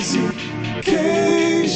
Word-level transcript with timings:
Easy 0.00 0.32
K. 0.80 1.66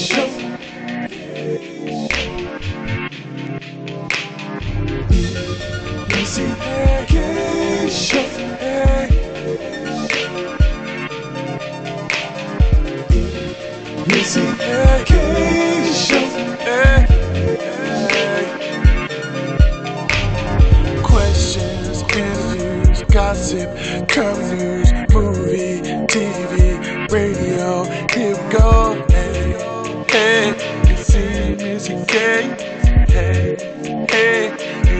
Easy 6.16 6.93
Missy 32.14 32.54
K. 32.54 33.06
Hey, 33.08 34.06
hey, 34.08 34.56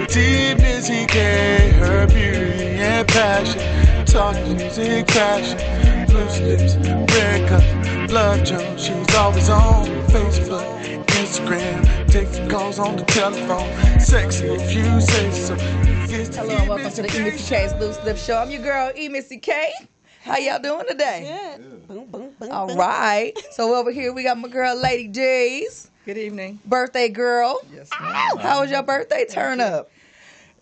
it's 0.09 0.61
Missy 0.61 1.07
K. 1.07 1.71
Her 1.79 2.09
beauty 2.09 2.65
and 2.65 3.07
passion. 3.07 4.05
Talk 4.05 4.35
music, 4.49 5.07
passion. 5.07 6.13
Loose 6.13 6.41
lips, 6.41 6.75
red 7.15 7.49
cup, 7.49 8.09
blood 8.09 8.45
Jones. 8.45 8.85
She's 8.85 9.15
always 9.15 9.49
on 9.49 9.87
Facebook, 10.09 10.83
Instagram. 11.07 12.11
Taking 12.11 12.49
calls 12.49 12.81
on 12.81 12.97
the 12.97 13.05
telephone. 13.05 14.01
Sexy 14.01 14.47
if 14.49 14.75
you 14.75 15.01
say 15.01 15.31
so. 15.31 15.55
Hello 16.35 16.57
and 16.57 16.69
welcome 16.69 16.91
to 16.91 17.03
the 17.03 17.17
E 17.17 17.23
Missy 17.23 17.55
K's 17.55 17.75
Loose 17.75 18.03
Lip 18.05 18.17
Show. 18.17 18.39
I'm 18.39 18.51
your 18.51 18.63
girl 18.63 18.91
E 18.97 19.09
Missy 19.09 19.39
K. 19.39 19.73
How 20.23 20.39
y'all 20.39 20.59
doing 20.59 20.87
today? 20.89 21.59
Boom, 21.87 22.07
boom, 22.07 22.35
boom, 22.41 22.51
All 22.51 22.67
boom. 22.67 22.77
right. 22.77 23.33
So 23.53 23.77
over 23.77 23.93
here 23.93 24.13
we 24.13 24.25
got 24.25 24.37
my 24.37 24.49
girl 24.49 24.75
Lady 24.75 25.07
J's 25.07 25.93
Good 26.05 26.19
evening. 26.19 26.61
birthday 26.67 27.09
girl. 27.09 27.61
Yes, 27.73 27.89
How 27.93 28.61
was 28.61 28.71
your 28.71 28.83
birthday 28.83 29.25
turn 29.27 29.61
up? 29.61 29.91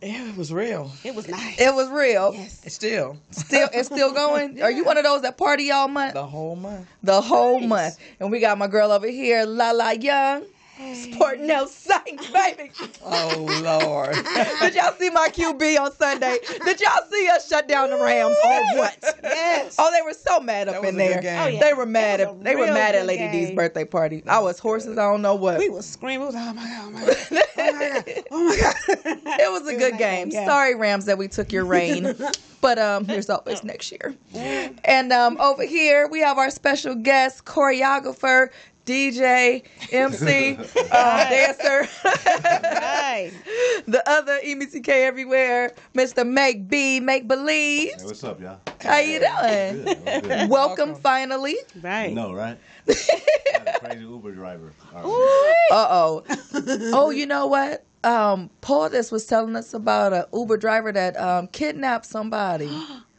Yeah, 0.01 0.29
it 0.31 0.37
was 0.37 0.53
real. 0.53 0.91
It 1.05 1.15
was 1.15 1.29
nice. 1.29 1.61
It 1.61 1.73
was 1.75 1.89
real. 1.89 2.33
yes. 2.35 2.61
It's 2.65 2.75
still 2.75 3.17
Still, 3.31 3.69
it's 3.73 3.87
still 3.87 4.13
going. 4.13 4.61
Are 4.63 4.70
you 4.70 4.85
one 4.85 4.98
of 4.98 5.05
those 5.05 5.23
that 5.23 5.37
party 5.39 5.70
all 5.70 5.87
month? 5.89 6.15
the 6.15 6.27
whole 6.27 6.57
month. 6.57 6.87
The 7.05 7.20
whole 7.20 7.61
Nice. 7.61 7.69
month. 7.69 7.98
And 8.20 8.31
we 8.31 8.41
got 8.41 8.59
my 8.59 8.67
girl 8.67 8.91
over 8.91 9.07
here, 9.07 9.45
Lala 9.45 9.95
Young, 9.95 10.45
sporting 10.95 11.47
no 11.47 11.67
sights, 11.67 12.31
baby. 12.31 12.70
Oh 13.05 13.47
Lord. 13.62 14.15
Did 14.61 14.75
y'all 14.75 14.92
see 14.95 15.11
my 15.11 15.29
QB 15.29 15.79
on 15.79 15.92
Sunday? 15.92 16.39
Did 16.64 16.81
y'all 16.81 17.03
see 17.11 17.29
us 17.29 17.48
shut 17.48 17.69
down 17.69 17.91
the 17.91 17.97
Rams 17.97 18.37
or 18.45 18.79
what? 18.79 18.97
Yes. 19.23 19.77
Oh, 19.79 19.91
they 19.92 20.03
were 20.03 20.14
so 20.14 20.41
mad 20.41 20.69
up 20.69 20.83
That 20.83 20.89
in 20.89 20.95
a 20.95 20.98
there. 20.98 21.14
good 21.14 21.23
game. 21.23 21.41
Oh, 21.42 21.47
yeah. 21.47 21.61
They 21.61 21.75
were 21.75 21.87
mad 21.87 22.20
at 22.20 22.42
they 22.42 22.56
were 22.56 22.67
mad 22.67 22.95
at 22.95 23.01
good 23.03 23.09
Lady 23.09 23.29
D's 23.31 23.55
birthday 23.55 23.84
party. 23.84 24.23
I 24.27 24.39
was 24.41 24.59
horses. 24.59 24.98
I 24.98 25.03
don't 25.03 25.23
know 25.23 25.34
what. 25.34 25.59
We 25.59 25.69
were 25.69 25.83
screaming. 25.83 26.27
Was, 26.27 26.34
oh 26.37 26.53
my 26.55 26.64
god, 26.64 26.84
oh 26.86 26.91
my 26.91 27.05
god, 27.05 27.17
oh 27.31 27.73
my 27.73 28.03
god, 28.03 28.25
oh 28.31 28.45
my 28.48 28.57
god. 28.57 28.75
it 29.41 29.52
was 29.52 29.68
a 29.68 29.77
good 29.77 29.92
like 29.92 29.98
game. 30.01 30.30
that, 30.30 30.35
yeah. 30.35 30.47
Sorry, 30.47 30.74
Rams, 30.74 31.05
that 31.05 31.18
we 31.18 31.29
took 31.29 31.52
your 31.52 31.64
reign. 31.64 32.14
but 32.61 32.79
um, 32.79 33.05
there's 33.05 33.29
always 33.29 33.63
next 33.63 33.92
year. 33.92 34.14
And 34.85 35.13
um, 35.13 35.39
over 35.41 35.64
here 35.64 36.08
we 36.08 36.20
have 36.20 36.39
our 36.39 36.51
special 36.51 36.95
guest, 36.95 37.45
choreographer, 37.45 38.48
DJ, 38.85 39.63
MC, 39.93 40.57
um, 40.57 40.67
dancer, 40.91 41.89
Right. 42.05 43.33
the 43.87 44.03
other 44.07 44.39
E 44.43 44.55
EMCK 44.55 44.89
everywhere, 44.89 45.73
Mr. 45.95 46.27
Make 46.29 46.69
B, 46.69 46.98
Make 46.98 47.29
Believe. 47.29 47.92
Hey, 47.97 48.05
what's 48.05 48.25
up, 48.25 48.41
y'all? 48.41 48.59
How 48.81 48.98
you 48.98 49.21
doing? 49.21 49.85
Good. 49.85 50.09
I'm 50.09 50.21
good. 50.23 50.48
Welcome, 50.51 50.95
finally. 50.97 51.57
Right. 51.81 52.13
no, 52.13 52.33
right? 52.33 52.59
Crazy 52.87 54.01
Uber 54.01 54.33
driver. 54.33 54.73
All 54.95 55.03
right. 55.03 55.57
Uh 55.71 55.87
oh. 55.91 56.25
oh, 56.92 57.11
you 57.11 57.27
know 57.27 57.47
what? 57.47 57.85
Um, 58.03 58.51
Paul 58.63 58.91
this 58.91 59.13
was 59.13 59.27
telling 59.27 59.55
us 59.55 59.75
about 59.75 60.13
a 60.13 60.29
Uber 60.33 60.57
driver 60.57 60.91
that 60.91 61.17
um, 61.17 61.47
kidnapped 61.47 62.07
somebody. 62.07 62.71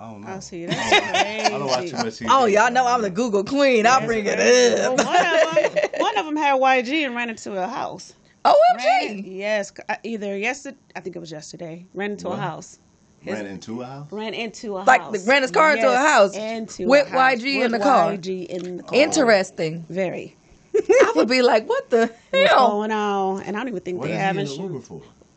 Oh, 0.00 0.02
I 0.02 0.10
don't 0.12 0.20
know. 0.22 0.28
I 0.28 0.38
see. 0.40 0.64
That's 0.66 1.46
I 1.46 1.50
don't 1.50 1.66
watch 1.66 1.90
too 1.90 1.96
much 1.96 2.06
TV. 2.06 2.26
Oh, 2.30 2.46
y'all 2.46 2.70
know 2.72 2.86
I'm 2.86 3.02
the 3.02 3.10
Google 3.10 3.44
queen. 3.44 3.86
I'll 3.86 4.04
bring 4.06 4.24
it 4.26 4.38
Well, 4.38 4.98
up. 4.98 5.06
one 5.06 5.64
of 5.66 5.74
them, 5.74 5.90
one 6.00 6.18
of 6.18 6.24
them 6.24 6.36
had 6.36 6.54
YG 6.58 7.04
and 7.06 7.14
ran 7.14 7.28
into 7.30 7.62
a 7.62 7.66
house. 7.66 8.14
Ran, 8.44 8.54
OMG. 8.78 9.36
yes, 9.36 9.72
uh, 9.90 9.96
either 10.02 10.36
yesterday. 10.38 10.78
I 10.96 11.00
think 11.00 11.16
it 11.16 11.18
was 11.18 11.30
yesterday. 11.30 11.86
Ran 11.92 12.12
into 12.12 12.28
What? 12.28 12.38
a 12.38 12.42
house. 12.42 12.78
His- 13.20 13.34
Ran 13.34 13.44
into 13.46 13.82
a 13.82 13.84
house? 13.84 14.10
Ran 14.10 14.32
into 14.32 14.78
a 14.78 14.80
Like, 14.84 15.02
house. 15.02 15.26
ran 15.26 15.42
his 15.42 15.50
car 15.50 15.72
into 15.76 15.92
a 15.92 15.96
house 15.96 16.34
Into 16.34 16.86
with 16.88 17.06
a 17.08 17.10
house. 17.10 17.34
YG 17.34 17.54
in 17.56 17.60
With 17.60 17.72
the 17.72 17.78
car. 17.80 18.12
YG 18.12 18.46
in 18.46 18.76
the 18.78 18.82
car. 18.82 18.98
Interesting. 18.98 19.84
Very. 19.90 20.34
I 20.74 21.12
would 21.16 21.28
be 21.28 21.42
like, 21.42 21.68
what 21.68 21.90
the 21.90 22.10
What's 22.30 22.50
hell? 22.50 22.68
going 22.78 22.92
on? 22.92 23.42
And 23.42 23.56
I 23.56 23.60
don't 23.60 23.68
even 23.68 23.80
think 23.80 23.98
What 23.98 24.08
they 24.08 24.14
have 24.16 24.36
he 24.36 24.42
insurance. 24.42 24.90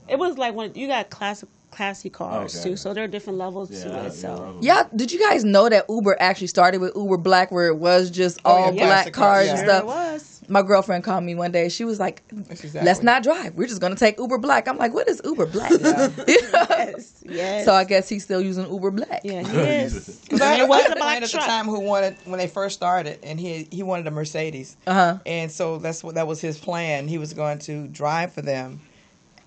It 0.07 0.17
was 0.17 0.37
like 0.37 0.55
when 0.55 0.73
you 0.75 0.87
got 0.87 1.09
classic 1.09 1.49
classy 1.75 2.09
cars 2.09 2.55
Okay. 2.55 2.69
too, 2.71 2.75
so 2.77 2.93
there 2.93 3.03
are 3.03 3.07
different 3.07 3.39
levels 3.39 3.71
Yeah, 3.71 3.83
to 3.83 4.05
it. 4.05 4.11
So 4.13 4.53
Uber. 4.61 4.65
Y'all, 4.65 4.89
did 4.95 5.11
you 5.11 5.19
guys 5.19 5.43
know 5.43 5.67
that 5.69 5.85
Uber 5.89 6.15
actually 6.19 6.47
started 6.47 6.79
with 6.81 6.95
Uber 6.95 7.17
Black, 7.17 7.51
where 7.51 7.67
it 7.67 7.77
was 7.77 8.09
just 8.11 8.39
Oh, 8.45 8.51
all 8.51 8.73
yeah, 8.73 8.85
black 8.85 9.11
cars 9.13 9.15
cars, 9.15 9.49
and 9.49 9.57
yeah. 9.59 9.63
Sure 9.63 9.65
stuff? 9.65 9.83
it 9.83 9.87
was. 9.87 10.29
My 10.49 10.61
girlfriend 10.61 11.05
called 11.05 11.23
me 11.23 11.35
one 11.35 11.53
day. 11.53 11.69
She 11.69 11.85
was 11.85 12.01
like, 12.01 12.21
exactly. 12.49 12.81
"Let's 12.83 13.01
not 13.01 13.23
drive. 13.23 13.55
We're 13.55 13.67
just 13.67 13.79
gonna 13.79 13.95
take 13.95 14.19
Uber 14.19 14.37
Black." 14.39 14.67
I'm 14.67 14.77
like, 14.77 14.93
"What 14.93 15.07
is 15.07 15.21
Uber 15.23 15.45
Black?" 15.45 15.71
Yes, 16.27 17.23
yes. 17.25 17.65
So 17.65 17.73
I 17.73 17.83
guess 17.85 18.09
he's 18.09 18.23
still 18.23 18.41
using 18.41 18.69
Uber 18.71 18.91
Black. 18.91 19.21
yeah, 19.23 19.41
he 19.47 19.57
is. 19.57 20.19
Because 20.23 20.41
I, 20.41 20.59
it 20.61 20.67
was 20.67 20.79
I 20.79 20.81
had 20.83 20.89
a 20.89 20.93
a 20.93 20.95
black 20.95 20.97
client 20.99 21.23
at 21.23 21.31
the 21.31 21.37
time 21.37 21.65
who 21.65 21.79
wanted 21.79 22.17
when 22.25 22.39
they 22.39 22.47
first 22.47 22.75
started, 22.75 23.19
and 23.23 23.39
he 23.39 23.67
he 23.71 23.83
wanted 23.83 24.05
a 24.07 24.11
Mercedes, 24.11 24.75
Uh 24.85 24.93
huh. 24.93 25.17
and 25.25 25.51
so 25.51 25.77
that's 25.77 26.03
what 26.03 26.15
that 26.15 26.27
was 26.27 26.41
his 26.41 26.57
plan. 26.57 27.07
He 27.07 27.17
was 27.17 27.33
going 27.33 27.59
to 27.59 27.87
drive 27.87 28.33
for 28.33 28.41
them, 28.41 28.81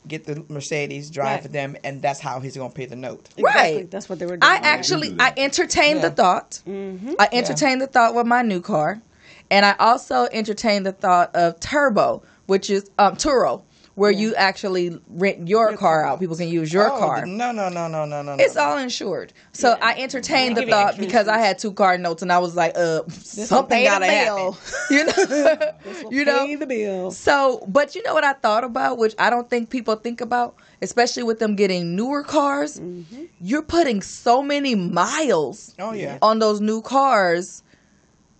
get 0.09 0.25
the 0.25 0.45
Mercedes, 0.49 1.11
drive 1.11 1.27
Right. 1.37 1.43
for 1.43 1.49
them, 1.49 1.77
and 1.85 2.01
that's 2.03 2.21
how 2.21 2.41
he's 2.41 2.57
going 2.57 2.71
to 2.71 2.75
pay 2.77 2.87
the 2.87 2.97
note. 2.97 3.29
Exactly. 3.37 3.43
Right. 3.77 3.91
That's 3.91 4.09
what 4.09 4.19
they 4.19 4.27
were 4.27 4.37
doing. 4.37 4.43
I 4.43 4.57
actually 4.57 5.09
do 5.11 5.17
I 5.19 5.31
that. 5.31 5.39
entertained 5.39 6.03
the 6.03 6.11
thought. 6.11 6.61
Mm-hmm. 6.67 7.13
I 7.19 7.29
entertained 7.33 7.81
the 7.81 7.87
thought 7.87 8.15
with 8.15 8.27
my 8.27 8.43
new 8.43 8.61
car, 8.61 9.01
and 9.51 9.67
I 9.67 9.75
also 9.79 10.27
entertained 10.33 10.87
the 10.87 10.93
thought 10.93 11.35
of 11.35 11.59
Turbo, 11.61 12.23
which 12.47 12.71
is 12.71 12.91
um 12.99 13.17
Turo, 13.17 13.63
where 13.97 14.11
you 14.11 14.35
actually 14.35 15.01
rent 15.09 15.49
your, 15.49 15.75
car 15.77 16.05
out. 16.05 16.21
People 16.21 16.37
can 16.37 16.49
use 16.49 16.71
your 16.71 16.93
Oh, 16.93 16.99
car. 16.99 17.25
No, 17.25 17.51
no, 17.51 17.71
no, 17.71 17.89
no, 17.89 18.05
no, 18.05 18.21
no. 18.21 18.37
It's 18.39 18.55
no. 18.55 18.61
all 18.63 18.77
insured. 18.79 19.33
So 19.53 19.71
Yeah. 19.71 19.79
I 19.81 19.95
entertained 20.01 20.57
the 20.59 20.61
give 20.61 20.69
thought 20.71 20.99
because 20.99 21.29
I 21.29 21.39
had 21.39 21.59
two 21.59 21.73
car 21.73 21.97
notes 21.97 22.21
and 22.21 22.31
I 22.31 22.39
was 22.39 22.55
like, 22.55 22.77
uh, 22.77 23.03
something 23.09 23.75
pay 23.75 23.85
the 23.85 23.91
gotta 23.91 24.07
happen. 24.07 24.35
bill. 24.37 24.59
You 24.91 25.05
know? 25.07 25.73
You 26.11 26.25
know? 26.27 26.47
pay 26.47 26.55
the 26.57 26.67
bill. 26.67 27.11
So, 27.11 27.65
but 27.69 27.95
you 27.95 28.03
know 28.03 28.13
what 28.13 28.23
I 28.23 28.35
thought 28.35 28.65
about, 28.65 28.99
which 28.99 29.15
I 29.19 29.31
don't 29.31 29.49
think 29.49 29.71
people 29.71 29.97
think 29.97 30.21
about, 30.21 30.57
especially 30.83 31.23
with 31.23 31.39
them 31.39 31.57
getting 31.57 31.97
newer 31.97 32.23
cars. 32.23 32.79
Mm-hmm. 32.79 33.25
You're 33.41 33.63
putting 33.63 34.03
so 34.03 34.43
many 34.43 34.75
miles 34.75 35.75
Oh 35.79 35.95
yeah. 35.95 36.19
on 36.21 36.39
those 36.39 36.61
new 36.61 36.83
cars. 36.83 37.63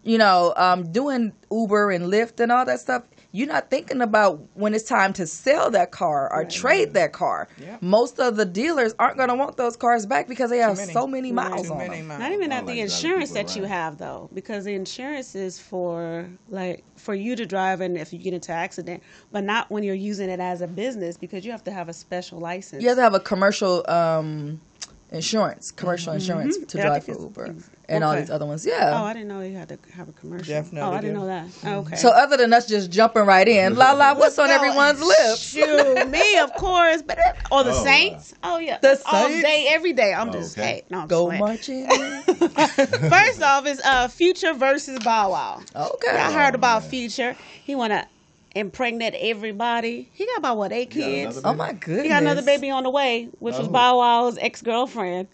You 0.05 0.19
know, 0.19 0.53
um, 0.57 0.93
doing 0.93 1.33
Uber 1.51 1.91
and 1.91 2.13
Lyft 2.13 2.39
and 2.41 2.53
all 2.53 2.65
that 2.67 2.79
stuff. 2.79 3.03
You're 3.37 3.49
not 3.49 3.69
thinking 3.69 4.01
about 4.01 4.41
when 4.55 4.73
it's 4.73 4.85
time 4.89 5.13
to 5.13 5.27
sell 5.27 5.71
that 5.73 5.91
car 5.91 6.33
or 6.33 6.47
trade 6.47 6.95
that 6.95 7.13
car. 7.13 7.49
Yeah. 7.61 7.77
Most 7.83 8.19
of 8.19 8.37
the 8.37 8.47
dealers 8.47 8.95
aren't 8.99 9.19
going 9.19 9.29
to 9.29 9.35
want 9.35 9.59
those 9.59 9.77
cars 9.77 10.07
back 10.07 10.27
because 10.27 10.49
they 10.49 10.57
have 10.57 10.79
many. 10.79 10.91
so 10.95 11.07
many 11.07 11.33
miles 11.33 11.67
Too 11.67 11.73
on 11.75 11.79
many 11.79 11.99
them. 11.99 12.07
miles. 12.07 12.21
Not 12.21 12.33
even 12.33 12.51
I 12.51 12.57
at 12.57 12.59
like 12.65 12.67
the 12.67 12.73
driving 12.73 12.83
insurance 12.85 13.31
people 13.33 13.45
that 13.45 13.57
you 13.57 13.65
have 13.65 13.99
though, 13.99 14.31
because 14.33 14.65
the 14.65 14.73
insurance 14.75 15.35
is 15.35 15.61
for 15.61 16.27
like 16.49 16.83
for 16.97 17.15
you 17.15 17.37
to 17.37 17.45
drive 17.45 17.83
and 17.83 17.99
if 17.99 18.11
you 18.11 18.19
get 18.19 18.33
into 18.33 18.53
an 18.53 18.59
accident, 18.59 19.03
but 19.31 19.45
not 19.45 19.71
when 19.71 19.83
you're 19.83 19.95
using 19.95 20.31
it 20.31 20.41
as 20.41 20.63
a 20.63 20.67
business 20.67 21.19
because 21.19 21.45
you 21.45 21.51
have 21.51 21.65
to 21.65 21.71
have 21.71 21.91
a 21.91 21.93
special 21.93 22.39
license. 22.39 22.83
You 22.83 22.89
have 22.89 22.97
to 22.97 23.03
have 23.03 23.15
a 23.15 23.21
commercial 23.21 23.85
um, 23.91 24.63
insurance, 25.11 25.71
commercial 25.73 26.15
insurance 26.15 26.57
to 26.57 26.65
Mm-hmm. 26.65 26.79
Yeah, 26.79 26.87
drive 26.87 27.05
for 27.05 27.21
Uber 27.21 27.55
and 27.89 28.03
all 28.05 28.15
these 28.17 28.31
other 28.31 28.47
ones. 28.47 28.67
Yeah. 28.67 28.99
Oh, 29.01 29.05
I 29.05 29.13
didn't 29.13 29.29
know 29.29 29.41
you 29.43 29.57
had 29.57 29.69
to 29.69 29.79
have 29.95 30.09
a 30.09 30.13
commercial. 30.13 30.47
Definitely 30.47 30.81
Oh, 30.81 30.93
I 30.93 31.01
didn't 31.01 31.15
know 31.17 31.27
that. 31.27 31.47
Okay. 31.65 31.97
so 31.97 32.09
other 32.11 32.37
than 32.37 32.53
us 32.53 32.67
just 32.67 32.91
jumping 32.91 33.25
right 33.27 33.47
in, 33.47 33.77
la 33.77 33.93
la, 33.93 34.15
what's 34.15 34.39
on 34.39 34.51
everyone's 34.51 35.01
lips? 35.01 35.39
Shoot, 35.49 36.09
me, 36.09 36.39
of 36.39 36.53
course, 36.55 37.03
but 37.03 37.19
or 37.53 37.65
the 37.65 37.71
Oh, 37.73 37.85
Saints. 37.85 38.35
Oh 38.43 38.59
yeah, 38.59 38.79
The 38.79 38.97
Saints? 38.97 39.03
all 39.07 39.29
day, 39.29 39.67
every 39.71 39.93
day. 39.93 40.13
I'm 40.13 40.29
Oh, 40.31 40.33
just 40.33 40.59
okay. 40.59 40.67
hey, 40.67 40.85
no, 40.91 41.01
I'm 41.01 41.09
Go 41.09 41.31
just 41.31 41.41
marching. 41.41 41.87
First 43.11 43.43
off, 43.43 43.67
is 43.67 43.81
uh 43.85 44.09
Future 44.09 44.53
versus 44.55 44.99
Bow 45.01 45.31
Wow. 45.31 45.61
Okay. 45.75 46.09
I 46.17 46.33
heard 46.33 46.55
about 46.55 46.85
Future. 46.85 47.37
He 47.65 47.75
wanna 47.75 48.07
impregnate 48.55 49.15
everybody. 49.19 50.09
He 50.15 50.27
got 50.27 50.39
about 50.39 50.57
what 50.57 50.73
eight 50.73 50.91
kids. 50.91 51.41
Oh 51.45 51.55
my 51.55 51.73
goodness. 51.73 52.03
He 52.05 52.09
got 52.09 52.23
another 52.23 52.43
baby 52.43 52.71
on 52.71 52.85
the 52.85 52.91
way, 52.91 53.29
which 53.39 53.57
was 53.57 53.69
Oh. 53.69 53.71
Bow 53.71 53.99
Wow's 53.99 54.39
ex 54.39 54.63
girlfriend. 54.63 55.29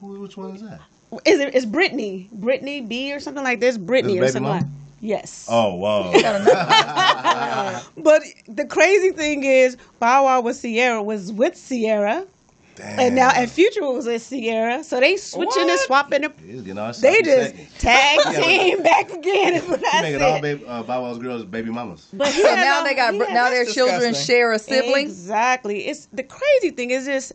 Which 0.00 0.36
one 0.36 0.54
is 0.54 0.62
that? 0.62 0.80
Is 1.24 1.38
it? 1.40 1.54
It's 1.54 1.64
Brittany, 1.66 2.28
Brittany 2.32 2.80
B 2.80 3.12
or 3.12 3.20
something 3.20 3.44
like 3.44 3.60
this. 3.60 3.78
Brittany 3.78 4.18
This 4.18 4.18
or 4.18 4.20
baby 4.22 4.32
something. 4.32 4.42
mama? 4.50 4.60
Like. 4.62 4.70
Yes. 5.00 5.46
Oh, 5.50 5.74
wow. 5.74 6.12
But 7.96 8.22
the 8.48 8.64
crazy 8.66 9.10
thing 9.10 9.44
is, 9.44 9.76
Bow 10.00 10.24
Wow 10.24 10.40
with 10.40 10.60
Ciara 10.60 11.02
was 11.02 11.30
with 11.32 11.62
Ciara, 11.68 12.26
Damn. 12.76 12.98
and 13.00 13.14
now 13.14 13.28
at 13.30 13.50
Future 13.50 13.82
was 13.82 14.06
with 14.06 14.26
Ciara. 14.28 14.82
So 14.82 15.00
they 15.00 15.16
switching 15.16 15.62
and 15.62 15.70
What? 15.70 15.80
swapping. 15.80 16.24
And 16.24 16.34
He's 16.44 16.62
getting 16.62 16.78
all 16.78 16.92
they 16.92 17.22
just 17.22 17.50
seconds. 17.50 17.78
tag 17.78 18.18
team 18.42 18.82
back 18.82 19.10
again. 19.12 19.62
But 19.68 19.78
He 19.80 19.84
that's 19.84 20.02
making 20.02 20.22
all 20.22 20.36
it. 20.36 20.42
baby, 20.42 20.64
uh, 20.66 20.82
Bow 20.84 21.02
Wow's 21.02 21.18
girls 21.18 21.44
baby 21.44 21.70
mamas. 21.70 22.08
But 22.12 22.28
So 22.32 22.42
now 22.42 22.78
all- 22.78 22.84
they 22.84 22.94
got 22.94 23.12
he 23.14 23.18
now 23.20 23.50
their 23.50 23.64
That's 23.64 23.74
children 23.74 24.14
share 24.14 24.52
a 24.52 24.58
sibling. 24.58 25.06
Exactly. 25.06 25.86
It's 25.86 26.06
the 26.12 26.22
crazy 26.22 26.70
thing 26.70 26.90
is 26.90 27.04
just 27.06 27.32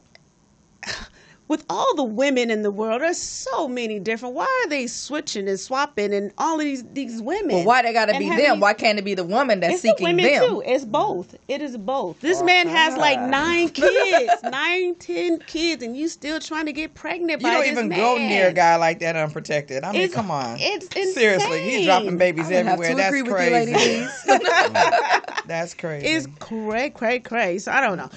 with 1.50 1.66
all 1.69 1.94
the 1.96 2.04
women 2.04 2.50
in 2.50 2.62
the 2.62 2.72
world, 2.72 3.01
there's 3.01 3.18
so 3.18 3.68
many 3.68 4.00
different. 4.00 4.36
Why 4.36 4.46
are 4.63 4.69
they 4.69 4.88
switching 4.88 5.50
and 5.50 5.60
swapping 5.60 6.13
and 6.13 6.31
all 6.38 6.56
of 6.60 6.62
these 6.62 6.84
these 6.94 7.22
women? 7.22 7.57
Well, 7.57 7.66
why 7.66 7.81
they 7.81 7.92
got 7.92 8.06
to 8.06 8.18
be 8.18 8.30
them? 8.30 8.38
these- 8.38 8.62
Why 8.62 8.74
can't 8.74 8.98
it 9.00 9.04
be 9.04 9.16
the 9.16 9.24
woman 9.25 9.60
that's 9.60 9.74
It's 9.74 9.81
the 9.81 9.90
seeking 9.90 10.06
women 10.06 10.25
them? 10.25 10.48
too. 10.48 10.63
It's 10.66 10.86
both. 10.86 11.36
It 11.50 11.62
is 11.62 11.75
both. 11.75 12.22
This 12.22 12.42
man 12.44 12.68
has 12.69 12.96
like 12.96 13.19
nine 13.19 13.68
kids, 13.81 14.31
nine, 14.44 14.96
ten 14.96 15.40
kids, 15.40 15.84
and 15.84 15.98
you 15.98 16.07
still 16.07 16.40
trying 16.40 16.68
to 16.68 16.72
get 16.74 16.94
pregnant 16.94 17.42
by 17.44 17.50
yourself. 17.50 17.66
You 17.66 17.74
by 17.74 17.75
don't 17.75 17.75
this 17.75 17.80
even 17.80 17.90
man. 17.90 18.00
go 18.00 18.18
near 18.18 18.48
a 18.50 18.54
guy 18.54 18.75
like 18.78 19.00
that 19.00 19.16
unprotected. 19.18 19.84
I 19.84 19.92
mean, 19.92 20.02
It's- 20.02 20.13
come 20.16 20.31
on. 20.31 20.57
it's 20.60 20.86
insane. 20.88 21.13
Seriously, 21.16 21.62
he's 21.63 21.86
dropping 21.86 22.18
babies 22.18 22.45
I 22.52 22.62
would 22.75 22.86
everywhere. 22.88 22.95
That's 22.95 23.22
crazy. 23.24 24.00
you. 24.28 24.40
That's 25.48 25.74
crazy. 25.74 26.06
It's 26.06 26.28
cray, 26.40 26.92
cray, 26.92 27.19
cray. 27.19 27.57
So 27.57 27.72
I 27.72 27.81
don't 27.81 27.98
know. 27.98 28.10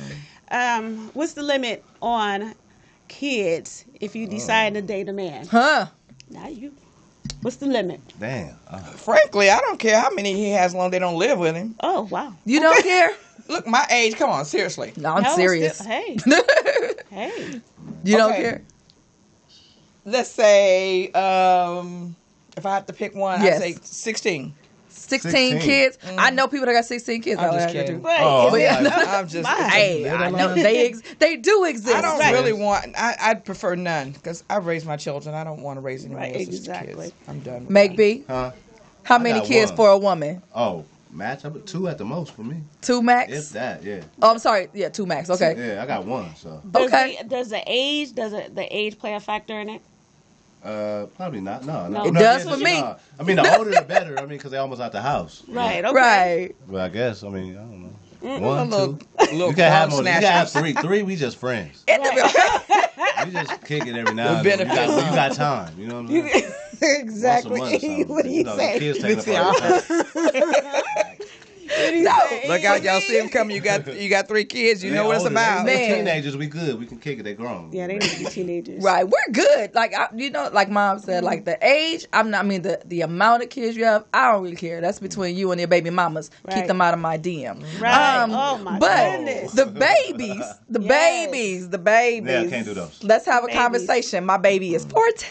Um, 0.51 1.11
what's 1.15 1.33
the 1.33 1.43
limit 1.43 1.83
on 2.03 2.55
kids 3.13 3.85
if 4.01 4.17
you 4.17 4.27
decide 4.27 4.75
to 4.75 4.83
date 4.83 5.09
a 5.09 5.13
man? 5.13 5.47
huh? 5.47 5.87
Not 6.31 6.55
you. 6.57 6.73
What's 7.43 7.57
the 7.57 7.67
limit? 7.67 8.01
Damn. 8.19 8.57
Uh, 8.69 8.79
Frankly, 8.79 9.51
I 9.51 9.59
don't 9.61 9.79
care 9.79 10.01
how 10.01 10.11
many 10.11 10.33
he 10.33 10.51
has, 10.51 10.75
long 10.75 10.91
they 10.91 10.99
don't 10.99 11.19
live 11.19 11.39
with 11.39 11.55
him. 11.55 11.75
Oh 11.81 12.03
wow. 12.03 12.33
You 12.45 12.61
don't 12.61 12.83
care? 12.83 13.11
Look, 13.49 13.67
my 13.67 13.85
age. 13.91 14.15
Come 14.17 14.31
on, 14.31 14.45
seriously. 14.45 14.93
No, 14.97 15.15
I'm 15.15 15.23
No, 15.25 15.37
serious. 15.37 15.79
still- 15.79 15.89
hey, 15.89 16.17
hey. 17.11 17.61
you 18.05 18.17
don't 18.17 18.33
Okay. 18.33 18.43
care? 18.43 18.63
Let's 20.05 20.31
say, 20.31 21.11
um, 21.13 22.17
if 22.57 22.65
I 22.67 22.75
have 22.75 22.87
to 22.87 22.93
pick 22.93 23.15
one, 23.15 23.43
Yes. 23.43 23.61
I'd 23.63 23.75
say 23.75 23.81
16. 23.83 24.55
16, 25.03 25.31
16. 25.53 25.61
kids. 25.61 25.99
I 26.17 26.31
mm. 26.31 26.35
know 26.35 26.49
people 26.49 26.67
that 26.67 26.73
got 26.73 26.85
16 26.85 27.23
kids. 27.23 27.39
I'm 27.41 27.51
I 27.51 27.53
just 27.55 27.67
got 27.67 27.73
kidding. 27.73 28.01
two. 28.01 28.07
Right. 28.07 28.21
Oh, 28.23 28.51
But 28.51 28.61
yeah, 28.61 28.77
I'm 28.79 28.85
like, 28.85 29.09
I'm 29.09 29.29
just. 29.29 29.45
Mine. 29.45 29.71
Hey, 29.71 30.11
I 30.11 30.31
know 30.31 30.55
they 30.55 30.89
ex- 30.89 31.03
they 31.19 31.37
do 31.37 31.65
exist. 31.65 31.95
I 31.95 32.01
don't 32.01 32.19
Right. 32.19 32.33
really 32.33 32.53
want. 32.53 32.87
I, 32.97 33.17
I'd 33.21 33.45
prefer 33.45 33.75
none 33.75 34.13
because 34.13 34.45
I 34.49 34.59
raised 34.59 34.87
my 34.87 34.97
children. 34.97 35.35
I 35.35 35.45
don't 35.45 35.63
want 35.63 35.77
to 35.77 35.81
raise 35.81 36.05
any 36.05 36.15
Right, 36.15 36.33
more 36.35 36.39
sister 36.45 36.55
exactly. 36.73 37.05
kids. 37.07 37.15
I'm 37.29 37.41
done. 37.41 37.61
With 37.63 37.71
Make 37.71 37.91
that. 37.93 37.97
B. 37.97 38.25
huh? 38.29 38.53
How 39.05 39.17
I 39.17 39.19
many 39.19 39.41
kids 39.47 39.71
one. 39.73 39.77
for 39.77 39.89
a 39.91 39.99
woman? 39.99 40.43
Oh, 40.55 40.85
match 41.11 41.45
up 41.45 41.57
at 41.57 41.67
two 41.67 41.89
at 41.89 41.99
the 41.99 42.05
most 42.05 42.33
for 42.33 42.43
me. 42.43 42.59
Two 42.81 43.03
max. 43.03 43.33
If 43.33 43.49
that, 43.51 43.83
yeah. 43.83 44.03
oh, 44.23 44.31
I'm 44.31 44.39
sorry. 44.39 44.69
Yeah, 44.73 44.89
two 44.89 45.07
max. 45.07 45.29
Okay. 45.29 45.55
Yeah, 45.75 45.83
I 45.83 45.87
got 45.87 46.05
one, 46.07 46.35
so. 46.37 46.63
Does 46.71 46.87
Okay. 46.87 47.19
The, 47.23 47.29
does 47.29 47.51
the 47.51 47.63
age 47.67 48.15
does 48.15 48.33
it 48.33 48.55
the 48.55 48.65
age 48.75 48.99
play 48.99 49.15
a 49.15 49.21
factor 49.21 49.59
in 49.61 49.69
it? 49.69 49.83
Uh, 50.65 51.07
probably 51.17 51.41
not. 51.41 51.65
No, 51.65 51.89
No. 51.89 52.03
no. 52.03 52.05
It 52.07 52.13
no, 52.15 52.21
does 52.21 52.45
yeah, 52.45 52.51
for 52.53 52.57
me. 52.59 52.81
no. 52.81 52.97
I 53.19 53.23
mean, 53.25 53.37
the 53.37 53.57
older 53.59 53.71
the 53.71 53.83
better. 53.83 54.17
I 54.19 54.23
mean, 54.23 54.31
because 54.39 54.51
they 54.53 54.59
almost 54.59 54.81
out 54.81 54.93
the 54.93 55.03
house. 55.03 55.43
Right. 55.49 55.85
Okay. 55.85 55.95
Right. 55.95 56.57
Well, 56.69 56.85
I 56.85 56.89
guess. 56.89 57.25
I 57.25 57.29
mean, 57.31 57.53
I 57.57 57.61
don't 57.61 57.83
know. 57.83 57.89
A 58.25 58.39
One, 58.39 58.71
little, 58.71 58.95
two. 58.95 59.07
little 59.33 59.49
You 59.49 59.55
can 59.55 59.71
have 59.73 59.91
more. 59.91 59.99
You 60.01 60.05
can 60.05 60.23
have 60.23 60.51
three. 60.51 60.73
Three, 60.75 61.03
we 61.03 61.17
just 61.17 61.37
friends. 61.39 61.85
Right. 63.15 63.27
We 63.27 63.33
just 63.33 63.65
kick 63.65 63.87
it 63.87 63.95
every 63.97 64.15
now 64.15 64.43
The 64.43 64.53
and 64.53 64.61
then. 64.61 64.61
You 64.61 64.65
got, 64.67 64.77
benefits. 64.77 65.05
you 65.11 65.15
got 65.15 65.33
time. 65.33 65.75
You 65.79 65.87
know 65.89 66.03
what 66.03 66.11
I'm 66.11 66.31
saying? 66.31 66.53
exactly. 66.83 67.61
Once 67.61 67.83
a 67.83 67.89
month 67.89 68.11
or 68.11 68.15
what 68.15 68.25
do 68.25 68.31
you 68.31 68.45
know, 68.45 68.57
say? 68.57 68.79
Kids 68.79 68.99
taking 69.01 69.37
up 69.37 69.47
all 69.47 69.53
the 69.61 70.05
time. 71.13 71.22
Look 72.49 72.65
out, 72.65 72.83
y'all 72.83 73.01
see 73.01 73.19
him 73.19 73.29
coming. 73.29 73.57
You 73.57 73.63
got 73.63 73.87
you 73.95 74.09
got 74.09 74.29
three 74.29 74.45
kids. 74.45 74.83
You 74.83 74.91
They 74.91 74.97
know 74.97 75.07
what 75.07 75.17
it's 75.17 75.27
about. 75.27 75.65
They, 75.67 75.75
they 75.75 75.89
Man. 75.89 75.99
teenagers, 75.99 76.37
we 76.37 76.47
good. 76.47 76.79
We 76.79 76.87
can 76.87 76.99
kick 76.99 77.19
it. 77.19 77.23
They 77.23 77.35
grown. 77.35 77.71
Yeah, 77.73 77.87
they 77.87 77.95
need 77.95 78.03
to 78.03 78.19
be 78.19 78.25
teenagers. 78.27 78.83
Right. 78.93 79.05
We're 79.05 79.33
good. 79.33 79.75
Like 79.75 79.95
I, 79.95 80.09
you 80.15 80.31
know, 80.31 80.51
like 80.53 80.69
mom 80.71 80.99
said, 80.99 81.25
like 81.25 81.45
the 81.45 81.59
age. 81.67 82.07
I'm 82.13 82.31
not. 82.31 82.45
I 82.45 82.49
mean 82.49 82.63
the 82.63 82.81
the 82.85 83.03
amount 83.03 83.43
of 83.43 83.51
kids 83.51 83.77
you 83.77 83.85
have. 83.85 84.05
I 84.13 84.33
don't 84.33 84.43
really 84.43 84.57
care. 84.57 84.81
That's 84.81 84.99
between 84.99 85.37
you 85.37 85.51
and 85.53 85.61
your 85.61 85.69
baby 85.69 85.91
mamas. 85.91 86.31
Keep 86.51 86.67
them 86.67 86.81
out 86.81 86.95
of 86.95 87.01
my 87.01 87.19
DM. 87.19 87.63
Right. 87.81 88.19
Um, 88.23 88.33
oh, 88.33 88.59
my 88.59 88.79
but 88.79 89.17
goodness. 89.19 89.53
the 89.53 89.67
babies, 89.67 90.43
the 90.69 90.81
Yes. 90.81 90.89
babies, 90.89 91.69
the 91.71 91.79
babies. 91.79 92.31
Yeah, 92.31 92.41
I 92.41 92.47
can't 92.49 92.67
do 92.67 92.75
those. 92.75 93.03
Let's 93.03 93.27
have 93.27 93.45
a 93.45 93.47
Babies. 93.47 93.61
conversation. 93.61 94.25
My 94.25 94.37
baby 94.39 94.75
is 94.75 94.85
mm. 94.87 94.91
14. 94.93 95.31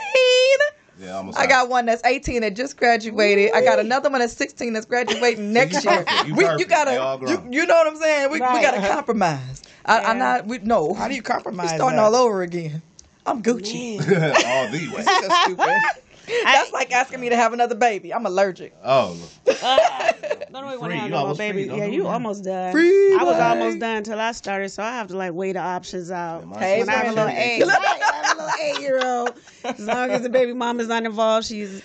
Yeah, 1.02 1.18
almost. 1.18 1.38
I 1.38 1.44
out. 1.44 1.50
got 1.50 1.70
one 1.70 1.88
that's 1.88 2.06
18 2.06 2.42
that 2.42 2.56
just 2.56 2.78
graduated. 2.78 3.52
I 3.54 3.64
got 3.64 3.80
another 3.80 4.10
one 4.10 4.20
that's 4.20 4.34
16 4.34 4.74
that's 4.74 4.86
graduating 4.86 5.52
next 5.54 5.84
year. 5.84 6.06
You 6.28 6.36
we, 6.36 6.44
you 6.44 6.50
perfect. 6.50 6.70
They 6.70 6.98
all 6.98 7.18
gotta, 7.18 7.32
you, 7.32 7.62
you 7.62 7.66
know 7.66 7.74
what 7.74 7.88
I'm 7.88 7.96
saying? 7.96 8.30
We, 8.30 8.36
we 8.36 8.40
gotta 8.40 8.88
compromise. 8.88 9.64
I, 9.86 10.00
I'm 10.02 10.20
not. 10.20 10.46
We 10.46 10.60
no. 10.60 10.94
How 10.94 11.08
do 11.08 11.16
you 11.16 11.24
compromise? 11.24 11.64
We 11.66 11.70
compromise? 11.70 11.76
starting 11.76 11.98
that? 11.98 12.04
all 12.04 12.16
over 12.16 12.44
again. 12.44 12.84
I'm 13.26 13.42
Gucci. 13.42 14.00
all 14.46 14.68
the 14.70 15.56
way. 15.58 15.80
That's 16.44 16.60
stupid. 16.68 16.74
Like 16.74 16.92
asking 16.92 17.20
me 17.22 17.30
to 17.30 17.36
have 17.36 17.54
another 17.54 17.76
baby. 17.76 18.14
I'm 18.14 18.26
allergic. 18.26 18.74
Oh, 18.84 19.18
Uh, 19.48 20.12
don't 20.52 20.68
wait 20.68 20.80
when 20.82 20.92
Free. 20.92 21.00
You 21.02 21.10
more 21.10 21.20
almost 21.20 21.38
baby. 21.38 21.66
Don't 21.66 21.78
Yeah, 21.78 21.86
you 21.86 22.04
that. 22.04 22.10
almost 22.10 22.44
done. 22.44 22.72
Free 22.72 23.16
I 23.16 23.24
was 23.24 23.36
bag. 23.38 23.58
almost 23.58 23.80
done 23.80 23.98
until 23.98 24.20
I 24.20 24.32
started, 24.32 24.70
so 24.70 24.84
I 24.84 24.92
have 24.92 25.08
to 25.10 25.18
like 25.18 25.34
weigh 25.34 25.54
the 25.54 25.60
options 25.60 26.10
out. 26.12 26.46
Yeah, 26.52 26.60
Hey, 26.60 26.80
when 26.80 26.90
I 26.90 26.94
have 26.94 27.06
a 27.08 27.10
little 27.16 27.28
eight, 27.30 27.64
I 27.64 28.22
have 28.24 28.38
a 28.38 28.42
little 28.42 28.50
eight 28.62 28.80
year 28.82 29.00
old. 29.06 29.34
As 29.64 29.80
long 29.80 30.10
as 30.12 30.22
the 30.24 30.30
baby 30.30 30.54
mom 30.54 30.80
is 30.80 30.88
not 30.88 31.04
involved, 31.06 31.48
she's 31.48 31.82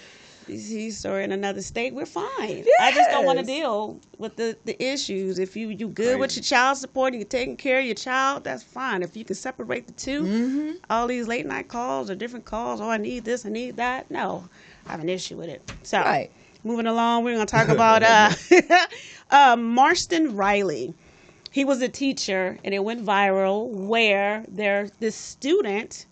she's 0.47 1.05
or 1.05 1.21
in 1.21 1.33
another 1.33 1.63
state, 1.63 1.95
we're 1.95 2.07
fine. 2.07 2.65
I 2.81 2.93
just 2.93 3.11
don't 3.11 3.25
want 3.27 3.39
to 3.39 3.45
deal 3.45 4.01
with 4.19 4.37
the, 4.37 4.57
the 4.65 4.81
issues. 4.83 5.39
If 5.39 5.57
you 5.57 5.69
you 5.71 5.89
good 5.89 6.19
with 6.19 6.37
your 6.37 6.43
child 6.43 6.79
support 6.79 7.13
and 7.13 7.21
you're 7.21 7.29
taking 7.29 7.57
care 7.57 7.79
of 7.81 7.85
your 7.87 7.95
child, 7.95 8.45
that's 8.45 8.63
fine. 8.63 9.03
If 9.03 9.17
you 9.17 9.25
can 9.25 9.37
separate 9.37 9.87
the 9.87 9.93
2 9.93 10.23
Mm-hmm. 10.27 10.71
all 10.91 11.03
all 11.03 11.07
these 11.09 11.29
late 11.29 11.47
night 11.47 11.69
calls 11.69 12.11
or 12.11 12.15
different 12.15 12.45
calls, 12.45 12.81
oh 12.81 12.89
I 12.89 12.97
need 12.97 13.25
this, 13.25 13.45
I 13.47 13.49
need 13.51 13.77
that. 13.77 14.11
No, 14.11 14.49
I 14.87 14.93
have 14.93 15.01
an 15.01 15.09
issue 15.09 15.37
with 15.37 15.49
it. 15.49 15.63
So 15.83 15.99
Right. 16.01 16.31
moving 16.65 16.87
along, 16.87 17.25
we're 17.25 17.35
gonna 17.35 17.47
talk 17.47 17.69
about 17.77 18.03
uh, 18.03 18.31
uh, 19.31 19.57
Marston 19.57 20.35
Riley. 20.37 20.95
He 21.51 21.65
was 21.65 21.81
a 21.81 21.89
teacher, 21.89 22.59
and 22.65 22.75
it 22.75 22.85
went 22.85 23.05
viral 23.05 23.69
where 23.71 24.45
there 24.49 24.91
this 25.01 25.17
student 25.17 26.07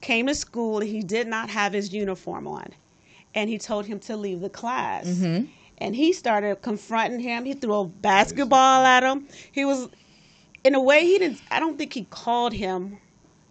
came 0.00 0.26
to 0.26 0.34
school 0.34 0.78
and 0.80 0.88
he 0.88 1.00
did 1.02 1.26
not 1.26 1.50
have 1.50 1.72
his 1.72 1.92
uniform 1.92 2.46
on, 2.46 2.68
and 3.34 3.48
he 3.48 3.58
told 3.58 3.86
him 3.86 3.98
to 4.00 4.16
leave 4.16 4.40
the 4.40 4.50
class. 4.50 5.06
Mm-hmm. 5.06 5.46
And 5.78 5.96
he 5.96 6.12
started 6.12 6.62
confronting 6.62 7.20
him. 7.20 7.44
He 7.44 7.54
threw 7.54 7.74
a 7.74 7.84
basketball 7.86 8.84
at 8.84 9.02
him. 9.02 9.26
He 9.50 9.64
was, 9.64 9.88
in 10.64 10.74
a 10.74 10.80
way, 10.80 11.04
he 11.04 11.18
didn't. 11.18 11.40
I 11.50 11.58
don't 11.58 11.76
think 11.76 11.92
he 11.92 12.04
called 12.04 12.52
him 12.52 12.98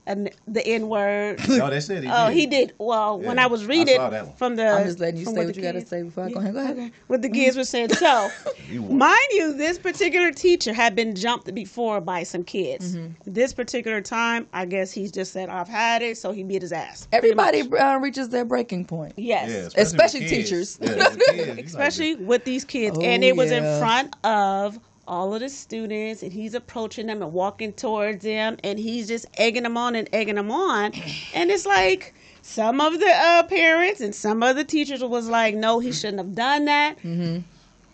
an, 0.07 0.29
the 0.47 0.65
N 0.65 0.87
word. 0.89 1.39
no, 1.49 1.69
they 1.69 1.79
said 1.79 2.03
he 2.03 2.09
Oh, 2.11 2.27
did. 2.29 2.37
he 2.37 2.45
did. 2.47 2.73
Well, 2.77 3.19
when 3.19 3.37
I 3.39 3.47
was 3.47 3.63
I 3.63 3.67
reading 3.67 3.95
saw 3.97 4.09
that 4.09 4.25
one. 4.27 4.35
from 4.35 4.55
the, 4.55 4.67
I'm 4.67 4.85
just 4.85 4.99
letting 4.99 5.19
you 5.19 5.25
say 5.25 5.33
the 5.33 5.45
what 5.45 5.55
you 5.55 5.61
gotta 5.61 5.85
say 5.85 6.03
before 6.03 6.25
I 6.25 6.29
go 6.31 6.39
ahead. 6.39 6.53
Go 6.53 6.59
ahead. 6.59 6.77
Okay. 6.77 6.91
What 7.07 7.21
the 7.21 7.29
kids 7.29 7.55
were 7.57 7.63
saying. 7.63 7.89
So, 7.89 8.29
You 8.69 8.81
mind 8.81 9.17
you, 9.31 9.53
this 9.53 9.77
particular 9.77 10.31
teacher 10.31 10.73
had 10.73 10.95
been 10.95 11.15
jumped 11.15 11.53
before 11.53 12.01
by 12.01 12.23
some 12.23 12.43
kids. 12.43 12.95
Mm-hmm. 12.95 13.11
This 13.31 13.53
particular 13.53 14.01
time, 14.01 14.47
I 14.53 14.65
guess 14.65 14.91
he's 14.91 15.11
just 15.11 15.33
said, 15.33 15.49
"I've 15.49 15.67
had 15.67 16.01
it," 16.01 16.17
so 16.17 16.31
he 16.31 16.43
beat 16.43 16.61
his 16.61 16.71
ass. 16.71 17.07
Everybody 17.11 17.61
uh, 17.61 17.97
reaches 17.97 18.29
their 18.29 18.45
breaking 18.45 18.85
point. 18.85 19.13
Yes. 19.17 19.73
Yeah, 19.75 19.81
Especially 19.81 20.21
with 20.21 20.29
kids. 20.29 20.49
teachers. 20.49 20.79
Yeah, 20.81 21.09
kids, 21.09 21.37
you 21.37 21.45
like 21.55 21.65
especially 21.65 22.15
with 22.15 22.43
these 22.45 22.65
kids. 22.65 22.97
Oh, 22.97 23.01
and 23.03 23.23
it 23.23 23.35
was 23.35 23.51
in 23.51 23.63
front 23.79 24.15
of 24.25 24.79
all 25.11 25.33
of 25.35 25.41
the 25.41 25.49
students, 25.49 26.23
and 26.23 26.31
he's 26.33 26.55
approaching 26.55 27.05
them 27.07 27.21
and 27.21 27.33
walking 27.33 27.73
towards 27.73 28.23
them, 28.23 28.57
and 28.63 28.79
he's 28.79 29.07
just 29.07 29.25
egging 29.37 29.63
them 29.63 29.77
on 29.77 29.95
and 29.95 30.09
egging 30.13 30.35
them 30.35 30.49
on. 30.51 30.93
And 31.35 31.51
it's 31.51 31.65
like 31.65 32.15
some 32.41 32.81
of 32.81 32.99
the 32.99 33.07
uh, 33.13 33.43
parents 33.43 34.01
and 34.01 34.15
some 34.15 34.41
of 34.41 34.55
the 34.55 34.63
teachers 34.63 35.03
was 35.03 35.27
like, 35.29 35.53
no, 35.55 35.79
he 35.79 35.91
shouldn't 35.91 36.17
have 36.19 36.33
done 36.35 36.65
that. 36.65 36.97
Mm-hmm. 36.99 37.39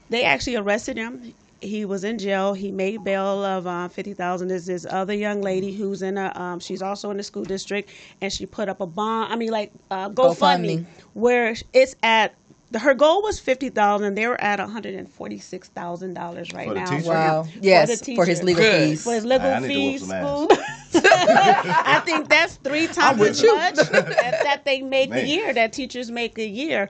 They 0.10 0.24
actually 0.24 0.56
arrested 0.56 0.98
him. 0.98 1.34
he 1.62 1.86
was 1.86 2.04
in 2.04 2.18
jail. 2.20 2.54
He 2.54 2.72
made 2.72 3.04
bail 3.04 3.44
of 3.44 3.66
uh, 3.68 3.88
fifty 3.90 4.14
thousand. 4.14 4.52
is 4.52 4.66
this 4.68 4.86
other 4.90 5.14
young 5.14 5.42
lady 5.42 5.74
who's 5.76 6.02
in 6.02 6.18
a. 6.18 6.32
Um, 6.36 6.60
she's 6.60 6.82
also 6.82 7.10
in 7.12 7.18
the 7.18 7.24
school 7.24 7.44
district, 7.44 7.90
and 8.22 8.32
she 8.32 8.46
put 8.46 8.70
up 8.70 8.80
a 8.80 8.86
bond. 8.86 9.34
I 9.34 9.36
mean, 9.36 9.50
like 9.52 9.72
uh, 9.92 10.10
GoFundMe, 10.10 10.36
GoFundMe. 10.36 10.86
where 11.14 11.56
it's 11.74 11.96
at. 12.04 12.36
The, 12.72 12.80
her 12.80 12.94
goal 12.94 13.22
was 13.24 13.40
fifty 13.40 13.70
thousand. 13.70 14.16
They 14.16 14.28
were 14.28 14.40
at 14.42 14.60
one 14.60 14.70
hundred 14.70 14.96
and 14.96 15.10
forty 15.10 15.40
six 15.40 15.70
thousand 15.70 16.14
dollars 16.16 16.54
right 16.54 16.68
For 16.68 16.74
the 16.74 16.80
now. 16.82 16.98
teacher? 16.98 17.08
Wow. 17.10 17.44
the 17.44 17.60
Yes, 17.62 18.02
for 18.16 18.26
his 18.26 18.44
legal 18.44 18.64
Good. 18.64 18.90
fees. 18.90 19.04
For 19.04 19.14
his 19.14 19.26
legal 19.26 19.48
I 19.52 19.60
need 19.60 19.68
to 19.74 19.80
whoop 19.82 19.94
fees, 19.94 20.02
some 20.02 20.10
school. 20.10 20.48
I 20.94 22.02
think 22.06 22.30
that's 22.30 22.56
three 22.58 22.88
times 22.88 23.20
with 23.20 23.30
as 23.32 23.44
you. 23.44 23.56
much 23.56 23.76
that, 23.90 24.44
that 24.44 24.66
they 24.66 24.82
make 24.82 25.12
a 25.14 25.26
year. 25.26 25.54
That 25.54 25.72
teachers 25.74 26.12
make 26.12 26.38
a 26.38 26.48
year. 26.48 26.90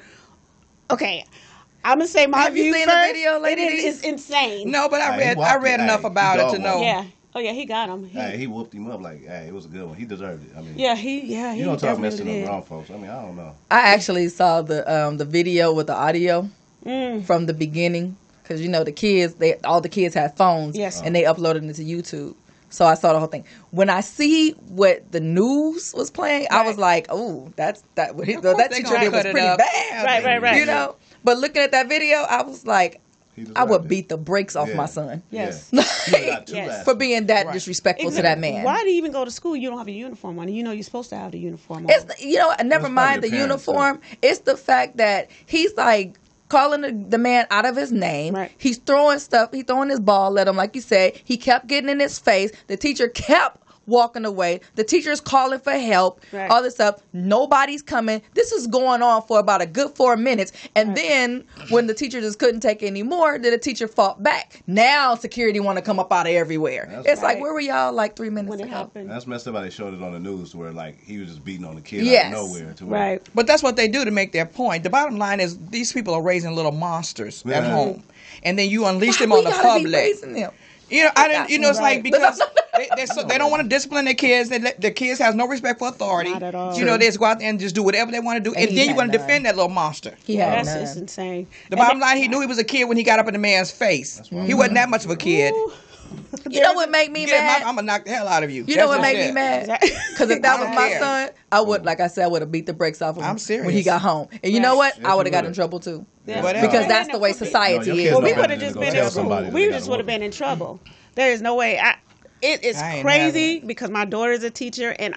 Okay, 0.89 1.25
I'm 1.83 1.99
gonna 1.99 2.07
say 2.07 2.27
my 2.27 2.39
Have 2.39 2.57
you 2.57 2.63
view 2.63 2.73
seen 2.73 2.85
the 2.87 2.91
first. 2.93 3.13
video, 3.13 3.39
Lady 3.39 3.61
It 3.61 3.73
is 3.73 4.01
D's? 4.01 4.03
insane. 4.03 4.71
No, 4.71 4.89
but 4.89 5.01
I 5.01 5.15
Hey, 5.15 5.19
read 5.19 5.37
I 5.37 5.39
walked 5.39 5.63
read 5.63 5.79
enough 5.79 6.03
about 6.05 6.39
it 6.39 6.49
to 6.55 6.59
know. 6.59 6.81
Yeah. 6.81 7.05
Oh 7.37 7.39
yeah, 7.39 7.51
he 7.51 7.65
got 7.65 7.87
him. 7.87 8.03
He, 8.07 8.17
Hey, 8.19 8.35
he 8.35 8.47
whooped 8.47 8.73
him 8.73 8.89
up 8.89 8.99
like, 8.99 9.23
hey, 9.23 9.45
it 9.47 9.53
was 9.53 9.65
a 9.65 9.67
good 9.67 9.85
one. 9.85 9.95
He 9.95 10.05
deserved 10.05 10.43
it. 10.49 10.57
I 10.57 10.61
mean, 10.61 10.73
yeah, 10.75 10.95
he 10.95 11.21
yeah 11.21 11.53
he 11.53 11.59
you 11.59 11.65
don't 11.65 11.75
talk 11.79 11.97
definitely 11.99 12.09
messing 12.09 12.27
up 12.27 12.33
did. 12.33 12.45
grown 12.45 12.63
folks. 12.63 12.89
I 12.89 12.93
mean, 12.97 13.11
I 13.11 13.21
don't 13.21 13.35
know. 13.35 13.53
I 13.69 13.81
actually 13.93 14.27
saw 14.29 14.63
the 14.63 14.79
um, 14.91 15.17
the 15.17 15.25
video 15.25 15.71
with 15.73 15.87
the 15.87 15.93
audio 15.95 16.49
Mm. 16.85 17.25
from 17.25 17.45
the 17.47 17.53
beginning 17.53 18.15
because 18.41 18.61
you 18.61 18.69
know 18.69 18.83
the 18.83 18.91
kids 18.91 19.33
they 19.35 19.55
all 19.65 19.81
the 19.81 19.89
kids 19.89 20.15
had 20.15 20.35
phones 20.37 20.75
Yes. 20.77 21.01
and 21.01 21.13
they 21.15 21.23
uploaded 21.23 21.69
it 21.69 21.73
to 21.75 21.83
YouTube. 21.83 22.35
So 22.69 22.85
I 22.85 22.95
saw 22.95 23.13
the 23.13 23.19
whole 23.19 23.27
thing. 23.27 23.45
When 23.71 23.89
I 23.89 24.01
see 24.01 24.51
what 24.69 25.11
the 25.11 25.19
news 25.19 25.93
was 25.95 26.09
playing, 26.09 26.47
I 26.51 26.65
was 26.65 26.77
like, 26.77 27.05
"Oh, 27.09 27.51
that's 27.55 27.81
that. 27.95 28.15
What 28.15 28.27
he, 28.29 28.35
that 28.35 28.57
they 28.69 28.77
teacher 28.77 28.97
did 28.99 29.11
was 29.11 29.21
pretty 29.23 29.39
up. 29.39 29.57
bad, 29.59 30.05
Right, 30.05 30.23
right, 30.23 30.41
right. 30.41 30.57
You 30.57 30.65
know." 30.65 30.95
But 31.23 31.37
looking 31.37 31.61
at 31.61 31.71
that 31.71 31.87
video, 31.87 32.17
I 32.17 32.41
was 32.43 32.65
like, 32.65 32.93
He 32.93 32.99
"I 33.55 33.63
would 33.63 33.83
it. 33.83 33.87
beat 33.87 34.09
the 34.09 34.17
brakes 34.17 34.55
off 34.55 34.69
Yeah. 34.69 34.75
my 34.75 34.85
son 34.85 35.21
Yes. 35.31 35.69
Yeah. 35.71 35.83
He 36.45 36.53
Yes. 36.55 36.83
for 36.83 36.95
being 36.95 37.27
that 37.27 37.45
Right. 37.47 37.53
disrespectful 37.53 38.11
to 38.11 38.21
that 38.21 38.39
man." 38.39 38.63
Why 38.63 38.81
do 38.83 38.89
you 38.89 38.95
even 38.97 39.11
go 39.11 39.25
to 39.25 39.31
school? 39.31 39.55
You 39.55 39.69
don't 39.69 39.77
have 39.77 39.87
a 39.87 39.91
uniform 39.91 40.39
on. 40.39 40.47
You 40.49 40.63
know 40.63 40.71
you're 40.71 40.83
supposed 40.83 41.09
to 41.09 41.15
have 41.17 41.31
the 41.31 41.39
uniform 41.39 41.85
on. 41.85 41.89
It's 41.91 42.03
the- 42.05 42.15
you 42.27 42.37
know, 42.37 42.49
never 42.63 42.81
probably 42.83 42.89
mind 42.95 43.23
the 43.23 43.29
parents, 43.29 43.67
uniform. 43.67 44.01
It's 44.21 44.39
the 44.39 44.57
fact 44.57 44.97
that 44.97 45.29
he's 45.45 45.75
like 45.75 46.17
calling 46.49 46.81
the, 46.81 46.91
the 47.09 47.17
man 47.17 47.45
out 47.51 47.65
of 47.65 47.75
his 47.75 47.91
name. 47.91 48.33
Right. 48.33 48.51
He's 48.57 48.77
throwing 48.77 49.19
stuff. 49.19 49.49
He's 49.51 49.65
throwing 49.65 49.89
his 49.89 49.99
ball 49.99 50.39
at 50.39 50.47
him, 50.47 50.55
like 50.55 50.75
you 50.75 50.81
said. 50.81 51.19
He 51.23 51.35
kept 51.35 51.67
getting 51.67 51.89
in 51.89 51.99
his 51.99 52.17
face. 52.19 52.51
The 52.67 52.77
teacher 52.77 53.09
kept 53.09 53.61
walking 53.87 54.25
away. 54.25 54.59
The 54.75 54.83
teacher's 54.83 55.19
calling 55.21 55.59
for 55.59 55.71
help. 55.71 56.21
Right. 56.31 56.49
All 56.51 56.61
this 56.61 56.75
stuff. 56.75 57.01
Nobody's 57.13 57.81
coming. 57.81 58.21
This 58.33 58.51
is 58.51 58.67
going 58.67 59.01
on 59.01 59.23
for 59.23 59.39
about 59.39 59.61
a 59.61 59.65
good 59.65 59.91
four 59.95 60.15
minutes. 60.17 60.51
And 60.75 60.95
then 60.95 61.45
when 61.69 61.87
the 61.87 61.93
teacher 61.93 62.21
just 62.21 62.37
couldn't 62.39 62.59
take 62.59 62.83
any 62.83 63.01
more, 63.03 63.39
then 63.39 63.51
the 63.51 63.57
teacher 63.57 63.87
fought 63.87 64.21
back. 64.21 64.61
Now 64.67 65.15
security 65.15 65.59
want 65.59 65.77
to 65.77 65.81
come 65.81 65.99
up 65.99 66.11
out 66.11 66.27
of 66.27 66.33
everywhere. 66.33 66.87
That's 66.91 67.07
it's 67.07 67.21
like 67.23 67.39
where 67.39 67.53
were 67.53 67.59
y'all 67.61 67.93
like 67.93 68.15
three 68.15 68.29
minutes 68.29 68.49
when 68.49 68.59
it 68.59 68.63
ago? 68.63 68.71
happened. 68.73 69.09
That's 69.09 69.25
messed 69.25 69.47
up 69.47 69.55
how 69.55 69.61
they 69.61 69.69
showed 69.69 69.93
it 69.93 70.01
on 70.03 70.11
the 70.13 70.19
news 70.19 70.53
where 70.53 70.71
like 70.71 71.01
he 71.03 71.17
was 71.17 71.29
just 71.29 71.43
beating 71.43 71.65
on 71.65 71.75
the 71.75 71.81
kid 71.81 72.05
Yes. 72.05 72.33
out 72.33 72.39
of 72.43 72.49
nowhere. 72.49 72.73
To 72.73 72.85
where, 72.85 72.99
Right. 72.99 73.29
But 73.33 73.47
that's 73.47 73.63
what 73.63 73.75
they 73.77 73.87
do 73.87 74.03
to 74.05 74.11
make 74.11 74.31
their 74.33 74.45
point. 74.45 74.83
The 74.83 74.89
bottom 74.89 75.17
line 75.17 75.39
is 75.39 75.57
these 75.69 75.93
people 75.93 76.13
are 76.13 76.21
raising 76.21 76.55
little 76.55 76.71
monsters 76.71 77.43
at 77.45 77.63
home. 77.63 78.03
And 78.43 78.59
then 78.59 78.69
you 78.69 78.85
unleash 78.85 79.17
them 79.17 79.31
on 79.31 79.39
we 79.39 79.45
the 79.45 79.49
gotta 79.51 79.79
be 79.79 79.85
public. 79.85 80.45
Raising 80.89 80.97
them? 80.97 80.97
You 80.97 81.03
know, 81.05 81.11
I 81.15 81.27
didn't. 81.27 81.49
You 81.49 81.59
know, 81.59 81.69
it's 81.69 81.79
like 81.79 82.03
because 82.09 82.41
they, 82.95 83.05
so, 83.05 83.23
they 83.23 83.37
don't 83.37 83.51
want 83.51 83.63
to 83.63 83.69
discipline 83.69 84.05
their 84.05 84.13
kids. 84.13 84.49
They 84.49 84.59
let, 84.59 84.79
the 84.79 84.91
kids 84.91 85.19
has 85.19 85.35
no 85.35 85.47
respect 85.47 85.79
for 85.79 85.87
authority. 85.87 86.31
Not 86.31 86.43
at 86.43 86.55
all. 86.55 86.77
You 86.77 86.85
know, 86.85 86.97
they 86.97 87.05
just 87.07 87.19
go 87.19 87.25
out 87.25 87.39
there 87.39 87.49
and 87.49 87.59
just 87.59 87.75
do 87.75 87.83
whatever 87.83 88.11
they 88.11 88.19
want 88.19 88.43
to 88.43 88.49
do, 88.49 88.55
and, 88.55 88.69
he 88.69 88.75
then 88.75 88.83
you 88.85 88.89
had 88.91 88.97
want 88.97 89.11
to 89.11 89.17
defend 89.17 89.45
that 89.45 89.55
little 89.55 89.69
monster. 89.69 90.15
Yeah, 90.25 90.49
That's 90.63 90.67
none. 90.69 90.77
it's 90.83 90.95
insane. 90.95 91.47
The 91.69 91.75
And 91.75 91.79
bottom 91.79 91.99
that- 91.99 92.05
line, 92.07 92.17
he 92.17 92.27
knew 92.27 92.39
he 92.41 92.47
was 92.47 92.59
a 92.59 92.63
kid 92.63 92.85
when 92.85 92.97
he 92.97 93.03
got 93.03 93.19
up 93.19 93.27
in 93.27 93.33
the 93.33 93.39
man's 93.39 93.71
face. 93.71 94.21
He 94.29 94.53
wasn't 94.53 94.75
that 94.75 94.89
much 94.89 95.05
of 95.05 95.11
a 95.11 95.15
kid. 95.15 95.53
You 96.49 96.61
know 96.61 96.73
what 96.73 96.89
make 96.89 97.11
me 97.11 97.25
Get 97.25 97.41
mad? 97.41 97.61
out, 97.61 97.67
I'm 97.67 97.75
gonna 97.75 97.87
knock 97.87 98.05
the 98.05 98.11
hell 98.11 98.27
out 98.27 98.43
of 98.43 98.49
you. 98.51 98.63
You 98.67 98.77
know 98.77 98.87
That's 98.89 98.99
what 98.99 99.01
made 99.01 99.19
it 99.21 99.27
me 99.27 99.31
mad? 99.33 99.79
Because 100.11 100.29
if 100.29 100.41
that 100.43 100.59
was 100.59 100.69
my 100.69 100.87
care. 100.87 100.99
son, 100.99 101.29
I 101.51 101.59
would, 101.61 101.83
like 101.85 101.99
I 101.99 102.07
said, 102.07 102.23
I 102.23 102.27
would 102.27 102.41
have 102.41 102.51
beat 102.51 102.65
the 102.65 102.73
brakes 102.73 103.01
off 103.01 103.17
of 103.17 103.23
him 103.23 103.29
I'm 103.29 103.37
serious. 103.37 103.65
when 103.65 103.75
he 103.75 103.83
got 103.83 104.01
home. 104.01 104.29
And 104.43 104.53
you 104.53 104.59
know 104.61 104.75
what? 104.75 104.95
Yes, 104.97 105.05
I 105.05 105.15
would 105.15 105.25
have 105.25 105.33
got 105.33 105.45
in 105.45 105.53
trouble 105.53 105.79
too. 105.79 106.05
Yeah. 106.25 106.41
Because 106.41 106.71
Well, 106.71 106.87
that's 106.87 107.09
the 107.11 107.19
way 107.19 107.33
society 107.33 107.89
No, 107.91 107.95
is. 107.97 108.11
Well, 108.11 108.21
we 108.21 108.33
would 108.33 108.49
have 108.49 108.59
just 108.59 108.75
been 108.75 108.83
in 108.89 108.93
tell 108.93 109.09
school. 109.09 109.51
We 109.51 109.67
just 109.69 109.89
would 109.89 109.99
have 109.99 110.07
been 110.07 110.21
in 110.23 110.31
trouble. 110.31 110.79
There 111.15 111.31
is 111.31 111.41
no 111.41 111.55
way. 111.55 111.79
I, 111.79 111.95
it 112.41 112.63
is 112.63 112.77
I 112.77 113.01
crazy 113.01 113.59
because 113.59 113.89
my 113.89 114.05
daughter 114.05 114.31
is 114.31 114.43
a 114.43 114.51
teacher, 114.51 114.95
and 114.99 115.15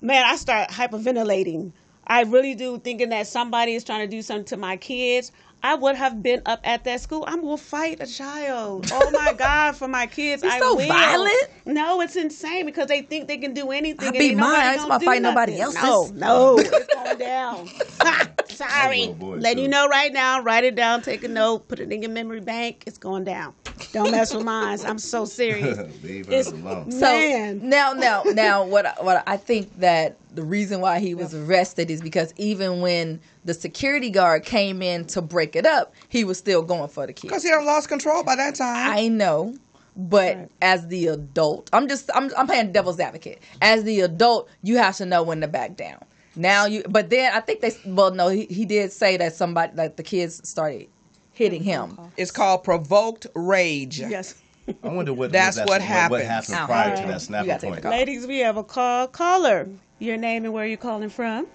man, 0.00 0.24
I 0.26 0.36
start 0.36 0.70
hyperventilating. 0.70 1.72
I 2.06 2.22
really 2.22 2.54
do, 2.54 2.78
thinking 2.78 3.08
that 3.08 3.26
somebody 3.26 3.74
is 3.74 3.82
trying 3.82 4.08
to 4.08 4.16
do 4.16 4.22
something 4.22 4.44
to 4.46 4.56
my 4.56 4.76
kids. 4.76 5.32
I 5.66 5.74
would 5.74 5.96
have 5.96 6.22
been 6.22 6.42
up 6.46 6.60
at 6.62 6.84
that 6.84 7.00
school. 7.00 7.24
I'm 7.26 7.40
gonna 7.42 7.56
fight 7.56 7.98
a 8.00 8.06
child. 8.06 8.88
Oh 8.92 9.10
my 9.10 9.32
God, 9.36 9.74
for 9.74 9.88
my 9.88 10.06
kids, 10.06 10.44
You're 10.44 10.52
I 10.52 10.60
so 10.60 10.76
will. 10.76 10.86
violent. 10.86 11.48
No, 11.64 12.00
it's 12.02 12.14
insane 12.14 12.66
because 12.66 12.86
they 12.86 13.02
think 13.02 13.26
they 13.26 13.36
can 13.36 13.52
do 13.52 13.72
anything. 13.72 14.04
I 14.04 14.06
and 14.10 14.18
beat 14.18 14.30
ain't 14.30 14.38
mine. 14.38 14.50
nobody 14.52 14.62
I 14.68 14.70
ain't 14.70 14.76
gonna 14.78 14.86
about 14.86 15.00
do 15.00 15.06
fighting 15.06 15.22
nobody 15.24 15.58
nothing. 15.58 15.76
else's. 15.76 16.12
No, 16.12 16.54
no, 16.54 16.58
it's 16.60 16.94
going 16.94 17.18
down. 17.18 17.68
Sorry, 18.48 18.98
little 19.00 19.14
boy, 19.14 19.36
letting 19.36 19.56
too. 19.58 19.62
you 19.62 19.68
know 19.68 19.88
right 19.88 20.12
now. 20.12 20.40
Write 20.40 20.62
it 20.64 20.76
down. 20.76 21.02
Take 21.02 21.24
a 21.24 21.28
note. 21.28 21.66
Put 21.68 21.80
it 21.80 21.90
in 21.92 22.00
your 22.00 22.12
memory 22.12 22.40
bank. 22.40 22.84
It's 22.86 22.96
going 22.96 23.24
down. 23.24 23.52
Don't 23.92 24.10
mess 24.12 24.32
with 24.32 24.44
mine. 24.44 24.78
I'm 24.86 24.98
so 24.98 25.24
serious. 25.24 25.78
Leave 26.02 26.28
It's- 26.28 26.52
alone. 26.52 26.90
So 26.92 27.00
Man. 27.00 27.68
now, 27.68 27.92
now, 27.92 28.22
now, 28.22 28.64
what? 28.64 29.04
What 29.04 29.24
I 29.26 29.36
think 29.36 29.80
that 29.80 30.16
the 30.34 30.42
reason 30.44 30.80
why 30.80 31.00
he 31.00 31.14
was 31.14 31.34
arrested 31.34 31.90
is 31.90 32.00
because 32.00 32.32
even 32.36 32.80
when 32.80 33.20
the 33.46 33.54
security 33.54 34.10
guard 34.10 34.44
came 34.44 34.82
in 34.82 35.06
to 35.06 35.22
break 35.22 35.56
it 35.56 35.64
up, 35.64 35.94
he 36.08 36.24
was 36.24 36.36
still 36.36 36.62
going 36.62 36.88
for 36.88 37.06
the 37.06 37.12
kid. 37.12 37.28
Because 37.28 37.42
he 37.42 37.48
done 37.50 37.64
lost 37.64 37.88
control 37.88 38.22
by 38.22 38.36
that 38.36 38.56
time. 38.56 38.90
I 38.90 39.08
know, 39.08 39.56
but 39.96 40.36
Right. 40.36 40.48
as 40.60 40.86
the 40.88 41.06
adult, 41.06 41.70
I'm 41.72 41.88
just 41.88 42.10
I'm 42.14 42.30
I'm 42.36 42.46
playing 42.46 42.72
devil's 42.72 43.00
advocate. 43.00 43.40
As 43.62 43.84
the 43.84 44.00
adult, 44.00 44.48
you 44.62 44.76
have 44.76 44.96
to 44.96 45.06
know 45.06 45.22
when 45.22 45.40
to 45.40 45.48
back 45.48 45.76
down. 45.76 46.00
Now 46.34 46.66
you, 46.66 46.82
but 46.88 47.08
then 47.08 47.32
I 47.32 47.40
think 47.40 47.60
they 47.60 47.72
well 47.86 48.10
no 48.10 48.28
he, 48.28 48.44
he 48.46 48.66
did 48.66 48.92
say 48.92 49.16
that 49.16 49.34
somebody 49.34 49.72
that 49.76 49.96
the 49.96 50.02
kids 50.02 50.46
started 50.46 50.88
hitting 51.32 51.62
him. 51.62 51.98
it's 52.16 52.30
called 52.30 52.64
provoked 52.64 53.26
rage. 53.34 54.00
Yes. 54.00 54.34
I 54.82 54.88
wonder 54.88 55.12
what 55.12 55.30
That's 55.30 55.56
what, 55.58 55.68
what 55.68 55.80
What, 55.80 56.22
happened 56.22 56.54
Ow. 56.58 56.66
prior 56.66 56.96
to 56.96 57.02
uh-huh. 57.02 57.12
that 57.12 57.20
snapping 57.22 57.46
You 57.46 57.52
gotta 57.52 57.66
take 57.66 57.82
point. 57.82 57.84
Ladies, 57.84 58.26
we 58.26 58.38
have 58.40 58.56
a 58.56 58.64
call. 58.64 59.06
Caller. 59.06 59.68
Your 59.98 60.16
name 60.16 60.44
and 60.44 60.52
where 60.52 60.66
you 60.66 60.76
calling 60.76 61.08
from? 61.08 61.46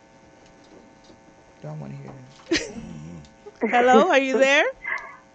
Don't 1.61 1.79
want 1.79 1.93
to 1.93 1.97
hear 1.97 2.11
that. 3.61 3.69
Hello, 3.69 4.09
are 4.09 4.19
you 4.19 4.37
there? 4.37 4.65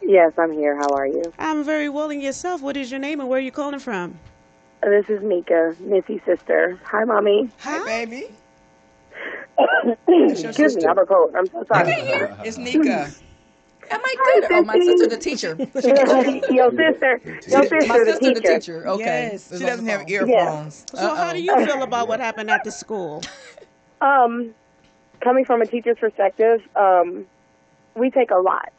Yes, 0.02 0.32
I'm 0.38 0.52
here. 0.52 0.76
How 0.76 0.88
are 0.94 1.06
you? 1.06 1.22
I'm 1.38 1.64
very 1.64 1.88
well 1.88 2.10
and 2.10 2.22
yourself. 2.22 2.60
What 2.62 2.76
is 2.76 2.90
your 2.90 3.00
name 3.00 3.20
and 3.20 3.28
where 3.28 3.38
are 3.38 3.42
you 3.42 3.52
calling 3.52 3.78
from? 3.78 4.18
This 4.82 5.08
is 5.08 5.22
Mika, 5.22 5.74
Missy's 5.80 6.20
sister. 6.24 6.78
Hi, 6.84 7.04
mommy. 7.04 7.50
Hey, 7.60 7.82
baby. 7.84 8.28
Excuse 10.08 10.76
me. 10.76 10.84
I'm 10.86 10.98
a 10.98 11.06
cold. 11.06 11.34
I'm 11.36 11.46
so 11.46 11.64
sorry. 11.68 11.92
It's 12.44 12.58
Nika. 12.58 13.10
Am 13.90 14.00
I 14.04 14.40
good? 14.40 14.50
Oh, 14.50 14.62
my 14.64 14.78
sister, 14.80 15.06
the 15.06 15.16
teacher. 15.16 15.56
Your 16.50 16.70
sister, 16.72 17.20
your 17.46 17.62
sister, 17.62 17.86
My 17.86 17.98
the 18.00 18.18
sister, 18.18 18.34
the 18.34 18.40
teacher. 18.40 18.58
teacher. 18.58 18.88
Okay, 18.88 19.28
Yes. 19.32 19.48
She 19.56 19.64
doesn't 19.64 19.86
have 19.86 20.00
phone. 20.00 20.10
earphones. 20.10 20.84
So, 20.92 21.14
how 21.14 21.32
do 21.32 21.40
you 21.40 21.54
feel 21.64 21.84
about 21.84 22.08
what 22.08 22.18
happened 22.18 22.50
at 22.50 22.64
the 22.64 22.72
school? 22.72 23.22
Um, 24.00 24.52
coming 25.26 25.44
from 25.44 25.60
a 25.60 25.66
teacher's 25.66 25.98
perspective, 25.98 26.60
um, 26.76 27.26
we 27.96 28.10
take 28.10 28.30
a 28.30 28.36
lot, 28.38 28.72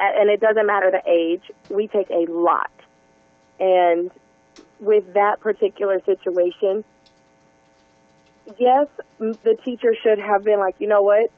and 0.00 0.28
it 0.28 0.40
doesn't 0.40 0.66
matter 0.66 0.90
the 0.90 1.08
age. 1.08 1.42
We 1.68 1.86
take 1.86 2.10
a 2.10 2.26
lot, 2.28 2.72
and 3.60 4.10
with 4.80 5.14
that 5.14 5.38
particular 5.40 6.00
situation, 6.04 6.84
yes, 8.58 8.88
the 9.20 9.56
teacher 9.64 9.94
should 10.02 10.18
have 10.18 10.42
been 10.42 10.58
like, 10.58 10.74
you 10.80 10.88
know 10.88 11.02
what, 11.02 11.30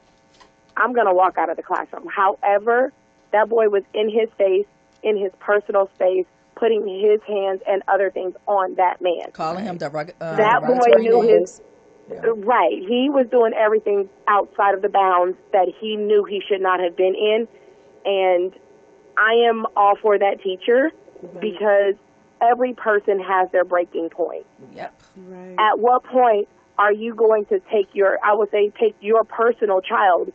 I'm 0.75 0.93
going 0.93 1.05
to 1.05 1.13
walk 1.13 1.37
out 1.37 1.51
of 1.51 1.57
the 1.57 1.63
classroom. 1.63 2.07
However, 2.07 2.91
that 3.31 3.49
boy 3.49 3.69
was 3.69 3.83
in 3.93 4.09
his 4.09 4.29
face, 4.35 4.65
in 5.03 5.15
his 5.15 5.31
personal 5.39 5.91
space, 5.93 6.25
putting 6.55 6.87
his 6.87 7.21
hands 7.27 7.61
and 7.67 7.83
other 7.87 8.09
things 8.09 8.33
on 8.47 8.75
that 8.75 8.99
man. 8.99 9.31
Calling 9.31 9.65
him 9.65 9.77
derog- 9.77 10.13
uh, 10.19 10.37
That 10.37 10.61
boy 10.65 11.01
knew 11.01 11.21
his 11.21 11.61
Right. 12.19 12.79
He 12.87 13.09
was 13.09 13.27
doing 13.31 13.53
everything 13.53 14.09
outside 14.27 14.73
of 14.73 14.81
the 14.81 14.89
bounds 14.89 15.37
that 15.53 15.67
he 15.79 15.95
knew 15.95 16.23
he 16.23 16.41
should 16.47 16.61
not 16.61 16.79
have 16.79 16.95
been 16.95 17.15
in. 17.15 17.47
And 18.05 18.53
I 19.17 19.47
am 19.49 19.65
all 19.75 19.95
for 19.95 20.17
that 20.17 20.41
teacher 20.41 20.91
mm-hmm. 21.23 21.39
because 21.39 21.95
every 22.41 22.73
person 22.73 23.19
has 23.19 23.51
their 23.51 23.63
breaking 23.63 24.09
point. 24.09 24.45
Yep. 24.73 25.01
Right. 25.17 25.55
At 25.59 25.79
what 25.79 26.03
point 26.03 26.47
are 26.77 26.91
you 26.91 27.13
going 27.13 27.45
to 27.45 27.59
take 27.71 27.93
your, 27.93 28.17
I 28.23 28.33
would 28.33 28.49
say, 28.51 28.71
take 28.79 28.95
your 29.01 29.23
personal 29.23 29.81
child, 29.81 30.31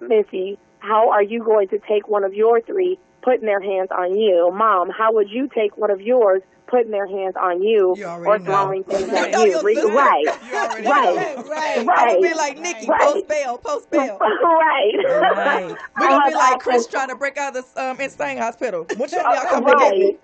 Missy? 0.00 0.58
How 0.80 1.10
are 1.10 1.22
you 1.22 1.42
going 1.42 1.68
to 1.68 1.78
take 1.78 2.08
one 2.08 2.24
of 2.24 2.34
your 2.34 2.60
three, 2.60 2.98
putting 3.26 3.44
their 3.44 3.60
hands 3.60 3.88
on 3.90 4.16
you? 4.16 4.52
Mom, 4.54 4.88
how 4.88 5.12
would 5.12 5.28
you 5.28 5.48
take 5.52 5.76
one 5.76 5.90
of 5.90 6.00
yours 6.00 6.42
putting 6.68 6.92
their 6.92 7.06
hands 7.08 7.34
on 7.40 7.60
you, 7.62 7.94
You 7.96 8.04
already 8.04 8.28
or 8.28 8.38
know. 8.38 8.44
throwing 8.52 8.84
things 8.84 9.08
at 9.08 9.32
you? 9.32 9.46
your 9.50 9.62
Re- 9.62 9.74
right, 9.74 10.22
You 10.24 10.52
right, 10.54 10.84
know. 10.84 11.42
right, 11.44 11.78
I'm 11.78 11.86
gonna 11.86 12.20
be 12.20 12.34
like 12.34 12.58
Nikki, 12.58 12.86
right. 12.86 13.00
post 13.00 13.28
bail, 13.28 13.58
post 13.58 13.90
bail. 13.90 14.16
right. 14.20 14.92
Right. 15.04 15.76
We're 16.00 16.08
gonna 16.08 16.30
be 16.30 16.34
like 16.34 16.60
Chris 16.60 16.86
trying 16.86 17.08
to 17.08 17.16
break 17.16 17.36
out 17.36 17.56
of 17.56 17.64
the 17.74 17.82
um, 17.90 18.00
insane 18.00 18.38
hospital. 18.38 18.84
Which 18.96 19.12
one 19.12 19.22
y'all 19.24 19.44
come 19.48 19.64
to 19.64 19.70
get 19.70 19.76
right. 19.76 19.98
me? 19.98 20.16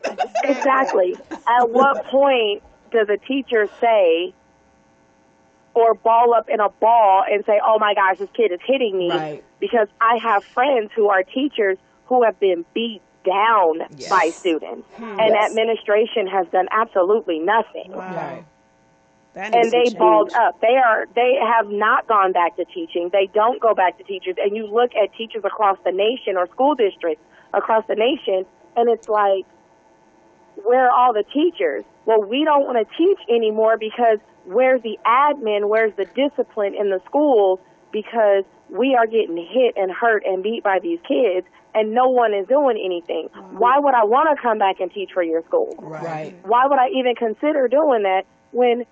exactly. 0.45 1.17
At 1.31 1.71
what 1.71 2.05
point 2.07 2.63
does 2.93 3.09
a 3.09 3.17
teacher 3.27 3.69
say 3.81 4.33
or 5.75 5.95
ball 5.95 6.35
up 6.35 6.49
in 6.49 6.61
a 6.61 6.69
ball 6.69 7.25
and 7.29 7.45
say, 7.47 7.61
"Oh 7.65 7.79
my 7.81 7.95
gosh, 7.95 8.19
this 8.19 8.29
kid 8.37 8.53
is 8.53 8.61
hitting 8.65 8.97
me"? 8.97 9.11
Right. 9.11 9.45
Because 9.61 9.89
I 10.01 10.19
have 10.23 10.45
friends 10.45 10.91
who 10.95 11.09
are 11.09 11.23
teachers 11.23 11.79
who 12.13 12.23
have 12.25 12.39
been 12.39 12.63
beat 12.75 13.01
down 13.25 13.81
Yes. 13.97 14.11
by 14.11 14.35
students, 14.41 14.87
hmm. 14.97 15.19
and 15.19 15.33
Yes. 15.33 15.49
administration 15.49 16.27
has 16.27 16.47
done 16.49 16.69
absolutely 16.71 17.39
nothing. 17.39 17.91
Wow. 17.91 18.45
That 19.33 19.55
And 19.55 19.73
they 19.73 19.89
balled 19.97 20.31
up. 20.35 20.61
They 20.61 20.77
are. 20.77 21.07
They 21.15 21.39
have 21.41 21.71
not 21.71 22.07
gone 22.07 22.33
back 22.33 22.57
to 22.57 22.67
teaching. 22.67 23.09
They 23.11 23.31
don't 23.33 23.59
go 23.63 23.73
back 23.75 23.97
to 23.97 24.05
teachers. 24.05 24.37
And 24.37 24.55
you 24.55 24.67
look 24.67 24.91
at 24.95 25.15
teachers 25.15 25.43
across 25.43 25.79
the 25.87 25.93
nation 25.93 26.37
or 26.37 26.47
school 26.49 26.75
districts 26.75 27.25
across 27.55 27.87
the 27.89 27.95
nation, 27.95 28.45
and 28.77 28.91
it's 28.91 29.09
like, 29.09 29.47
where 30.57 30.85
are 30.85 30.91
all 30.91 31.15
the 31.15 31.25
teachers? 31.33 31.85
Well, 32.05 32.23
we 32.23 32.45
don't 32.45 32.65
want 32.67 32.77
to 32.77 32.97
teach 32.99 33.21
anymore 33.31 33.79
because 33.79 34.19
where's 34.45 34.83
the 34.83 34.99
admin? 35.07 35.67
Where's 35.67 35.95
the 35.97 36.05
discipline 36.05 36.75
in 36.75 36.91
the 36.91 37.01
schools? 37.07 37.59
Because 37.93 38.45
we 38.71 38.95
are 38.99 39.07
getting 39.07 39.37
hit 39.37 39.75
and 39.77 39.91
hurt 39.93 40.25
and 40.25 40.43
beat 40.43 40.63
by 40.65 40.79
these 40.83 40.99
kids, 41.07 41.47
and 41.75 41.93
no 41.93 42.09
one 42.09 42.33
is 42.35 42.47
doing 42.49 42.81
anything. 42.83 43.29
Why 43.53 43.79
would 43.79 43.95
I 43.95 44.05
want 44.05 44.35
to 44.37 44.43
come 44.43 44.59
back 44.59 44.81
and 44.81 44.91
teach 44.91 45.11
for 45.13 45.23
your 45.23 45.43
school? 45.45 45.75
Right. 45.79 46.35
Why 46.45 46.67
would 46.67 46.79
I 46.79 46.89
even 46.97 47.15
consider 47.15 47.69
doing 47.69 48.03
that 48.05 48.23
when 48.53 48.85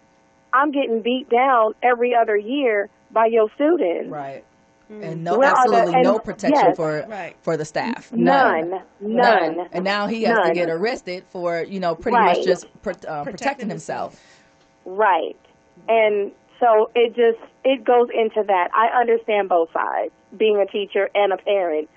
I'm 0.52 0.70
getting 0.70 1.00
beat 1.02 1.28
down 1.30 1.74
every 1.82 2.14
other 2.14 2.36
year 2.36 2.88
by 3.10 3.26
your 3.26 3.48
students? 3.54 4.10
Right. 4.10 4.44
And 4.90 5.22
no, 5.22 5.38
Where 5.38 5.48
are 5.48 5.68
the- 5.68 5.76
absolutely 5.76 6.02
no 6.02 6.18
protection 6.18 6.64
yes. 6.66 6.76
for 6.76 7.06
Right. 7.08 7.36
for 7.42 7.56
the 7.56 7.64
staff. 7.64 8.12
None. 8.12 8.82
None. 9.00 9.68
And 9.72 9.84
now 9.84 10.08
he 10.08 10.24
has 10.24 10.48
to 10.48 10.52
get 10.52 10.68
arrested 10.68 11.24
for 11.30 11.62
you 11.62 11.78
know 11.80 11.94
pretty 11.94 12.16
Right. 12.18 12.36
much 12.36 12.44
just 12.44 12.66
pro- 12.82 12.94
uh, 13.08 13.22
protecting 13.22 13.68
himself. 13.68 14.20
Right. 14.84 15.36
And 15.88 16.32
so 16.60 16.90
it 16.94 17.16
just 17.16 17.38
it 17.64 17.84
goes 17.84 18.08
into 18.14 18.42
that. 18.46 18.68
I 18.74 19.00
understand 19.00 19.48
both 19.48 19.72
sides, 19.72 20.12
being 20.36 20.58
a 20.58 20.66
teacher 20.66 21.08
and 21.14 21.32
a 21.32 21.38
parent 21.38 21.88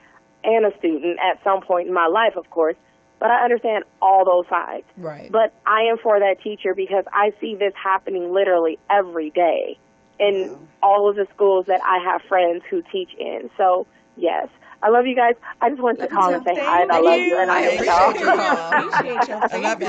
and 0.43 0.65
a 0.65 0.77
student 0.79 1.20
at 1.20 1.43
some 1.43 1.62
point 1.62 1.88
in 1.88 1.93
my 1.93 2.08
life, 2.08 2.36
of 2.36 2.50
course. 2.50 2.75
But 3.20 3.29
I 3.32 3.43
understand 3.43 3.86
all 4.01 4.25
those 4.25 4.46
sides. 4.50 4.86
Right. 4.98 5.32
But 5.32 5.53
I 5.65 5.84
am 5.84 5.98
for 5.98 6.20
that 6.20 6.41
teacher 6.43 6.74
because 6.74 7.05
I 7.13 7.32
see 7.39 7.55
this 7.55 7.74
happening 7.82 8.34
literally 8.34 8.79
every 8.89 9.29
day 9.29 9.77
in 10.20 10.67
all 10.82 11.10
of 11.10 11.15
the 11.15 11.25
schools 11.34 11.65
that 11.67 11.82
I 11.84 12.03
have 12.03 12.22
friends 12.27 12.63
who 12.70 12.84
teach 12.91 13.10
in. 13.17 13.50
So 13.58 13.88
yes. 14.17 14.48
I 14.82 14.89
love 14.89 15.08
you 15.08 15.15
guys. 15.15 15.36
I 15.62 15.70
just 15.70 15.82
wanted 15.82 16.01
to 16.01 16.08
call 16.10 16.34
and 16.34 16.43
say 16.43 16.55
hi 16.60 16.82
and 16.82 16.91
I 16.91 17.00
love 17.00 17.22
you 17.22 17.38
and 17.38 17.50
I, 17.50 17.60
I 17.60 17.62
miss 17.62 17.88
appreciate 17.88 17.88
y'all. 17.88 18.17
your 18.17 18.36
call. 18.36 18.72
Appreciate 18.74 19.27
your 19.29 19.39
I 19.41 19.58
love 19.58 19.82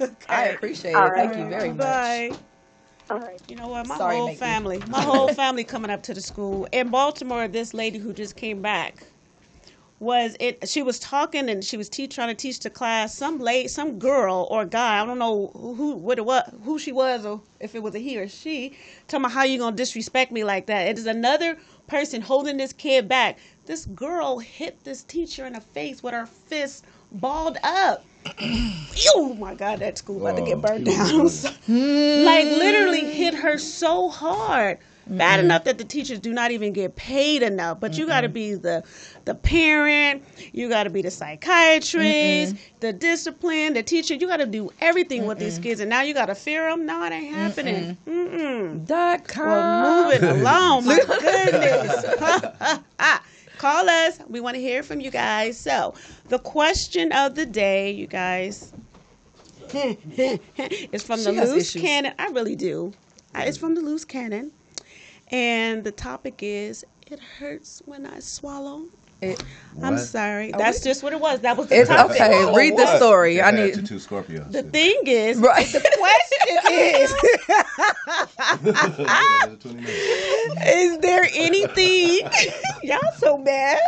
you. 0.00 0.16
I 0.28 0.44
appreciate 0.46 0.94
All 0.94 1.08
it. 1.08 1.14
Thank 1.14 1.36
you 1.36 1.44
very 1.50 1.68
much. 1.68 1.78
Bye. 1.78 2.32
All 3.12 3.20
right. 3.20 3.40
You 3.46 3.56
know 3.56 3.68
what? 3.68 3.86
My 3.86 3.98
Sorry, 3.98 4.16
whole 4.16 4.26
Nikki. 4.28 4.38
family, 4.38 4.82
my 4.88 5.02
whole 5.04 5.28
family 5.28 5.64
coming 5.64 5.90
up 5.90 6.02
to 6.04 6.14
the 6.14 6.22
school 6.22 6.66
in 6.72 6.88
Baltimore. 6.90 7.46
This 7.46 7.74
lady 7.74 7.98
who 7.98 8.14
just 8.14 8.36
came 8.36 8.62
back 8.62 9.04
was 9.98 10.34
it. 10.40 10.66
She 10.66 10.82
was 10.82 10.98
talking 10.98 11.50
and 11.50 11.62
she 11.62 11.76
was 11.76 11.90
te- 11.90 12.08
trying 12.08 12.28
to 12.28 12.34
teach 12.34 12.60
the 12.60 12.70
class. 12.70 13.14
Some 13.14 13.38
late, 13.38 13.70
some 13.70 13.98
girl 13.98 14.48
or 14.50 14.64
guy. 14.64 15.02
I 15.02 15.04
don't 15.04 15.18
know 15.18 15.50
who, 15.54 15.74
who 15.74 15.94
what 15.96 16.16
it 16.18 16.24
was, 16.24 16.42
who 16.64 16.78
she 16.78 16.90
was, 16.90 17.26
or 17.26 17.42
if 17.60 17.74
it 17.74 17.82
was 17.82 17.94
a 17.94 17.98
he 17.98 18.18
or 18.18 18.28
she. 18.28 18.76
Talking 19.08 19.26
about 19.26 19.32
how 19.32 19.42
you 19.44 19.58
gonna 19.58 19.76
disrespect 19.76 20.32
me 20.32 20.42
like 20.42 20.66
that. 20.66 20.88
It 20.88 20.96
is 20.98 21.06
another 21.06 21.58
person 21.86 22.22
holding 22.22 22.56
this 22.56 22.72
kid 22.72 23.08
back. 23.08 23.38
This 23.66 23.84
girl 23.84 24.38
hit 24.38 24.84
this 24.84 25.02
teacher 25.04 25.44
in 25.44 25.52
the 25.52 25.60
face 25.60 26.02
with 26.02 26.14
her 26.14 26.24
fist 26.26 26.86
balled 27.12 27.58
up. 27.62 28.06
oh 29.14 29.34
my 29.38 29.54
God, 29.54 29.80
that 29.80 29.98
school 29.98 30.20
about 30.26 30.36
to 30.36 30.42
Oh, 30.42 30.46
get 30.46 30.60
burned 30.60 30.86
down. 30.86 31.10
I'm 31.10 31.24
like 32.24 32.44
literally 32.46 33.00
hit 33.12 33.34
her 33.34 33.58
so 33.58 34.08
hard. 34.08 34.78
Bad 35.04 35.40
enough 35.40 35.64
that 35.64 35.78
the 35.78 35.84
teachers 35.84 36.20
do 36.20 36.32
not 36.32 36.52
even 36.52 36.72
get 36.72 36.94
paid 36.94 37.42
enough 37.42 37.80
but 37.80 37.98
you 37.98 38.06
got 38.06 38.20
to 38.20 38.28
be 38.28 38.54
the 38.54 38.84
the 39.24 39.34
parent 39.34 40.22
you 40.52 40.68
got 40.68 40.84
to 40.84 40.90
be 40.90 41.02
the 41.02 41.10
psychiatrist 41.10 42.54
the 42.78 42.92
discipline 42.92 43.74
the 43.74 43.82
teacher. 43.82 44.14
You 44.14 44.28
got 44.28 44.36
to 44.36 44.46
do 44.46 44.70
everything 44.80 45.26
with 45.26 45.40
these 45.40 45.58
kids 45.58 45.80
and 45.80 45.90
now 45.90 46.02
you 46.02 46.14
got 46.14 46.26
to 46.26 46.36
fear 46.36 46.70
them 46.70 46.86
no 46.86 47.04
it 47.04 47.10
ain't 47.12 47.34
happening. 47.34 47.96
Mm-mm. 48.06 48.86
Dot 48.86 49.26
com. 49.26 49.46
well 49.48 50.04
moving 50.12 50.28
along 50.40 50.86
my 50.86 50.98
goodness 51.06 52.78
call 53.62 53.88
us. 53.88 54.18
We 54.28 54.40
want 54.40 54.56
to 54.56 54.60
hear 54.60 54.82
from 54.82 55.00
you 55.00 55.10
guys. 55.10 55.56
So 55.58 55.94
the 56.28 56.40
question 56.40 57.12
of 57.12 57.36
the 57.36 57.46
day 57.46 57.92
you 57.92 58.08
guys 58.08 58.72
is 59.72 61.02
from 61.04 61.22
the 61.22 61.30
loose 61.32 61.68
issues. 61.68 61.80
cannon. 61.80 62.12
I 62.18 62.26
really 62.28 62.56
do. 62.56 62.92
I- 63.34 63.44
it's 63.44 63.56
from 63.56 63.76
the 63.76 63.80
loose 63.80 64.04
cannon. 64.04 64.50
And 65.30 65.84
the 65.84 65.92
topic 65.92 66.40
is 66.42 66.84
it 67.06 67.20
hurts 67.38 67.80
when 67.86 68.04
i 68.04 68.18
swallow 68.18 68.86
It- 69.22 69.42
i'm 69.82 69.94
What? 69.94 70.00
sorry 70.02 70.52
that's 70.58 70.82
just 70.82 71.02
what 71.02 71.14
it 71.14 71.20
was 71.20 71.40
that 71.40 71.56
was 71.56 71.68
the 71.68 71.76
It's 71.80 71.88
topic 71.88 72.16
okay. 72.20 72.44
Oh, 72.44 72.54
Read 72.54 72.72
the 72.76 72.84
what? 72.84 72.96
story. 72.98 73.40
I 73.40 73.50
That's 73.52 73.76
need. 73.78 73.86
two 73.86 73.98
Scorpio. 73.98 74.44
the 74.50 74.62
thing 74.64 75.00
is 75.06 75.38
Right. 75.38 75.66
the 75.66 75.80
question 75.80 76.58
is 76.70 77.10
is 80.66 80.98
there 80.98 81.26
anything 81.34 82.28
y'all 82.82 82.98
so 83.18 83.38
bad 83.38 83.80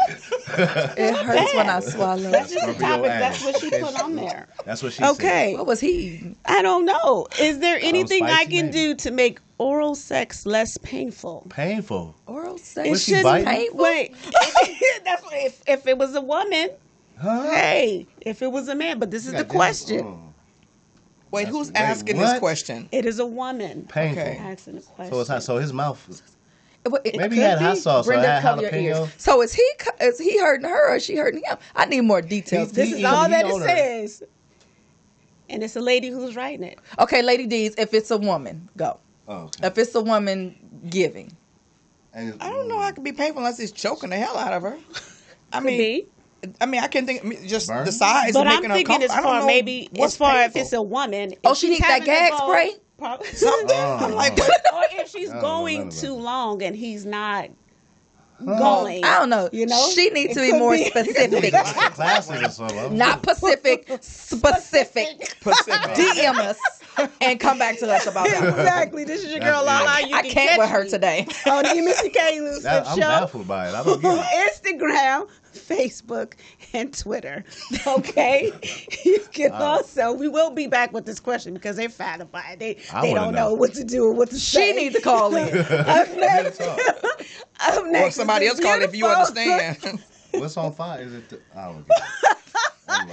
It 0.97 1.15
hurts 1.17 1.55
when 1.55 1.69
I 1.69 1.81
swallow. 1.81 2.31
that's 2.31 2.53
just 2.53 2.67
the 2.67 2.75
topic 2.75 3.11
ass. 3.11 3.21
that's 3.21 3.45
what 3.45 3.61
she 3.61 3.71
put 3.71 4.01
on 4.03 4.17
there 4.17 4.47
That's 4.65 4.83
what 4.83 4.93
she 4.93 5.03
said. 5.03 5.11
okay 5.11 5.55
What 5.57 5.67
was 5.67 5.81
he? 5.81 6.35
I 6.47 6.63
don't 6.63 6.85
know. 6.87 7.27
Is 7.39 7.59
there 7.59 7.79
anything 7.83 8.23
I 8.25 8.45
spicy, 8.45 8.51
can 8.53 8.67
maybe. 8.67 8.79
do 8.79 8.95
to 8.97 9.11
make 9.11 9.39
oral 9.59 9.95
sex 9.95 10.47
less 10.47 10.77
painful? 10.79 11.47
Painful. 11.51 12.17
Oral 12.27 12.59
sex. 12.59 12.89
Was 12.89 13.03
she 13.05 13.13
shouldn't. 13.15 13.45
biting? 13.45 13.77
Wait, 13.77 14.15
that's 15.05 15.23
what, 15.23 15.35
if 15.35 15.63
if 15.67 15.87
it 15.87 15.99
was 15.99 16.15
a 16.15 16.21
woman. 16.21 16.71
Huh? 17.21 17.43
Hey, 17.51 18.07
if 18.21 18.43
it 18.43 18.51
was 18.51 18.69
a 18.69 18.75
man, 18.75 18.99
but 18.99 19.11
this 19.11 19.27
is 19.27 19.33
the 19.33 19.45
question. 19.45 20.01
Oh, 20.05 20.21
Wait, 21.31 21.49
who's 21.49 21.69
Wait, 21.69 21.77
asking 21.77 22.17
what? 22.17 22.31
this 22.31 22.39
question? 22.39 22.89
It 22.93 23.07
is 23.07 23.19
a 23.19 23.27
woman 23.27 23.87
painful. 23.89 24.23
Okay. 24.23 24.37
asking 24.39 24.77
the 24.77 24.83
question. 24.83 25.13
So 25.15 25.21
it's 25.21 25.29
hot. 25.31 25.43
So 25.43 25.57
his 25.59 25.73
mouth. 25.73 26.09
It- 26.09 26.21
it 27.05 27.17
Maybe 27.17 27.37
he 27.37 27.41
could 27.41 27.49
had 27.49 27.59
hot 27.61 27.79
sauce, 27.79 28.05
so 28.05 28.11
Brenda, 28.11 28.27
it 28.27 28.31
had 28.31 28.43
cover 28.43 28.61
your 28.63 28.75
ears. 28.75 29.09
So 29.17 29.41
is 29.43 29.55
he 29.55 29.67
is 30.03 30.19
he 30.19 30.39
hurting 30.39 30.69
her 30.69 30.91
or 30.93 30.97
is 30.97 31.05
she 31.05 31.17
hurting 31.17 31.43
him? 31.45 31.57
I 31.75 31.87
need 31.87 32.03
more 32.03 32.21
details. 32.21 32.71
He- 32.71 32.75
this 32.77 32.89
he- 32.91 32.95
is 32.99 33.05
all 33.05 33.25
he 33.25 33.31
that 33.31 33.47
it 33.47 33.53
her. 33.59 33.67
says. 33.67 34.23
And 35.49 35.63
it's 35.63 35.77
a 35.77 35.81
lady 35.81 36.09
who's 36.11 36.37
writing 36.37 36.63
it. 36.65 36.79
Okay, 36.99 37.23
Lady 37.23 37.47
D's, 37.47 37.75
if 37.79 37.95
it's 37.95 38.11
a 38.11 38.17
woman, 38.19 38.69
go. 38.77 38.99
Oh, 39.29 39.45
okay. 39.45 39.67
If 39.67 39.79
it's 39.79 39.95
a 39.95 40.01
woman 40.01 40.55
giving. 40.89 41.33
And 42.13 42.41
I 42.41 42.51
don't 42.51 42.69
know 42.69 42.79
how 42.79 42.89
it 42.89 42.95
could 42.95 43.05
be 43.05 43.13
painful 43.13 43.39
unless 43.39 43.59
it's 43.59 43.73
choking 43.73 44.11
the 44.11 44.17
hell 44.17 44.37
out 44.37 44.53
of 44.53 44.63
her. 44.63 44.79
I 45.53 45.61
mean, 45.61 45.79
be. 45.79 46.07
I 46.61 46.67
mean, 46.67 46.83
I 46.83 46.89
can't 46.89 47.07
think 47.07 47.25
I 47.25 47.27
mean, 47.29 47.49
just 47.49 47.69
Burn? 47.69 47.87
the 47.87 47.93
size 47.93 48.35
But 48.35 48.47
of 48.47 48.53
I'm 48.53 48.57
making 48.57 48.71
her 48.71 48.77
thinking 48.77 48.95
come. 48.97 49.03
as 49.03 49.11
I 49.11 49.15
don't 49.17 49.25
far 49.25 49.41
know 49.41 49.47
maybe 49.47 49.89
as 49.99 50.17
far 50.17 50.33
painful. 50.35 50.61
if 50.61 50.65
it's 50.65 50.73
a 50.75 50.83
woman. 50.83 51.35
Oh, 51.45 51.55
she 51.55 51.71
needs 51.71 51.81
that 51.81 52.05
gag 52.05 52.33
go- 52.33 52.47
spray? 52.47 52.73
Prob- 52.99 53.25
something. 53.33 53.71
Oh. 53.77 53.99
I'm 54.01 54.13
like, 54.15 54.39
or 54.39 54.45
if 54.93 55.09
she's 55.09 55.31
I 55.31 55.33
don't 55.33 55.43
know 55.43 55.49
going 55.49 55.89
too 55.89 56.15
long 56.15 56.63
and 56.63 56.77
he's 56.77 57.07
not 57.07 57.49
going. 58.45 59.05
I 59.05 59.19
don't 59.19 59.31
know. 59.31 59.49
You 59.53 59.67
know, 59.67 59.91
she 59.95 60.11
needs 60.11 60.35
to 60.35 60.41
be 60.41 60.53
more 60.53 60.73
be- 60.73 60.85
specific. 60.85 61.53
classes 61.95 62.43
or 62.43 62.49
something. 62.51 62.97
Not 62.97 63.23
Pacific, 63.23 63.87
specific. 64.03 65.19
DM 65.43 66.37
us 66.37 66.59
and 67.21 67.41
come 67.41 67.59
back 67.59 67.79
to 67.79 67.91
us 67.93 68.07
about 68.07 68.27
that. 68.29 68.43
exactly. 68.49 69.05
This 69.05 69.25
is 69.25 69.31
your 69.31 69.41
That's 69.41 69.53
girl 69.53 69.63
it. 69.63 69.67
Lala. 69.67 70.01
You 70.09 70.15
I 70.17 70.23
can 70.23 70.31
can't 70.31 70.49
catch 70.51 70.59
with 70.59 70.69
her 70.71 70.85
me 70.85 70.91
today. 70.91 71.27
Oh, 71.47 71.59
on 71.59 71.65
the 71.65 71.83
Missy 71.83 72.09
K. 72.11 72.41
Lucid 72.41 72.63
That- 72.65 72.87
I'm 72.87 72.95
Show. 72.97 73.01
baffled 73.01 73.49
by 73.49 73.69
it. 73.69 73.75
I 73.75 73.83
don't 73.83 74.01
get 74.01 74.27
it. 74.33 74.63
Instagram, 74.79 75.29
Facebook, 75.53 76.35
and 76.73 76.97
Twitter. 76.97 77.45
Okay, 77.87 78.51
you 79.05 79.19
can 79.33 79.53
also. 79.53 80.13
We 80.13 80.29
will 80.29 80.51
be 80.51 80.67
back 80.67 80.93
with 80.93 81.05
this 81.07 81.21
question 81.21 81.55
because 81.55 81.77
they're 81.77 81.89
fat 81.89 82.21
about 82.21 82.45
it. 82.53 82.59
They 82.59 82.79
I 82.93 83.03
they 83.03 83.15
don't 83.15 83.33
know. 83.35 83.49
know. 83.51 83.55
what 83.55 83.75
to 83.75 83.85
do 83.85 84.05
or 84.07 84.13
what 84.13 84.31
to 84.31 84.39
say. 84.39 84.73
She 84.73 84.81
needs 84.81 84.95
to 84.95 85.01
call 85.03 85.35
in. 85.37 85.59
Up 85.59 86.09
next, 86.17 86.59
Talk. 86.59 86.79
up 87.61 87.83
or 87.85 87.91
next. 87.91 88.17
somebody 88.17 88.47
else 88.47 88.57
the 88.59 88.65
call 88.65 88.81
it 88.81 88.83
if 88.85 88.95
you 88.97 89.07
understand. 89.07 90.03
What's 90.33 90.57
on 90.57 90.73
fire? 90.73 91.03
Is 91.03 91.15
it? 91.15 91.29
The, 91.29 91.41
I 91.57 91.67
don't 91.67 91.87
get 91.87 91.97
it. 91.99 92.05
I'm. 92.95 93.09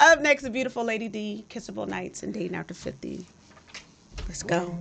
Up 0.00 0.20
next, 0.20 0.42
the 0.42 0.50
beautiful 0.50 0.84
Lady 0.84 1.08
D, 1.08 1.44
Kissable 1.48 1.88
Nights, 1.88 2.22
and 2.22 2.32
Dating 2.32 2.56
After 2.56 2.74
50. 2.74 3.26
Let's 4.26 4.42
go. 4.42 4.78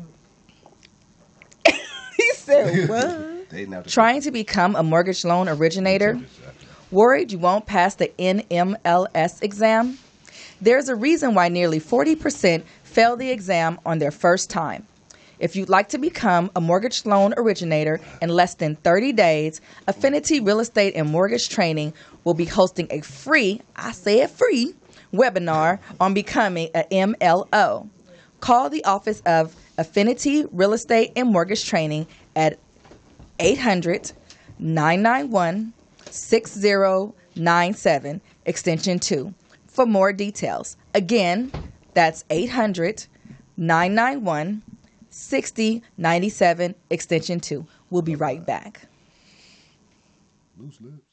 he 1.66 2.32
said, 2.34 2.90
what? 3.52 3.88
Trying 3.88 4.22
to 4.22 4.32
become 4.32 4.76
a 4.76 4.84
mortgage 4.84 5.26
loan 5.26 5.50
originator? 5.50 6.20
Worried 6.92 7.32
you 7.32 7.40
won't 7.40 7.66
pass 7.66 7.96
the 7.96 8.12
NMLS 8.20 9.42
exam? 9.42 9.98
There's 10.62 10.90
a 10.90 10.96
reason 10.96 11.34
why 11.34 11.50
nearly 11.50 11.80
40% 11.80 12.64
fail 12.84 13.16
the 13.16 13.30
exam 13.30 13.80
on 13.86 14.00
their 14.00 14.12
first 14.12 14.50
time. 14.50 14.88
If 15.40 15.56
you'd 15.56 15.70
like 15.70 15.90
to 15.90 16.00
become 16.00 16.50
a 16.56 16.62
mortgage 16.62 17.06
loan 17.06 17.34
originator 17.38 18.00
in 18.22 18.30
less 18.30 18.56
than 18.56 18.76
30 18.76 19.14
days, 19.14 19.62
Affinity 19.88 20.40
Real 20.40 20.60
Estate 20.60 20.94
and 20.96 21.10
Mortgage 21.10 21.50
Training 21.50 21.94
will 22.28 22.34
be 22.34 22.44
hosting 22.44 22.90
a 22.92 23.00
free, 23.00 23.62
I 23.78 23.94
say 23.94 24.20
it 24.20 24.30
free, 24.30 24.76
webinar 25.14 25.80
on 26.02 26.14
becoming 26.14 26.68
a 26.76 26.84
MLO. 26.92 27.90
Call 28.42 28.70
the 28.70 28.84
office 28.84 29.22
of 29.22 29.56
Affinity 29.78 30.44
Real 30.52 30.74
Estate 30.74 31.14
and 31.16 31.30
Mortgage 31.30 31.64
Training 31.64 32.06
at 32.36 32.60
800 33.40 34.12
991 34.60 35.72
6097, 36.10 38.22
extension 38.46 39.00
2, 39.00 39.34
for 39.68 39.86
more 39.86 40.12
details. 40.12 40.76
Again, 40.94 41.50
that's 41.94 42.26
800 42.30 43.06
991 43.56 44.64
6097, 45.10 46.76
extension 46.90 47.40
2. 47.40 47.66
We'll 47.90 48.02
be 48.02 48.16
right 48.16 48.46
back. 48.46 48.82
Loose 50.58 50.82
lips. 50.82 51.07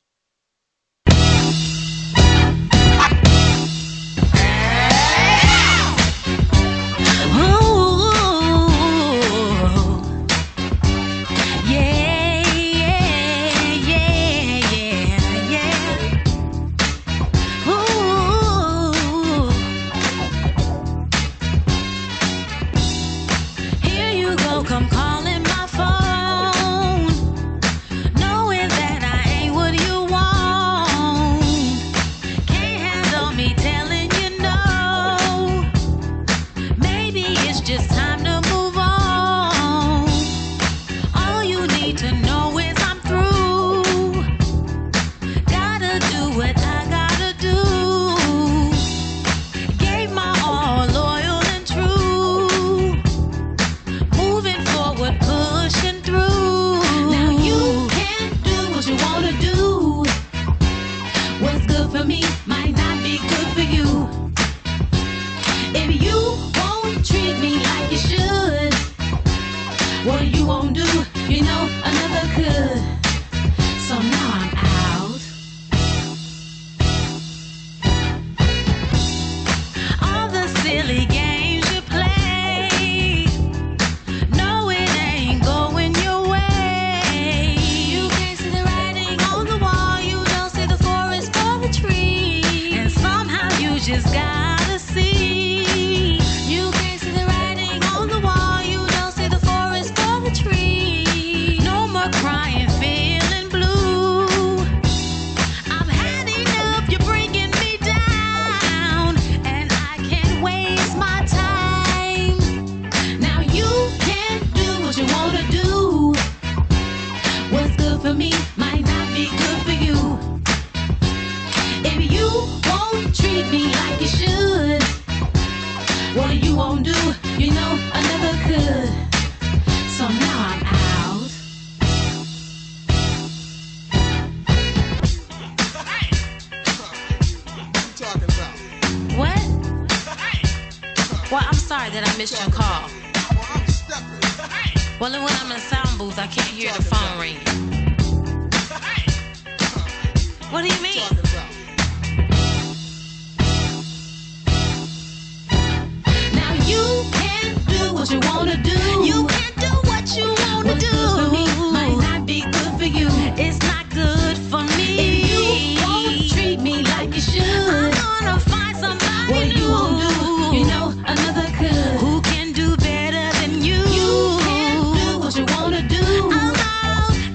What 160.65 160.83
you 160.83 160.91
wanna 160.93 161.25
do. 161.25 161.25
For 161.25 161.31
me, 161.33 161.73
might 161.73 161.99
not 162.01 162.27
be 162.27 162.43
good 162.43 162.73
for 162.79 162.85
you. 162.87 163.09
It's 163.37 163.59
not 163.63 163.89
good 163.91 164.37
for 164.51 164.63
me. 164.77 164.89
If 164.99 165.31
you 165.31 165.83
won't 165.83 166.31
treat 166.33 166.61
me 166.61 166.83
like 166.85 167.15
you 167.15 167.21
should, 167.21 167.43
I'm 167.43 167.93
gonna 167.93 168.41
find 168.41 168.77
somebody 168.77 169.33
what 169.33 169.49
new. 169.49 169.61
you 169.63 169.69
won't 169.71 170.01
do. 170.01 170.59
You 170.59 170.67
know 170.67 170.91
another 171.07 171.49
could. 171.59 171.99
Who 172.01 172.21
can 172.23 172.53
do 172.53 172.77
better 172.79 173.25
than 173.41 173.63
you? 173.63 173.77
You 173.99 174.39
can 174.41 174.95
do 174.97 175.19
what 175.21 175.37
you 175.37 175.47
wanna 175.57 175.83
do. 175.89 176.05
I'm. 176.33 176.55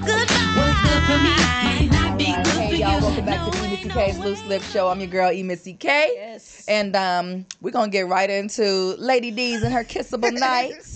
Goodbye. 0.00 0.54
What's 0.56 0.80
good 0.82 1.02
for 1.08 1.18
me 1.18 1.34
might 1.64 1.88
not 1.92 2.18
be 2.18 2.26
good 2.44 2.46
Hey 2.58 2.72
you. 2.72 2.78
y'all, 2.78 3.00
welcome 3.00 3.24
back 3.24 3.44
to 3.44 3.50
No, 3.50 3.62
the 3.62 3.68
Missy 3.68 3.88
K's 3.90 4.18
no 4.18 4.24
Loose 4.24 4.42
way. 4.42 4.48
Lip 4.48 4.62
Show. 4.62 4.88
I'm 4.88 5.00
your 5.00 5.08
girl, 5.08 5.32
E 5.32 5.42
Missy 5.42 5.74
K. 5.74 6.12
Yes. 6.14 6.64
And 6.68 6.96
um, 6.96 7.46
we're 7.60 7.70
gonna 7.72 7.90
get 7.90 8.06
right 8.08 8.30
into 8.30 8.94
Lady 8.98 9.30
D's 9.30 9.62
and 9.62 9.72
her 9.74 9.84
kissable 9.84 10.32
nights. 10.38 10.89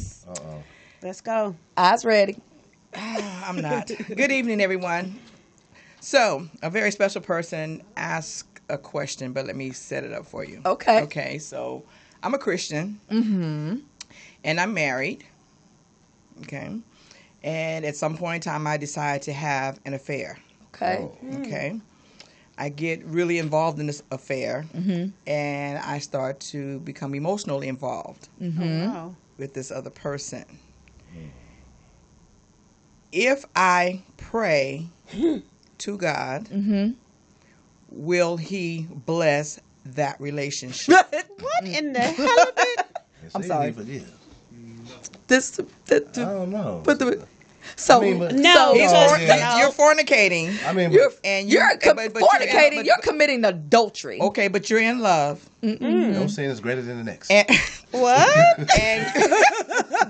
Uh-oh. 1.04 1.08
Let's 1.08 1.20
go. 1.20 1.54
Eyes 1.76 2.04
ready. 2.04 2.36
I'm 2.94 3.60
not. 3.60 3.88
Good 3.88 4.32
evening, 4.32 4.60
everyone. 4.60 5.18
So, 6.00 6.48
a 6.62 6.70
very 6.70 6.90
special 6.90 7.20
person 7.20 7.82
asked 7.96 8.60
a 8.68 8.78
question, 8.78 9.32
but 9.32 9.46
let 9.46 9.56
me 9.56 9.70
set 9.72 10.04
it 10.04 10.12
up 10.12 10.26
for 10.26 10.44
you. 10.44 10.60
Okay. 10.64 11.02
Okay, 11.02 11.38
so 11.38 11.84
I'm 12.22 12.34
a 12.34 12.38
Christian. 12.38 13.00
Mm-hmm. 13.10 13.76
And 14.44 14.60
I'm 14.60 14.72
married. 14.74 15.24
Okay. 16.42 16.74
And 17.42 17.84
at 17.84 17.96
some 17.96 18.16
point 18.16 18.46
in 18.46 18.52
time, 18.52 18.66
I 18.66 18.76
decide 18.78 19.22
to 19.22 19.32
have 19.32 19.78
an 19.84 19.94
affair. 19.94 20.38
Okay. 20.74 21.08
Okay. 21.40 21.80
I 22.56 22.68
get 22.68 23.04
really 23.04 23.38
involved 23.38 23.78
in 23.80 23.86
this 23.86 24.02
affair, 24.10 24.64
Mm-hmm. 24.74 25.08
and 25.26 25.78
I 25.78 25.98
start 25.98 26.38
to 26.52 26.78
become 26.80 27.14
emotionally 27.14 27.68
involved 27.68 28.28
Mm-hmm. 28.40 28.62
Oh, 28.62 28.86
wow. 28.86 29.14
with 29.38 29.52
this 29.54 29.70
other 29.72 29.90
person. 29.90 30.44
If 33.12 33.44
I 33.54 34.02
pray 34.16 34.86
to 35.78 35.96
God, 35.96 36.48
Mm-hmm. 36.48 36.92
will 37.90 38.36
He 38.36 38.86
bless 38.90 39.60
that 39.84 40.20
relationship? 40.20 40.96
What 41.40 41.64
in 41.64 41.92
the 41.92 42.00
hell 42.00 42.42
of 42.48 42.54
it? 42.56 42.86
I'm 43.34 43.42
sorry. 43.42 43.66
he 43.66 43.72
forgive. 43.72 44.10
This, 45.28 45.50
the, 45.86 46.04
I 46.16 46.20
don't 46.24 46.50
know. 46.50 46.80
but 46.84 46.98
the, 46.98 47.26
so, 47.76 47.98
I 47.98 48.00
mean, 48.04 48.18
but- 48.18 48.34
No, 48.34 48.54
so 48.54 48.74
He's 48.74 48.90
Because- 48.90 49.12
for, 49.12 49.18
No. 49.26 49.56
You're 49.58 49.70
fornicating. 49.70 50.66
I 50.66 50.72
mean, 50.72 50.92
you're, 50.92 51.10
And 51.24 51.48
you- 51.50 51.58
you're 51.58 51.76
co- 51.78 51.94
but- 51.94 52.12
but 52.12 52.20
you're- 52.22 52.46
fornicating. 52.46 52.76
but- 52.76 52.84
you're 52.86 52.96
committing 52.98 53.44
adultery. 53.44 54.20
Okay, 54.20 54.48
but 54.48 54.68
you're 54.70 54.80
in 54.80 55.00
love. 55.00 55.40
no 55.62 56.26
sin 56.26 56.50
is 56.50 56.60
greater 56.60 56.82
than 56.82 56.98
the 56.98 57.04
next. 57.04 57.30
And, 57.30 57.46
What? 57.92 58.58
and 58.78 59.06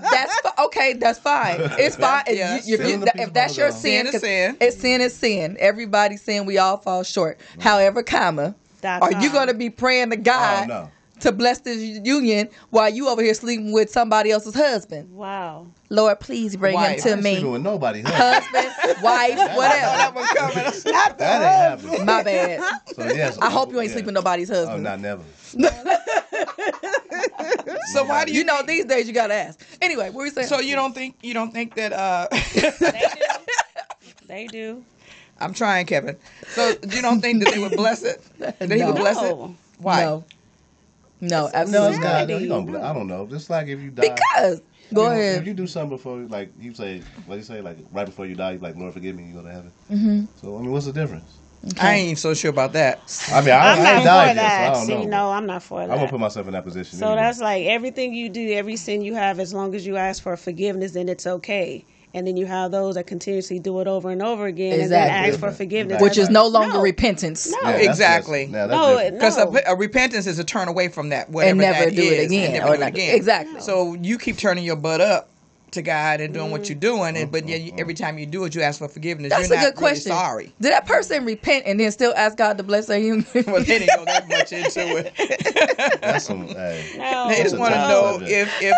that's 0.01 0.35
okay. 0.59 0.93
That's 0.93 1.19
fine. 1.19 1.57
It's 1.79 1.95
fine. 1.95 2.23
If, 2.27 2.37
Yeah. 2.37 2.53
you, 2.55 2.59
if, 2.75 2.79
you, 2.81 2.87
Sin 2.87 3.03
if 3.15 3.33
that's 3.33 3.55
your 3.57 3.71
sin, 3.71 3.81
Sin 3.81 4.05
is 4.07 4.11
'cause 4.11 4.21
sin. 4.21 4.57
It's 4.59 4.77
sin 4.81 5.01
is 5.01 5.15
sin. 5.15 5.55
Everybody's 5.59 6.21
sin. 6.21 6.45
We 6.45 6.57
all 6.57 6.77
fall 6.77 7.03
short. 7.03 7.39
However, 7.59 8.03
comma, 8.03 8.55
Dot 8.81 9.01
are 9.01 9.13
you 9.21 9.31
going 9.31 9.47
to 9.47 9.53
be 9.53 9.69
praying 9.69 10.09
to 10.11 10.17
God 10.17 10.63
Oh, 10.63 10.67
no. 10.67 10.91
To 11.21 11.31
bless 11.31 11.59
this 11.59 11.77
union 12.05 12.49
while 12.69 12.89
you 12.89 13.07
over 13.09 13.21
here 13.21 13.33
sleeping 13.33 13.71
with 13.71 13.89
somebody 13.89 14.31
else's 14.31 14.55
husband? 14.55 15.11
Wow. 15.11 15.67
Lord, 15.89 16.19
please 16.19 16.55
bring 16.57 16.73
Wife. 16.73 16.87
him 16.87 16.91
I 16.93 16.97
to 17.03 17.09
ain't 17.13 17.23
me. 17.23 17.31
sleeping 17.35 17.51
with 17.51 17.61
nobody. 17.61 18.01
Huh? 18.01 18.11
Husband, 18.41 18.73
wife, 19.03 19.37
whatever. 19.55 20.21
that 21.17 21.17
ain't 21.19 21.85
happening. 21.85 22.05
My 22.05 22.23
bad. 22.23 22.61
So 22.95 23.03
yes. 23.05 23.37
I 23.41 23.49
hope 23.49 23.71
you 23.71 23.79
ain't 23.79 23.87
yeah. 23.89 23.93
sleeping 23.93 24.07
with 24.07 24.15
nobody's 24.15 24.49
Oh, 24.51 24.55
husband. 24.55 24.83
not 24.83 24.99
never. 24.99 25.23
So 27.93 28.03
why 28.03 28.25
do 28.25 28.31
you? 28.31 28.39
you 28.39 28.43
know, 28.45 28.61
these 28.65 28.85
days 28.85 29.07
you 29.07 29.13
gotta 29.13 29.33
ask. 29.33 29.59
Anyway, 29.81 30.05
what 30.07 30.15
were 30.15 30.25
you 30.25 30.31
saying? 30.31 30.47
So 30.47 30.59
you 30.59 30.75
don't 30.75 30.93
think 30.93 31.15
you 31.21 31.33
don't 31.33 31.51
think 31.51 31.75
that? 31.75 31.93
uh 31.93 32.27
They 34.27 34.47
do. 34.47 34.83
I'm 35.39 35.53
trying, 35.53 35.85
Kevin. 35.85 36.17
So 36.49 36.69
you 36.89 37.01
don't 37.01 37.21
think 37.21 37.43
that 37.43 37.53
they 37.53 37.59
would 37.59 37.75
bless 37.75 38.03
it? 38.03 38.21
That 38.39 38.55
he 38.59 38.77
No. 38.77 38.87
would 38.87 38.95
bless 38.95 39.17
it? 39.17 39.21
No. 39.29 39.55
Why? 39.77 40.01
No, 40.03 40.23
no, 41.27 41.43
No, 41.45 41.51
absolutely 41.53 41.89
it's 41.89 41.99
not. 41.99 42.27
God. 42.27 42.41
He 42.41 42.47
gonna 42.47 42.81
I 42.89 42.93
don't 42.93 43.07
know. 43.07 43.27
Just 43.27 43.49
like 43.49 43.67
if 43.67 43.79
you 43.81 43.91
die. 43.91 44.15
Because 44.15 44.61
go 44.93 45.03
you 45.03 45.09
know, 45.09 45.13
ahead. 45.15 45.41
If 45.41 45.47
you 45.47 45.53
do 45.53 45.67
something 45.67 45.89
before, 45.89 46.17
like 46.19 46.51
you 46.59 46.73
say, 46.73 47.01
what 47.25 47.37
you 47.37 47.43
say, 47.43 47.61
like 47.61 47.77
right 47.91 48.05
before 48.05 48.25
you 48.25 48.35
die, 48.35 48.53
you 48.53 48.59
like 48.59 48.75
Lord 48.75 48.93
forgive 48.93 49.15
me, 49.15 49.25
you 49.27 49.33
go 49.33 49.41
to 49.43 49.51
heaven. 49.51 49.71
Mm-hmm. 49.91 50.25
So 50.35 50.57
I 50.57 50.61
mean, 50.61 50.71
what's 50.71 50.85
the 50.85 50.93
difference? 50.93 51.39
I 51.81 51.93
ain't 51.95 52.19
so 52.19 52.33
sure 52.35 52.51
about 52.51 52.73
that. 52.73 53.01
I 53.31 53.41
mean, 53.41 53.49
I, 53.49 53.57
I'm 53.57 53.79
I 53.79 53.83
not 53.83 53.87
ain't 53.95 53.99
for 54.01 54.05
died 54.05 54.35
yet, 54.35 54.49
so 54.49 54.63
I 54.63 54.73
don't 54.73 54.85
See, 54.85 55.05
know. 55.05 55.09
no, 55.27 55.31
I'm 55.31 55.45
not 55.47 55.63
for 55.63 55.81
I 55.81 55.87
that. 55.87 55.97
won't 55.97 56.11
put 56.11 56.19
myself 56.19 56.45
in 56.47 56.53
that 56.53 56.63
position. 56.63 56.99
So 56.99 57.07
anyway. 57.07 57.21
that's 57.23 57.39
like 57.39 57.65
everything 57.65 58.13
you 58.13 58.29
do, 58.29 58.51
every 58.53 58.75
sin 58.75 59.01
you 59.01 59.15
have, 59.15 59.39
as 59.39 59.51
long 59.53 59.73
as 59.73 59.85
you 59.87 59.95
ask 59.97 60.21
for 60.21 60.37
forgiveness, 60.37 60.91
then 60.91 61.09
it's 61.09 61.25
okay. 61.25 61.87
And 62.15 62.25
then 62.25 62.37
you 62.37 62.45
have 62.45 62.71
those 62.71 62.95
that 62.95 63.05
continuously 63.07 63.59
do 63.59 63.79
it 63.81 63.87
over 63.87 64.09
and 64.09 64.21
over 64.21 64.45
again 64.45 64.79
and 64.79 64.91
then 64.91 65.09
ask 65.09 65.39
for 65.39 65.51
forgiveness. 65.51 66.01
Which 66.01 66.17
is 66.17 66.29
no 66.29 66.47
longer 66.47 66.75
No. 66.77 66.81
repentance. 66.81 67.47
No. 67.51 67.57
Yeah, 67.63 67.71
Exactly. 67.75 68.45
that's- 68.45 68.69
No, 68.71 68.95
that's 68.95 69.07
it- 69.09 69.13
Because 69.13 69.37
No. 69.37 69.59
a, 69.67 69.73
a 69.73 69.75
repentance 69.75 70.25
is 70.25 70.39
a 70.39 70.43
turn 70.43 70.67
away 70.69 70.87
from 70.87 71.09
that, 71.09 71.29
whatever 71.29 71.49
And 71.51 71.59
never 71.59 71.85
that 71.85 71.95
do 71.95 72.01
it 72.01 72.13
is, 72.19 72.25
again, 72.31 72.53
never 72.53 72.65
or 72.65 72.69
do 72.69 72.73
it 72.75 72.79
not- 72.79 72.87
again. 72.89 73.15
exactly. 73.15 73.59
So 73.61 73.95
you 74.01 74.17
keep 74.17 74.37
turning 74.37 74.63
your 74.63 74.77
butt 74.77 75.01
up 75.01 75.29
to 75.71 75.81
God 75.81 76.21
and 76.21 76.33
doing 76.33 76.45
Mm-hmm. 76.45 76.51
what 76.53 76.69
you're 76.69 76.79
doing, 76.79 77.17
and 77.17 77.29
but 77.29 77.45
yeah, 77.49 77.57
you, 77.57 77.73
every 77.77 77.95
time 77.95 78.17
you 78.17 78.25
do 78.25 78.45
it, 78.45 78.55
you 78.55 78.61
ask 78.61 78.79
for 78.79 78.87
forgiveness. 78.87 79.31
That's 79.31 79.49
you're 79.49 79.57
a 79.57 79.61
not 79.61 79.65
good 79.73 79.75
question. 79.75 80.11
Really 80.13 80.21
sorry. 80.23 80.53
Did 80.61 80.71
that 80.71 80.85
person 80.85 81.25
repent 81.25 81.65
and 81.67 81.77
then 81.77 81.91
still 81.91 82.13
ask 82.15 82.37
God 82.37 82.55
to 82.59 82.63
bless 82.63 82.85
their 82.85 82.99
human? 82.99 83.25
Well, 83.45 83.61
they 83.61 83.79
didn't 83.79 83.89
go 83.97 84.05
that 84.05 84.29
much 84.29 84.53
into 84.53 84.97
it. 84.97 85.99
That's 86.01 86.23
some. 86.25 86.47
Hey. 86.47 86.85
No, 86.97 87.27
They 87.27 87.43
just 87.43 87.57
want 87.57 87.73
to 87.73 87.87
know 87.89 88.11
subject. 88.13 88.31
if 88.31 88.61
if 88.61 88.75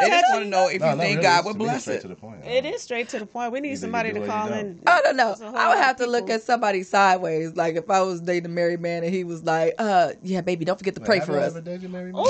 they 0.00 0.10
just 0.10 0.30
want 0.32 0.44
to 0.44 0.48
know 0.50 0.68
if 0.68 0.80
No, 0.80 0.90
you 0.90 0.96
no, 0.96 1.02
think 1.02 1.16
really, 1.18 1.22
God 1.22 1.44
would 1.46 1.52
to 1.54 1.58
me, 1.58 1.64
it's 1.66 1.84
bless 1.84 1.88
it. 1.96 2.00
To 2.02 2.08
the 2.08 2.14
point. 2.16 2.44
It 2.44 2.64
is 2.64 2.82
straight 2.82 3.08
to 3.10 3.18
the 3.18 3.26
point. 3.26 3.52
We 3.52 3.60
need 3.60 3.68
Either 3.68 3.74
you 3.74 3.76
somebody 3.78 4.12
to 4.12 4.26
call 4.26 4.48
don't. 4.48 4.58
in. 4.58 4.82
I 4.86 5.00
don't 5.02 5.16
know. 5.16 5.26
There's 5.28 5.40
a 5.40 5.48
whole 5.50 5.56
I 5.56 5.68
would 5.68 5.78
have 5.78 6.00
of 6.00 6.06
to 6.06 6.10
look 6.10 6.30
at 6.30 6.42
somebody 6.42 6.82
sideways. 6.82 7.56
Like 7.56 7.76
if 7.76 7.88
I 7.90 8.02
was 8.02 8.20
dating 8.20 8.46
a 8.46 8.48
married 8.48 8.80
man 8.80 9.04
and 9.04 9.12
he 9.14 9.24
was 9.24 9.44
like, 9.44 9.74
"Uh, 9.78 10.12
yeah, 10.22 10.40
baby, 10.40 10.64
don't 10.64 10.78
forget 10.78 10.94
to 10.94 11.00
pray 11.00 11.18
Have 11.18 11.26
for 11.26 11.32
you 11.32 11.38
us." 11.38 11.52
ever 11.52 11.60
dated 11.60 11.84
a 11.84 11.88
married 11.88 12.14
man? 12.14 12.24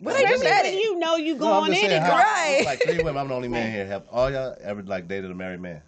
Well, 0.00 0.14
they 0.16 0.22
just 0.22 0.42
Especially 0.42 0.70
said 0.70 0.74
you 0.74 0.98
know 0.98 1.16
you 1.16 1.34
No, 1.36 1.52
I'm 1.52 1.60
going 1.60 1.72
just 1.72 1.84
in 1.84 1.90
saying, 1.90 2.02
it. 2.02 2.08
Right. 2.08 2.62
Like 2.64 2.82
three 2.82 2.96
women, 2.98 3.16
I'm 3.18 3.28
the 3.28 3.34
only 3.34 3.48
man 3.48 3.70
here. 3.72 3.86
Have 3.86 4.04
all 4.10 4.30
y'all 4.30 4.56
ever 4.62 4.82
like 4.82 5.08
dated 5.08 5.30
a 5.30 5.34
married 5.34 5.60
man? 5.60 5.82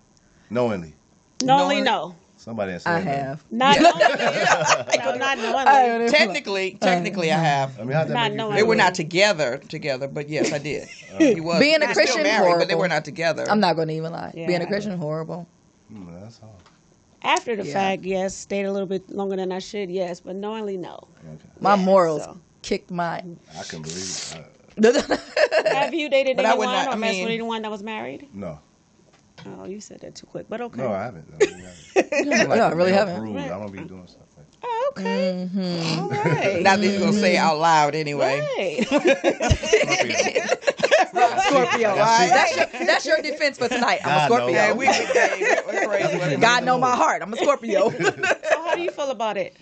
Knowingly. 0.51 0.95
Knowingly, 1.43 1.81
no. 1.83 2.15
Somebody 2.45 2.73
ain't 2.73 2.83
said 2.83 2.93
I 2.93 3.01
that. 3.01 3.25
have. 3.25 3.45
Not 3.51 3.81
knowingly. 3.81 4.99
no, 4.99 5.15
not 5.15 5.39
knowingly. 5.39 6.11
Technically, 6.11 6.77
technically, 6.79 7.33
I 7.33 7.39
have. 7.39 7.81
I 7.81 7.85
mean, 7.85 7.93
how'd 7.93 8.09
that 8.09 8.13
Not 8.13 8.23
make 8.25 8.31
you 8.33 8.37
knowing. 8.37 8.57
They 8.57 8.63
were 8.65 8.77
not 8.77 8.95
together, 8.95 9.57
together, 9.71 10.09
but 10.09 10.29
yes, 10.29 10.53
I 10.53 10.59
did. 10.59 10.87
He 11.19 11.41
was 11.41 11.59
Being 11.59 11.81
a 11.83 11.87
Christian, 11.87 12.07
still 12.09 12.23
married, 12.23 12.59
but 12.59 12.69
they 12.69 12.75
horrible. 12.75 12.81
were 12.81 12.89
not 12.89 13.05
together. 13.07 13.47
I'm 13.51 13.61
not 13.61 13.77
going 13.77 13.89
to 13.89 13.95
even 13.95 14.13
lie. 14.13 14.33
Being 14.35 14.61
a 14.61 14.67
Christian, 14.67 14.99
horrible. 14.99 15.49
Hmm, 15.89 16.21
that's 16.21 16.39
hard. 16.39 16.53
After 17.23 17.57
the 17.57 17.65
Yeah. 17.65 17.73
fact, 17.73 18.05
yes. 18.05 18.37
Stayed 18.37 18.65
a 18.67 18.73
little 18.73 18.87
bit 18.89 19.09
longer 19.09 19.37
than 19.37 19.51
I 19.51 19.59
should, 19.61 19.89
yes. 19.91 20.21
But 20.21 20.37
knowingly, 20.37 20.77
no. 20.77 21.09
Okay. 21.27 21.49
My 21.61 21.77
Yeah, 21.77 21.85
morals 21.85 22.25
so. 22.25 22.39
kicked 22.61 22.91
my. 22.91 23.23
I 23.59 23.63
can 23.67 23.81
believe. 23.81 24.35
Uh, 24.37 25.17
Have 25.73 25.95
you 25.95 26.11
dated 26.11 26.37
But 26.37 26.45
I 26.45 26.55
would 26.55 26.69
anyone 26.69 26.85
not- 26.85 26.89
or 26.89 26.93
I 26.93 26.97
messed 26.97 27.21
with 27.23 27.31
anyone 27.31 27.63
that 27.63 27.71
was 27.71 27.83
married? 27.83 28.29
no, 28.35 28.59
Oh, 29.47 29.65
you 29.67 29.81
said 29.81 30.01
that 30.01 30.15
too 30.15 30.27
quick, 30.27 30.47
but 30.49 30.61
okay. 30.61 30.81
no, 30.81 30.93
I 30.93 31.03
haven't. 31.05 31.27
I 31.35 31.45
really 31.45 31.63
haven't. 31.63 32.49
I'm 32.49 32.49
No, 32.49 32.65
I 32.67 32.73
really 32.73 32.93
haven't. 32.93 33.19
prude. 33.21 33.37
I 33.37 33.49
don't 33.49 33.73
be 33.73 33.85
doing 33.85 34.07
stuff 34.07 34.23
like 34.37 34.51
that. 34.51 34.59
Oh, 34.63 34.93
okay. 34.97 35.49
Mm-hmm. 35.55 36.01
All 36.01 36.09
right. 36.11 36.63
Not 36.63 36.79
that 36.81 36.87
you're 36.87 37.01
gonna 37.01 37.13
say 37.13 37.35
it 37.35 37.39
out 37.39 37.59
loud 37.59 37.95
anyway. 37.95 38.41
Right. 38.57 38.87
Scorpio. 41.47 41.95
That's 41.95 42.31
That's 42.31 42.57
your, 42.57 42.87
that's 42.87 43.07
your 43.07 43.23
defense 43.23 43.59
for 43.59 43.69
tonight. 43.69 44.01
I'm 44.05 44.27
a 44.27 44.29
God 44.29 44.31
knows. 44.31 44.55
Scorpio. 44.55 44.55
Hey, 44.61 44.73
we, 44.73 44.87
we're 45.77 45.87
crazy. 46.19 46.37
God 46.41 46.65
know 46.65 46.79
my 46.79 46.95
heart. 46.97 47.23
I'm 47.23 47.33
a 47.33 47.37
Scorpio. 47.37 47.91
so 47.91 48.11
how 48.65 48.75
do 48.75 48.83
you 48.83 48.91
feel 48.91 49.11
about 49.11 49.37
it? 49.37 49.57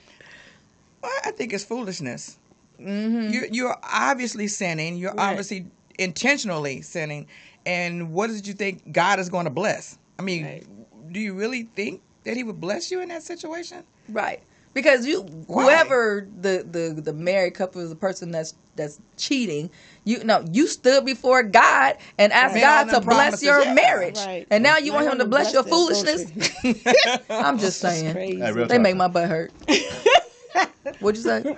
Well, 1.03 1.13
I 1.25 1.31
think 1.33 1.53
it's 1.53 1.65
foolishness. 1.65 2.39
You, 2.79 3.47
you're 3.51 3.77
obviously 3.83 4.49
sinning. 4.49 4.97
You're 4.97 5.13
Right. 5.15 5.31
obviously 5.31 5.67
intentionally 5.99 6.83
sinning. 6.83 7.27
And 7.67 8.13
what 8.13 8.29
did 8.31 8.47
you 8.47 8.55
think 8.55 8.93
God 8.93 9.19
is 9.19 9.29
going 9.29 9.45
to 9.45 9.51
bless? 9.51 9.99
I 10.19 10.23
mean, 10.23 10.45
Right. 10.45 10.67
do 11.13 11.21
you 11.21 11.35
really 11.35 11.65
think 11.65 12.01
that 12.25 12.37
He 12.37 12.43
would 12.45 12.61
bless 12.61 12.91
you 12.91 13.01
in 13.01 13.09
that 13.09 13.23
situation? 13.23 13.85
right. 14.09 14.41
Because 14.75 15.07
you, 15.07 15.21
Why? 15.49 15.65
whoever 15.65 16.27
the, 16.41 16.67
the 16.67 16.99
the 16.99 17.13
married 17.13 17.53
couple 17.53 17.83
is 17.83 17.91
the 17.91 17.95
person 17.95 18.31
that's 18.31 18.55
that's 18.75 18.99
cheating. 19.19 19.69
You 20.05 20.25
know, 20.25 20.43
you 20.51 20.67
stood 20.67 21.05
before 21.05 21.43
God 21.43 21.99
and 22.19 22.33
asked 22.33 22.55
Made 22.55 22.63
God 22.63 22.85
to 22.85 22.91
them 22.93 23.05
bless 23.05 23.43
your 23.43 23.63
yeah. 23.63 23.75
marriage, 23.75 24.17
Right. 24.17 24.47
and 24.51 24.63
now 24.63 24.79
you 24.79 24.93
Not 24.93 24.95
want 24.95 25.07
him 25.09 25.13
to 25.19 25.25
gonna 25.25 25.29
bless 25.29 25.53
your 25.53 25.63
foolishness. 25.63 26.33
I'm 27.31 27.59
just 27.59 27.81
saying. 27.81 28.15
Crazy. 28.15 28.41
Hey, 28.41 28.65
They 28.65 28.79
make 28.79 28.97
my 28.97 29.09
butt 29.09 29.29
hurt. 29.29 29.53
What'd 31.01 31.23
you 31.23 31.29
say? 31.29 31.57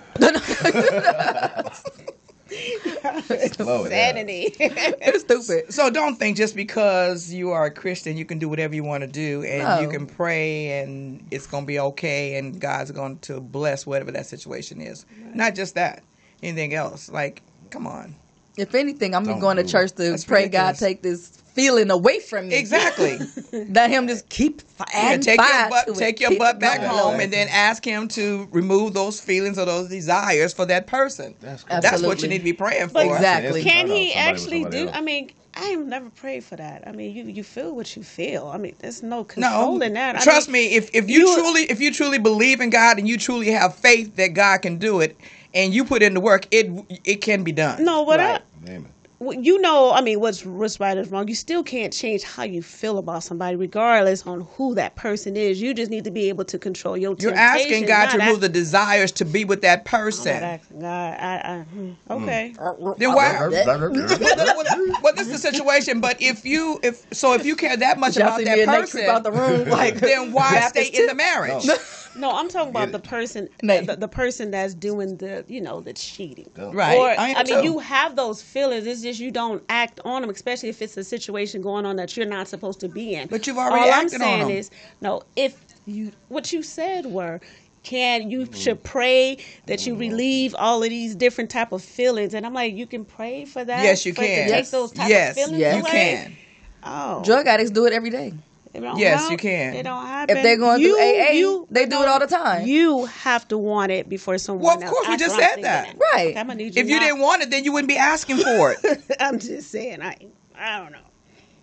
Slow 3.52 3.84
it 3.84 3.90
down. 3.90 3.90
Sanity. 3.90 4.54
it's 4.58 5.20
stupid. 5.20 5.72
So 5.72 5.90
don't 5.90 6.16
think 6.16 6.36
just 6.36 6.56
because 6.56 7.32
you 7.32 7.50
are 7.50 7.66
a 7.66 7.70
Christian, 7.70 8.16
you 8.16 8.24
can 8.24 8.38
do 8.38 8.48
whatever 8.48 8.74
you 8.74 8.84
want 8.84 9.02
to 9.02 9.06
do, 9.06 9.42
and 9.44 9.82
you 9.82 9.88
can 9.90 10.06
pray, 10.06 10.80
and 10.80 11.26
it's 11.30 11.46
going 11.46 11.64
to 11.64 11.66
be 11.66 11.78
okay, 11.78 12.36
and 12.36 12.60
God's 12.60 12.90
going 12.90 13.18
to 13.20 13.40
bless 13.40 13.86
whatever 13.86 14.10
that 14.12 14.26
situation 14.26 14.80
is. 14.80 15.06
Not 15.34 15.54
just 15.54 15.74
that, 15.74 16.02
anything 16.42 16.74
else. 16.74 17.10
Like, 17.10 17.42
come 17.70 17.86
on. 17.86 18.14
If 18.56 18.74
anything, 18.74 19.14
I'm 19.14 19.24
Don't 19.24 19.40
going 19.40 19.56
to 19.56 19.64
church 19.64 19.92
to 19.92 20.10
That's 20.10 20.24
pray 20.24 20.44
ridiculous. 20.44 20.78
God 20.80 20.86
take 20.86 21.02
this 21.02 21.42
feeling 21.54 21.90
away 21.90 22.20
from 22.20 22.48
me. 22.48 22.56
Exactly. 22.56 23.20
Let 23.52 23.90
him 23.90 24.06
just 24.08 24.28
keep 24.28 24.62
Yeah, 24.78 24.84
adding 24.92 25.20
take 25.22 25.38
your 25.40 25.70
butt, 25.70 25.86
to 25.86 25.92
it. 25.92 25.96
take 25.96 26.20
your 26.20 26.30
Keep 26.30 26.38
butt 26.40 26.58
back 26.60 26.80
going. 26.80 26.90
home, 26.90 27.20
and 27.20 27.32
then 27.32 27.48
ask 27.50 27.84
Him 27.84 28.08
to 28.08 28.48
remove 28.52 28.92
those 28.94 29.20
feelings 29.20 29.58
or 29.58 29.64
those 29.64 29.88
desires 29.88 30.52
for 30.52 30.66
that 30.66 30.86
person. 30.86 31.34
That's 31.40 31.62
cool. 31.64 31.80
That's 31.80 32.02
what 32.02 32.22
you 32.22 32.28
need 32.28 32.38
to 32.38 32.44
be 32.44 32.52
praying 32.52 32.88
for. 32.88 32.94
But 32.94 33.06
Exactly. 33.06 33.62
Can 33.62 33.88
he 33.88 34.12
actually 34.14 34.64
do? 34.64 34.88
else. 34.88 34.96
I 34.96 35.00
mean, 35.00 35.30
I 35.56 35.66
have 35.66 35.86
never 35.86 36.10
prayed 36.10 36.42
for 36.44 36.56
that. 36.56 36.82
I 36.86 36.92
mean, 36.92 37.14
you 37.14 37.24
you 37.24 37.44
feel 37.44 37.74
what 37.76 37.94
you 37.96 38.02
feel. 38.02 38.48
I 38.48 38.58
mean, 38.58 38.74
there's 38.80 39.02
no 39.02 39.18
No, 39.18 39.24
controlling 39.24 39.92
that. 39.94 40.16
I 40.16 40.24
trust 40.24 40.48
mean, 40.48 40.70
me. 40.70 40.74
If 40.76 40.90
if 40.94 41.08
you, 41.08 41.20
you- 41.28 41.34
truly 41.40 41.62
if 41.70 41.80
you 41.80 41.92
truly 41.92 42.18
believe 42.18 42.60
in 42.60 42.70
God 42.70 42.98
and 42.98 43.06
you 43.08 43.16
truly 43.16 43.50
have 43.52 43.74
faith 43.76 44.16
that 44.16 44.28
God 44.34 44.62
can 44.62 44.78
do 44.78 45.00
it, 45.00 45.16
and 45.54 45.72
you 45.72 45.84
put 45.84 46.02
in 46.02 46.14
the 46.14 46.20
work, 46.20 46.46
it 46.50 46.66
it 47.04 47.16
can 47.22 47.44
be 47.44 47.52
done. 47.52 47.84
No, 47.84 48.02
what 48.02 48.18
Right. 48.18 48.42
Name. 48.60 48.86
I, 48.86 48.88
well, 48.88 48.93
you 49.20 49.60
know, 49.60 49.92
I 49.92 50.00
mean, 50.00 50.20
what's 50.20 50.44
what's 50.44 50.80
right 50.80 50.96
is 50.96 51.10
wrong. 51.10 51.28
You 51.28 51.34
still 51.34 51.62
can't 51.62 51.92
change 51.92 52.22
how 52.22 52.42
you 52.42 52.62
feel 52.62 52.98
about 52.98 53.22
somebody, 53.22 53.56
regardless 53.56 54.26
on 54.26 54.42
who 54.56 54.74
that 54.74 54.96
person 54.96 55.36
is. 55.36 55.60
You 55.60 55.72
just 55.72 55.90
need 55.90 56.04
to 56.04 56.10
be 56.10 56.28
able 56.28 56.44
to 56.46 56.58
control 56.58 56.96
your. 56.96 57.14
You're 57.18 57.34
asking 57.34 57.86
God 57.86 58.10
to 58.10 58.18
not 58.18 58.26
remove 58.26 58.40
the 58.40 58.48
desires 58.48 59.12
to 59.12 59.24
be 59.24 59.44
with 59.44 59.62
that 59.62 59.80
I'm 59.80 59.84
person. 59.84 60.34
not 60.34 60.42
asking 60.42 60.80
God. 60.80 61.14
I, 61.20 61.40
I, 61.44 61.58
hmm, 61.62 61.92
okay. 62.10 62.54
Then 62.98 63.14
why? 63.14 63.48
well, 63.48 63.50
well, 63.50 64.94
well, 65.02 65.14
this 65.14 65.28
is 65.28 65.32
the 65.42 65.52
situation. 65.52 66.00
But 66.00 66.20
if 66.20 66.44
you, 66.44 66.80
if 66.82 67.06
so, 67.12 67.34
if 67.34 67.46
you 67.46 67.56
care 67.56 67.76
that 67.76 67.98
much 67.98 68.16
Y'all 68.16 68.26
about 68.26 68.44
that 68.44 68.56
me 68.56 68.62
and 68.62 68.70
Nate 68.70 68.80
person, 68.82 69.04
about 69.04 69.22
the 69.22 69.32
room 69.32 69.68
like 69.68 69.94
then 69.96 70.32
why 70.32 70.60
stay 70.68 70.88
in 70.88 71.06
the 71.06 71.14
marriage? 71.14 71.64
No. 71.64 71.76
No, 72.16 72.30
I'm 72.36 72.48
talking 72.48 72.70
about 72.70 72.92
the 72.92 72.98
person, 73.00 73.48
the, 73.60 73.96
the 73.98 74.08
person 74.08 74.50
that's 74.50 74.74
doing 74.74 75.16
the, 75.16 75.44
you 75.48 75.60
know, 75.60 75.80
the 75.80 75.92
cheating. 75.92 76.48
Right. 76.56 76.96
Or 76.96 77.08
I 77.08 77.34
I, 77.36 77.42
mean, 77.44 77.64
you 77.64 77.78
have 77.80 78.14
those 78.16 78.40
feelings. 78.40 78.86
It's 78.86 79.02
just 79.02 79.18
you 79.20 79.30
don't 79.30 79.62
act 79.68 80.00
on 80.04 80.22
them, 80.22 80.30
especially 80.30 80.68
if 80.68 80.80
it's 80.80 80.96
a 80.96 81.04
situation 81.04 81.60
going 81.60 81.84
on 81.86 81.96
that 81.96 82.16
you're 82.16 82.26
not 82.26 82.46
supposed 82.48 82.80
to 82.80 82.88
be 82.88 83.14
in. 83.14 83.28
But 83.28 83.46
you've 83.46 83.58
already 83.58 83.88
All 83.90 83.94
I'm 83.94 84.04
acted 84.06 84.20
on 84.22 84.26
saying 84.28 84.40
them. 84.42 84.50
is, 84.50 84.70
no. 85.00 85.22
If 85.34 85.64
you, 85.86 86.12
what 86.28 86.52
you 86.52 86.62
said 86.62 87.06
were, 87.06 87.40
can 87.82 88.30
you 88.30 88.48
should 88.52 88.82
pray 88.82 89.36
that 89.66 89.86
you 89.86 89.94
relieve 89.96 90.54
all 90.58 90.82
of 90.82 90.88
these 90.88 91.14
different 91.14 91.50
type 91.50 91.70
of 91.72 91.82
feelings, 91.82 92.32
and 92.32 92.46
I'm 92.46 92.54
like, 92.54 92.74
you 92.74 92.86
can 92.86 93.04
pray 93.04 93.44
for 93.44 93.62
that. 93.64 93.82
Yes, 93.84 94.06
you 94.06 94.14
for 94.14 94.22
to 94.22 94.26
can. 94.26 94.48
Take 94.48 94.56
Yes. 94.56 94.70
those 94.70 94.92
type 94.92 95.08
Yes, 95.10 95.30
of 95.30 95.36
feelings 95.36 95.58
yes. 95.58 95.74
you 95.74 95.80
away? 95.82 95.90
can. 95.90 96.36
Oh, 96.84 97.22
Drug 97.24 97.46
addicts 97.46 97.70
do 97.70 97.84
it 97.86 97.92
every 97.92 98.10
day. 98.10 98.32
It 98.74 98.80
don't 98.80 98.98
Yes, 98.98 99.20
help. 99.20 99.30
you 99.30 99.36
can. 99.38 99.74
It 99.74 99.84
don't 99.84 100.04
happen. 100.04 100.36
If 100.36 100.42
they're 100.42 100.56
going 100.56 100.80
you, 100.80 100.96
through 100.96 101.22
AA, 101.28 101.30
you, 101.32 101.66
they 101.70 101.86
do 101.86 102.02
it 102.02 102.08
all 102.08 102.18
the 102.18 102.26
time. 102.26 102.66
You 102.66 103.04
have 103.06 103.46
to 103.48 103.56
want 103.58 103.92
it 103.92 104.08
before 104.08 104.36
someone 104.38 104.64
Well, 104.64 104.76
of 104.78 104.82
else. 104.82 104.92
course, 104.92 105.08
we 105.08 105.16
just 105.16 105.36
said 105.36 105.62
that. 105.62 105.84
thinking. 105.84 106.00
Right. 106.12 106.28
Okay, 106.30 106.40
I'm 106.40 106.46
gonna 106.48 106.56
need 106.58 106.74
you 106.74 106.82
If 106.82 106.88
you 106.88 106.98
didn't 106.98 107.20
want 107.20 107.42
it, 107.42 107.50
then 107.50 107.64
you 107.64 107.72
wouldn't 107.72 107.88
be 107.88 107.96
asking 107.96 108.38
for 108.38 108.72
it. 108.72 109.16
I'm 109.20 109.38
just 109.38 109.70
saying. 109.70 110.02
I 110.02 110.16
I 110.58 110.78
don't 110.80 110.90
know. 110.92 110.98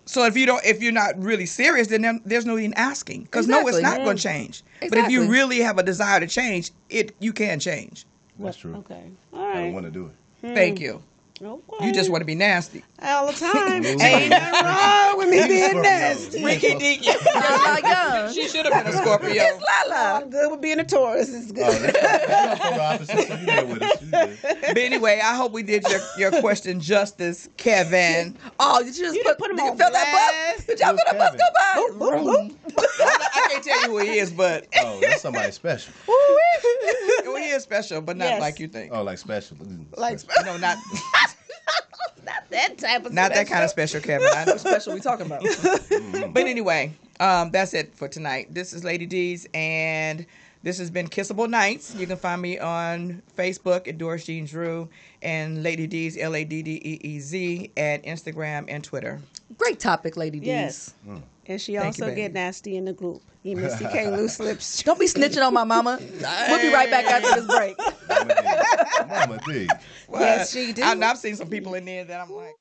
so 0.06 0.24
if 0.24 0.36
you 0.36 0.46
don't, 0.46 0.64
if 0.64 0.82
you're 0.82 0.92
not 0.92 1.22
really 1.22 1.46
serious, 1.46 1.88
then 1.88 2.20
there's 2.24 2.46
no 2.46 2.56
even 2.58 2.72
asking 2.74 3.24
because 3.24 3.46
no, 3.46 3.66
it's 3.68 3.80
not 3.82 3.98
Yeah. 3.98 4.04
going 4.04 4.16
to 4.16 4.22
change. 4.22 4.62
But 4.80 4.96
if 4.98 5.10
you 5.10 5.24
really 5.28 5.60
have 5.60 5.78
a 5.78 5.82
desire 5.82 6.18
to 6.20 6.26
change, 6.26 6.70
it 6.88 7.14
you 7.20 7.32
can 7.34 7.60
change. 7.60 8.06
That's 8.38 8.56
true. 8.56 8.74
Okay. 8.76 9.10
All 9.34 9.44
I 9.44 9.54
don't 9.64 9.74
want 9.74 9.84
to 9.86 9.92
do 9.92 10.06
it. 10.06 10.54
Thank 10.54 10.80
you. 10.80 11.02
Okay. 11.42 11.86
You 11.86 11.92
just 11.92 12.08
want 12.08 12.20
to 12.20 12.24
be 12.24 12.36
nasty. 12.36 12.84
all 13.02 13.26
the 13.26 13.32
time. 13.32 13.84
Ain't 13.84 14.00
Ain't 14.02 14.30
nothing 14.30 14.64
wrong 14.64 15.18
with 15.18 15.28
me 15.28 15.48
being 15.48 15.82
nasty. 15.82 16.44
Ricky 16.44 16.74
Dicky. 16.76 17.10
She 18.32 18.48
should 18.48 18.64
have 18.66 18.84
been 18.84 18.94
a 18.94 18.96
Scorpio. 18.96 19.30
it's 19.34 19.64
I'm 19.92 20.30
good 20.30 20.50
with 20.52 20.60
being 20.60 20.78
a 20.78 20.84
Taurus. 20.84 21.28
It's 21.34 21.50
oh, 21.50 21.54
good. 21.54 21.64
Oh, 21.64 21.72
that's, 21.72 21.92
that's 21.98 22.60
polar 22.60 22.80
opposite, 22.82 23.28
so 23.28 23.34
you 23.34 23.46
there 23.46 23.66
with 23.66 23.82
us. 23.82 24.02
You 24.02 24.10
good. 24.10 24.38
But 24.42 24.78
anyway, 24.78 25.20
I 25.22 25.34
hope 25.36 25.52
we 25.52 25.62
did 25.62 25.84
your, 25.88 26.00
your 26.16 26.40
question 26.40 26.80
justice, 26.80 27.48
Kevin. 27.56 28.36
Oh, 28.60 28.80
you 28.80 28.86
just 28.92 29.00
You 29.16 29.22
put, 29.24 29.24
didn't 29.24 29.38
put 29.38 29.50
'em 29.50 29.58
you 29.58 29.64
on 29.72 29.76
felt 29.78 29.92
that 29.92 30.54
bus? 30.56 30.66
Did 30.66 30.80
y'all 30.80 30.88
feel 30.96 30.98
that 31.06 31.18
bus 31.18 31.32
go 31.32 31.44
by? 31.54 32.06
Boop, 32.06 32.24
boop, 32.24 32.56
boop. 32.68 32.82
I 33.00 33.48
can't 33.50 33.64
tell 33.64 33.82
you 33.82 33.88
who 33.90 33.98
he 33.98 34.18
is, 34.18 34.30
but 34.32 34.66
Oh, 34.80 35.00
that's 35.02 35.20
somebody 35.22 35.50
special. 35.52 35.92
well, 36.06 37.36
he 37.36 37.48
is 37.50 37.62
special, 37.62 38.00
but 38.00 38.16
not 38.16 38.24
Yes. 38.24 38.40
like 38.40 38.60
you 38.60 38.68
think. 38.68 38.92
Oh, 38.94 39.02
like 39.02 39.18
special. 39.18 39.56
Like 39.96 40.20
No, 40.44 40.56
not 40.56 40.78
that 42.50 42.78
type 42.78 43.04
of 43.04 43.12
not 43.12 43.32
that 43.34 43.46
kind 43.46 43.64
of 43.64 43.70
special, 43.70 44.00
Kevin. 44.00 44.28
I 44.34 44.44
know. 44.44 44.56
Special 44.56 44.94
we 44.94 45.00
talking 45.00 45.26
about. 45.26 45.42
But 46.32 46.46
anyway, 46.46 46.92
um, 47.20 47.50
that's 47.50 47.74
it 47.74 47.94
for 47.94 48.08
tonight. 48.08 48.52
This 48.52 48.72
is 48.72 48.84
Lady 48.84 49.06
D's, 49.06 49.46
and 49.54 50.26
this 50.62 50.78
has 50.78 50.90
been 50.90 51.08
Kissable 51.08 51.48
Nights. 51.48 51.94
You 51.94 52.06
can 52.06 52.16
find 52.16 52.40
me 52.40 52.58
on 52.58 53.22
Facebook 53.36 53.88
at 53.88 53.98
Doris 53.98 54.24
Jean 54.24 54.44
Drew 54.46 54.88
and 55.22 55.62
Lady 55.62 55.86
D's 55.86 56.16
L 56.16 56.36
A 56.36 56.44
D 56.44 56.62
D 56.62 56.80
E 56.84 57.00
E 57.02 57.20
Z 57.20 57.70
at 57.76 58.04
Instagram 58.04 58.66
and 58.68 58.84
Twitter. 58.84 59.20
Great 59.58 59.80
topic, 59.80 60.16
Lady 60.16 60.38
D's. 60.38 60.46
Yes. 60.46 60.94
And 61.46 61.60
she 61.60 61.74
Thank 61.74 61.86
also 61.86 62.06
baby. 62.06 62.22
get 62.22 62.32
nasty 62.32 62.76
in 62.76 62.84
the 62.84 62.92
group. 62.92 63.20
You 63.42 63.58
if 63.58 63.76
she 63.78 63.84
can't 63.86 64.12
loose 64.12 64.38
lips. 64.38 64.82
Don't 64.84 65.00
be 65.00 65.06
snitching 65.06 65.44
on 65.44 65.52
my 65.52 65.64
mama. 65.64 65.98
We'll 66.00 66.60
be 66.60 66.72
right 66.72 66.88
back 66.88 67.06
after 67.06 67.40
this 67.40 67.46
break. 67.46 67.76
Mama 69.08 69.40
D. 69.44 69.66
Mama 69.66 69.78
Yes, 70.20 70.52
she 70.52 70.72
did. 70.72 70.84
I, 70.84 71.10
I've 71.10 71.18
seen 71.18 71.34
some 71.34 71.48
people 71.48 71.74
in 71.74 71.84
there 71.84 72.04
that 72.04 72.20
I'm 72.20 72.32
like, 72.32 72.54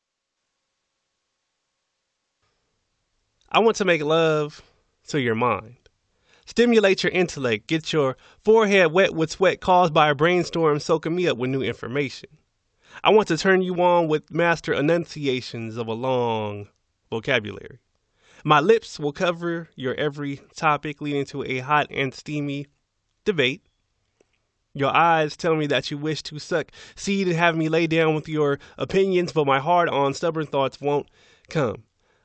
I 3.51 3.59
want 3.59 3.77
to 3.77 3.85
make 3.85 4.01
love 4.01 4.63
to 5.09 5.21
your 5.21 5.35
mind. 5.35 5.75
Stimulate 6.45 7.03
your 7.03 7.11
intellect. 7.11 7.67
Get 7.67 7.93
your 7.93 8.17
forehead 8.43 8.91
wet 8.91 9.13
with 9.13 9.31
sweat 9.31 9.61
caused 9.61 9.93
by 9.93 10.09
a 10.09 10.15
brainstorm 10.15 10.79
soaking 10.79 11.15
me 11.15 11.27
up 11.27 11.37
with 11.37 11.51
new 11.51 11.61
information. 11.61 12.29
I 13.03 13.11
want 13.11 13.27
to 13.27 13.37
turn 13.37 13.61
you 13.61 13.75
on 13.81 14.07
with 14.07 14.31
master 14.31 14.73
enunciations 14.73 15.77
of 15.77 15.87
a 15.87 15.93
long 15.93 16.67
vocabulary. 17.09 17.79
My 18.43 18.59
lips 18.59 18.99
will 18.99 19.11
cover 19.11 19.69
your 19.75 19.93
every 19.95 20.41
topic, 20.55 21.01
leading 21.01 21.25
to 21.25 21.43
a 21.43 21.59
hot 21.59 21.87
and 21.91 22.13
steamy 22.13 22.67
debate. 23.23 23.61
Your 24.73 24.95
eyes 24.95 25.35
tell 25.35 25.55
me 25.55 25.67
that 25.67 25.91
you 25.91 25.97
wish 25.97 26.23
to 26.23 26.39
suck 26.39 26.71
seed 26.95 27.27
and 27.27 27.35
have 27.35 27.57
me 27.57 27.69
lay 27.69 27.87
down 27.87 28.15
with 28.15 28.27
your 28.27 28.57
opinions, 28.77 29.33
but 29.33 29.45
my 29.45 29.59
hard 29.59 29.89
on 29.89 30.13
stubborn 30.13 30.47
thoughts 30.47 30.79
won't 30.79 31.07
come. 31.49 31.83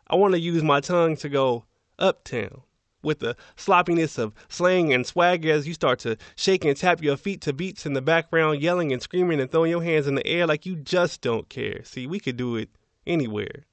I 0.08 0.14
want 0.14 0.34
to 0.34 0.40
use 0.40 0.62
my 0.62 0.80
tongue 0.80 1.16
to 1.16 1.28
go 1.28 1.64
uptown 1.98 2.62
with 3.02 3.18
the 3.18 3.36
sloppiness 3.56 4.16
of 4.16 4.32
slang 4.48 4.92
and 4.92 5.06
swagger 5.06 5.50
as 5.50 5.66
you 5.66 5.74
start 5.74 5.98
to 6.00 6.16
shake 6.34 6.64
and 6.64 6.76
tap 6.76 7.02
your 7.02 7.16
feet 7.16 7.40
to 7.42 7.52
beats 7.52 7.84
in 7.84 7.92
the 7.92 8.02
background, 8.02 8.62
yelling 8.62 8.92
and 8.92 9.02
screaming 9.02 9.40
and 9.40 9.50
throwing 9.50 9.70
your 9.70 9.82
hands 9.82 10.06
in 10.06 10.14
the 10.14 10.26
air 10.26 10.46
like 10.46 10.64
you 10.64 10.76
just 10.76 11.20
don't 11.20 11.48
care. 11.48 11.84
See, 11.84 12.06
we 12.06 12.20
could 12.20 12.36
do 12.36 12.56
it 12.56 12.70
anywhere. 13.06 13.66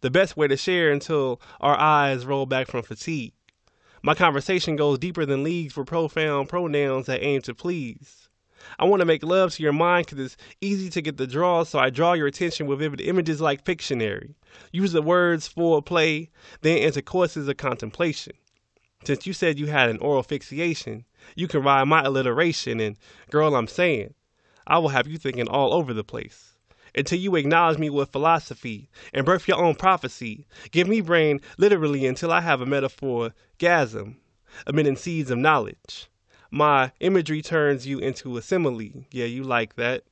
The 0.00 0.10
best 0.10 0.36
way 0.36 0.48
to 0.48 0.56
share 0.56 0.90
until 0.90 1.40
our 1.60 1.78
eyes 1.78 2.24
roll 2.24 2.46
back 2.46 2.68
from 2.68 2.82
fatigue. 2.82 3.34
My 4.02 4.14
conversation 4.14 4.76
goes 4.76 4.98
deeper 4.98 5.26
than 5.26 5.44
leagues 5.44 5.74
for 5.74 5.84
profound 5.84 6.48
pronouns 6.48 7.06
that 7.06 7.22
aim 7.22 7.42
to 7.42 7.54
please. 7.54 8.28
I 8.78 8.84
want 8.84 9.00
to 9.00 9.06
make 9.06 9.22
love 9.22 9.52
to 9.54 9.62
your 9.62 9.72
mind 9.72 10.06
because 10.06 10.24
it's 10.24 10.36
easy 10.60 10.88
to 10.90 11.02
get 11.02 11.16
the 11.16 11.26
draw, 11.26 11.64
so 11.64 11.78
I 11.78 11.90
draw 11.90 12.14
your 12.14 12.26
attention 12.26 12.66
with 12.66 12.78
vivid 12.78 13.00
images 13.00 13.40
like 13.40 13.64
Pictionary. 13.64 14.34
Use 14.72 14.92
the 14.92 15.02
words 15.02 15.48
for 15.48 15.82
play, 15.82 16.30
then 16.62 16.78
into 16.78 17.02
courses 17.02 17.48
of 17.48 17.56
contemplation. 17.56 18.32
Since 19.04 19.26
you 19.26 19.32
said 19.32 19.58
you 19.58 19.66
had 19.66 19.88
an 19.88 19.98
oral 19.98 20.22
fixation, 20.22 21.04
you 21.34 21.48
can 21.48 21.62
ride 21.62 21.84
my 21.84 22.02
alliteration, 22.02 22.80
and 22.80 22.96
girl, 23.30 23.54
I'm 23.54 23.66
saying, 23.66 24.14
I 24.66 24.78
will 24.78 24.90
have 24.90 25.06
you 25.06 25.18
thinking 25.18 25.48
all 25.48 25.72
over 25.72 25.94
the 25.94 26.04
place. 26.04 26.49
Until 26.94 27.18
you 27.18 27.36
acknowledge 27.36 27.78
me 27.78 27.90
with 27.90 28.12
philosophy 28.12 28.88
and 29.12 29.26
birth 29.26 29.46
your 29.46 29.62
own 29.62 29.74
prophecy. 29.74 30.46
Give 30.70 30.88
me 30.88 31.00
brain 31.00 31.40
literally 31.58 32.06
until 32.06 32.32
I 32.32 32.40
have 32.40 32.60
a 32.60 32.66
metaphor 32.66 33.34
gasm, 33.58 34.16
emitting 34.66 34.96
seeds 34.96 35.30
of 35.30 35.38
knowledge. 35.38 36.08
My 36.50 36.92
imagery 37.00 37.42
turns 37.42 37.86
you 37.86 37.98
into 37.98 38.36
a 38.36 38.42
simile. 38.42 39.04
Yeah, 39.10 39.26
you 39.26 39.44
like 39.44 39.76
that. 39.76 40.04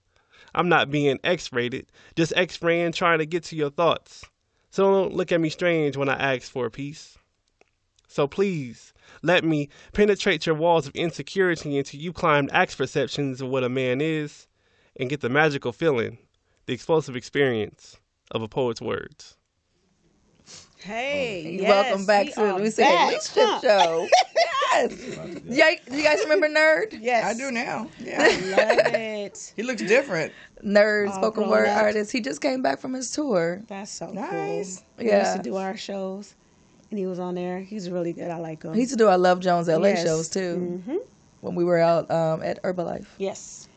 I'm 0.54 0.68
not 0.68 0.90
being 0.90 1.18
X 1.24 1.52
rated, 1.52 1.86
just 2.16 2.32
X 2.36 2.62
raying 2.62 2.92
trying 2.92 3.18
to 3.18 3.26
get 3.26 3.44
to 3.44 3.56
your 3.56 3.70
thoughts. 3.70 4.24
So 4.70 4.90
don't 4.90 5.14
look 5.14 5.32
at 5.32 5.40
me 5.40 5.50
strange 5.50 5.96
when 5.96 6.08
I 6.08 6.34
ask 6.34 6.50
for 6.50 6.66
a 6.66 6.70
piece. 6.70 7.18
So 8.06 8.26
please, 8.26 8.92
let 9.22 9.44
me 9.44 9.68
penetrate 9.92 10.46
your 10.46 10.54
walls 10.54 10.86
of 10.86 10.94
insecurity 10.94 11.76
until 11.76 12.00
you 12.00 12.12
climb 12.12 12.48
axe 12.52 12.74
perceptions 12.74 13.40
of 13.40 13.48
what 13.48 13.64
a 13.64 13.68
man 13.68 14.00
is 14.00 14.46
and 14.96 15.10
get 15.10 15.20
the 15.20 15.28
magical 15.28 15.72
feeling, 15.72 16.18
the 16.68 16.74
explosive 16.74 17.16
experience 17.16 17.96
of 18.30 18.42
a 18.42 18.48
poet's 18.48 18.80
words. 18.82 19.36
Hey, 20.82 21.56
yes, 21.58 21.68
Welcome 21.68 22.04
back 22.06 22.26
we 22.26 22.32
to 22.32 22.40
are 22.42 22.58
the 22.58 22.62
We 22.64 22.70
Say 22.70 22.82
back, 22.82 23.08
Leadership? 23.08 23.62
Show. 23.62 24.06
yes. 24.72 24.92
Yeah, 25.48 25.70
you 25.90 26.02
guys 26.04 26.20
remember 26.20 26.46
Nerd? 26.46 26.98
Yes, 27.00 27.24
I 27.24 27.38
do 27.38 27.50
now. 27.50 27.88
Yeah, 27.98 28.18
Love 28.42 28.78
it. 28.84 29.52
he 29.56 29.62
looks 29.62 29.80
different. 29.82 30.34
Nerd, 30.62 31.08
All 31.08 31.14
spoken 31.14 31.48
word 31.48 31.68
up. 31.68 31.78
artist. 31.78 32.12
He 32.12 32.20
just 32.20 32.42
came 32.42 32.60
back 32.60 32.80
from 32.80 32.92
his 32.92 33.10
tour. 33.10 33.62
That's 33.66 33.90
so 33.90 34.12
Nice. 34.12 34.28
cool. 34.28 34.84
He 34.98 35.04
used 35.04 35.08
Yeah. 35.08 35.36
to 35.38 35.42
do 35.42 35.56
our 35.56 35.74
shows, 35.74 36.34
and 36.90 36.98
he 36.98 37.06
was 37.06 37.18
on 37.18 37.34
there. 37.34 37.60
He's 37.60 37.88
really 37.90 38.12
good. 38.12 38.30
I 38.30 38.36
like 38.36 38.62
him. 38.62 38.74
He 38.74 38.80
used 38.80 38.92
to 38.92 38.98
do 38.98 39.08
our 39.08 39.16
Love 39.18 39.40
Jones 39.40 39.68
LA 39.68 39.88
Yes. 39.88 40.02
shows 40.02 40.28
too 40.28 40.82
hmm 40.86 40.96
when 41.40 41.54
we 41.54 41.64
were 41.64 41.78
out 41.78 42.10
um, 42.10 42.42
at 42.42 42.62
Herbalife. 42.62 43.06
Yes, 43.16 43.68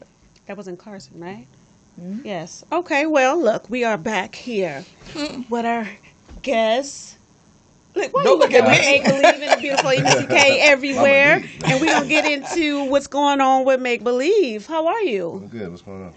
that 0.47 0.57
was 0.57 0.67
in 0.67 0.75
Carson, 0.75 1.21
right? 1.21 1.47
Mm-hmm. 1.99 2.25
Yes. 2.25 2.63
Okay. 2.71 3.05
Well, 3.05 3.41
look, 3.41 3.69
we 3.69 3.83
are 3.83 3.97
back 3.97 4.35
here 4.35 4.85
with 5.49 5.65
our 5.65 5.87
guests. 6.41 7.17
Look, 7.93 8.13
why 8.13 8.23
Don't 8.23 8.33
you 8.33 8.39
look 8.39 8.53
at 8.53 8.63
me. 8.63 8.79
Make 8.79 9.03
believe 9.03 9.41
in 9.41 9.49
the 9.49 9.57
beautiful 9.61 9.89
MCK 9.91 10.57
everywhere, 10.61 11.43
and 11.65 11.81
we're 11.81 11.91
gonna 11.93 12.07
get 12.07 12.25
into 12.25 12.85
what's 12.85 13.07
going 13.07 13.41
on 13.41 13.65
with 13.65 13.81
make 13.81 14.03
believe. 14.03 14.65
How 14.65 14.87
are 14.87 15.01
you? 15.01 15.31
I'm 15.33 15.47
good. 15.49 15.69
What's 15.69 15.81
going 15.81 16.03
on? 16.05 16.13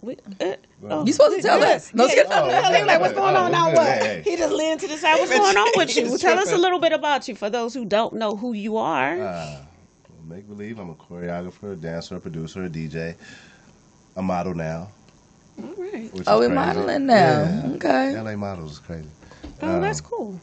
We, 0.00 0.16
uh, 0.40 0.54
oh. 0.90 1.06
You 1.06 1.12
supposed 1.12 1.36
to 1.36 1.42
tell 1.42 1.60
Yeah. 1.60 1.76
us. 1.76 1.94
No, 1.94 2.04
Yeah, 2.06 2.10
skip. 2.10 2.24
you 2.26 2.32
supposed 2.32 2.50
tell 2.50 2.72
him, 2.74 2.86
like, 2.88 3.00
what's 3.00 3.12
going 3.12 3.36
Oh, 3.36 3.42
on 3.44 3.52
now? 3.52 3.66
good. 3.66 3.76
What? 3.76 3.86
Hey, 3.86 4.22
hey. 4.24 4.30
He 4.32 4.36
just 4.36 4.52
leaned 4.52 4.80
to 4.80 4.88
the 4.88 4.96
side. 4.96 5.16
What's 5.20 5.30
going 5.30 5.56
on 5.56 5.68
with 5.76 5.96
you? 5.96 6.18
Tell 6.18 6.38
us 6.40 6.50
a 6.50 6.56
little 6.58 6.80
bit 6.80 6.92
about 6.92 7.28
you 7.28 7.36
for 7.36 7.48
those 7.48 7.72
who 7.72 7.84
don't 7.84 8.14
know 8.14 8.34
who 8.34 8.52
you 8.52 8.78
are. 8.78 9.20
Uh, 9.22 9.58
make 10.26 10.48
believe 10.48 10.80
I'm 10.80 10.90
a 10.90 10.94
choreographer, 10.96 11.80
dancer, 11.80 12.18
producer, 12.18 12.64
a 12.64 12.68
DJ, 12.68 13.14
a 14.16 14.22
model 14.22 14.54
now. 14.54 14.88
All 15.62 15.74
right. 15.76 16.12
Which 16.14 16.24
Oh, 16.26 16.38
we're 16.38 16.46
crazy. 16.48 16.54
modeling 16.54 17.06
now. 17.06 17.42
Yeah. 17.42 17.72
Okay. 17.74 18.20
LA 18.20 18.36
models 18.36 18.72
is 18.72 18.78
crazy. 18.78 19.08
Oh, 19.62 19.80
that's 19.80 20.00
Um, 20.00 20.06
cool. 20.06 20.40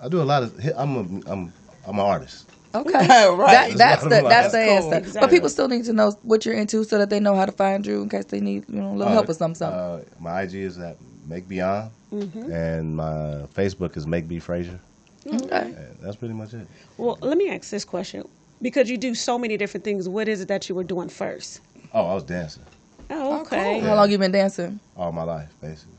I 0.00 0.08
do 0.08 0.20
a 0.20 0.24
lot 0.24 0.42
of. 0.42 0.58
I'm 0.76 0.96
a, 0.96 1.30
I'm 1.30 1.52
I'm 1.86 1.94
an 1.98 2.00
artist. 2.00 2.48
Okay. 2.74 2.90
Right. 3.36 3.70
That, 3.70 3.76
that's 3.76 4.02
the 4.02 4.08
That's 4.08 4.28
that's 4.28 4.52
the 4.52 4.64
cool. 4.64 4.76
answer. 4.76 4.94
Exactly. 4.96 5.20
But 5.20 5.30
people 5.30 5.48
still 5.48 5.68
need 5.68 5.84
to 5.84 5.92
know 5.92 6.12
what 6.22 6.44
you're 6.44 6.54
into 6.54 6.84
so 6.84 6.98
that 6.98 7.10
they 7.10 7.20
know 7.20 7.34
how 7.36 7.44
to 7.46 7.52
find 7.52 7.86
you 7.86 8.02
in 8.02 8.08
case 8.08 8.24
they 8.26 8.40
need 8.40 8.64
you 8.68 8.80
know 8.80 8.92
a 8.92 8.96
little 8.96 9.12
help 9.12 9.28
or 9.28 9.34
something. 9.34 9.56
something. 9.56 9.78
Uh, 9.78 10.02
my 10.18 10.42
IG 10.42 10.54
is 10.54 10.78
at 10.78 10.96
Make 11.26 11.48
Beyond, 11.48 11.90
Mm-hmm. 12.12 12.52
and 12.52 12.96
my 12.96 13.46
Facebook 13.54 13.96
is 13.96 14.06
Make 14.06 14.26
B 14.28 14.38
Frazier. 14.38 14.80
okay. 15.26 15.62
And 15.76 15.96
that's 16.00 16.16
pretty 16.16 16.34
much 16.34 16.52
it. 16.54 16.66
Well, 16.98 17.16
let 17.22 17.38
me 17.38 17.48
ask 17.50 17.70
this 17.70 17.84
question. 17.84 18.26
Because 18.60 18.88
you 18.90 18.96
do 18.98 19.14
so 19.14 19.38
many 19.38 19.56
different 19.56 19.82
things, 19.84 20.08
what 20.08 20.28
is 20.28 20.40
it 20.40 20.48
that 20.48 20.68
you 20.68 20.74
were 20.74 20.84
doing 20.84 21.08
first? 21.08 21.60
Oh, 21.94 22.06
I 22.06 22.14
was 22.14 22.22
dancing 22.24 22.64
Oh, 23.14 23.40
okay. 23.42 23.80
How 23.80 23.94
long 23.94 24.10
you 24.10 24.18
been 24.18 24.32
dancing? 24.32 24.80
all 24.96 25.12
my 25.12 25.22
life, 25.22 25.54
basically. 25.60 25.92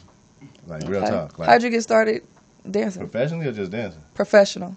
Like 0.68 0.88
real 0.88 1.02
Okay. 1.04 1.10
talk. 1.12 1.38
Like 1.40 1.50
How'd 1.50 1.64
you 1.64 1.70
get 1.70 1.84
started 1.84 2.24
dancing? 2.70 3.02
professionally 3.08 3.48
or 3.48 3.52
just 3.52 3.72
dancing? 3.72 4.02
Professional. 4.14 4.76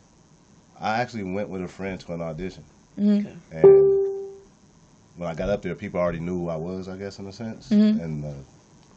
I 0.78 1.00
actually 1.00 1.22
went 1.24 1.48
with 1.48 1.62
a 1.62 1.68
friend 1.68 1.98
to 2.00 2.12
an 2.12 2.20
audition, 2.20 2.64
Mhm. 2.98 3.36
and 3.50 3.96
when 5.16 5.28
I 5.28 5.34
got 5.34 5.48
up 5.48 5.62
there, 5.62 5.74
people 5.74 5.98
already 6.00 6.20
knew 6.20 6.40
who 6.40 6.48
I 6.48 6.56
was, 6.56 6.88
I 6.88 6.96
guess, 6.96 7.18
in 7.18 7.26
a 7.26 7.32
sense. 7.32 7.70
Mhm. 7.70 8.02
And 8.02 8.24
the 8.24 8.34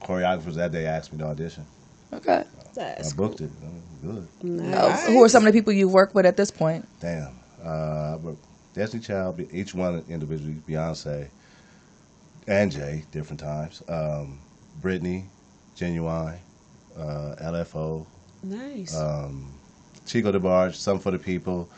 choreographers 0.02 0.56
that 0.56 0.72
day 0.72 0.86
asked 0.86 1.14
me 1.14 1.20
to 1.20 1.26
audition. 1.26 1.66
Okay. 2.12 2.44
That's 2.74 3.14
I 3.14 3.16
booked 3.16 3.42
it. 3.42 3.52
Uh, 3.64 3.68
Good. 4.02 4.28
Oh, 4.74 4.90
who 5.08 5.24
are 5.24 5.30
some 5.30 5.46
of 5.46 5.52
the 5.54 5.58
people 5.60 5.74
you've 5.74 5.92
worked 5.92 6.16
with 6.16 6.26
at 6.26 6.38
this 6.38 6.52
point? 6.52 6.88
Damn. 7.02 7.34
Uh, 7.64 8.18
but 8.18 8.36
Destiny 8.74 9.04
Child, 9.04 9.40
each 9.52 9.74
one 9.76 10.04
individually, 10.10 10.56
Beyonce 10.68 11.28
and 12.50 12.72
Jay, 12.72 13.06
different 13.12 13.40
times. 13.40 13.82
Um, 13.88 14.40
Britney, 14.82 15.26
Ginuwine, 15.78 16.40
uh, 16.98 17.36
LFO, 17.42 18.06
Nice. 18.44 18.96
um, 18.98 19.54
Chico 20.06 20.32
DeBarge, 20.32 20.76
Some 20.76 21.00
for 21.00 21.12
the 21.12 21.20
People, 21.20 21.70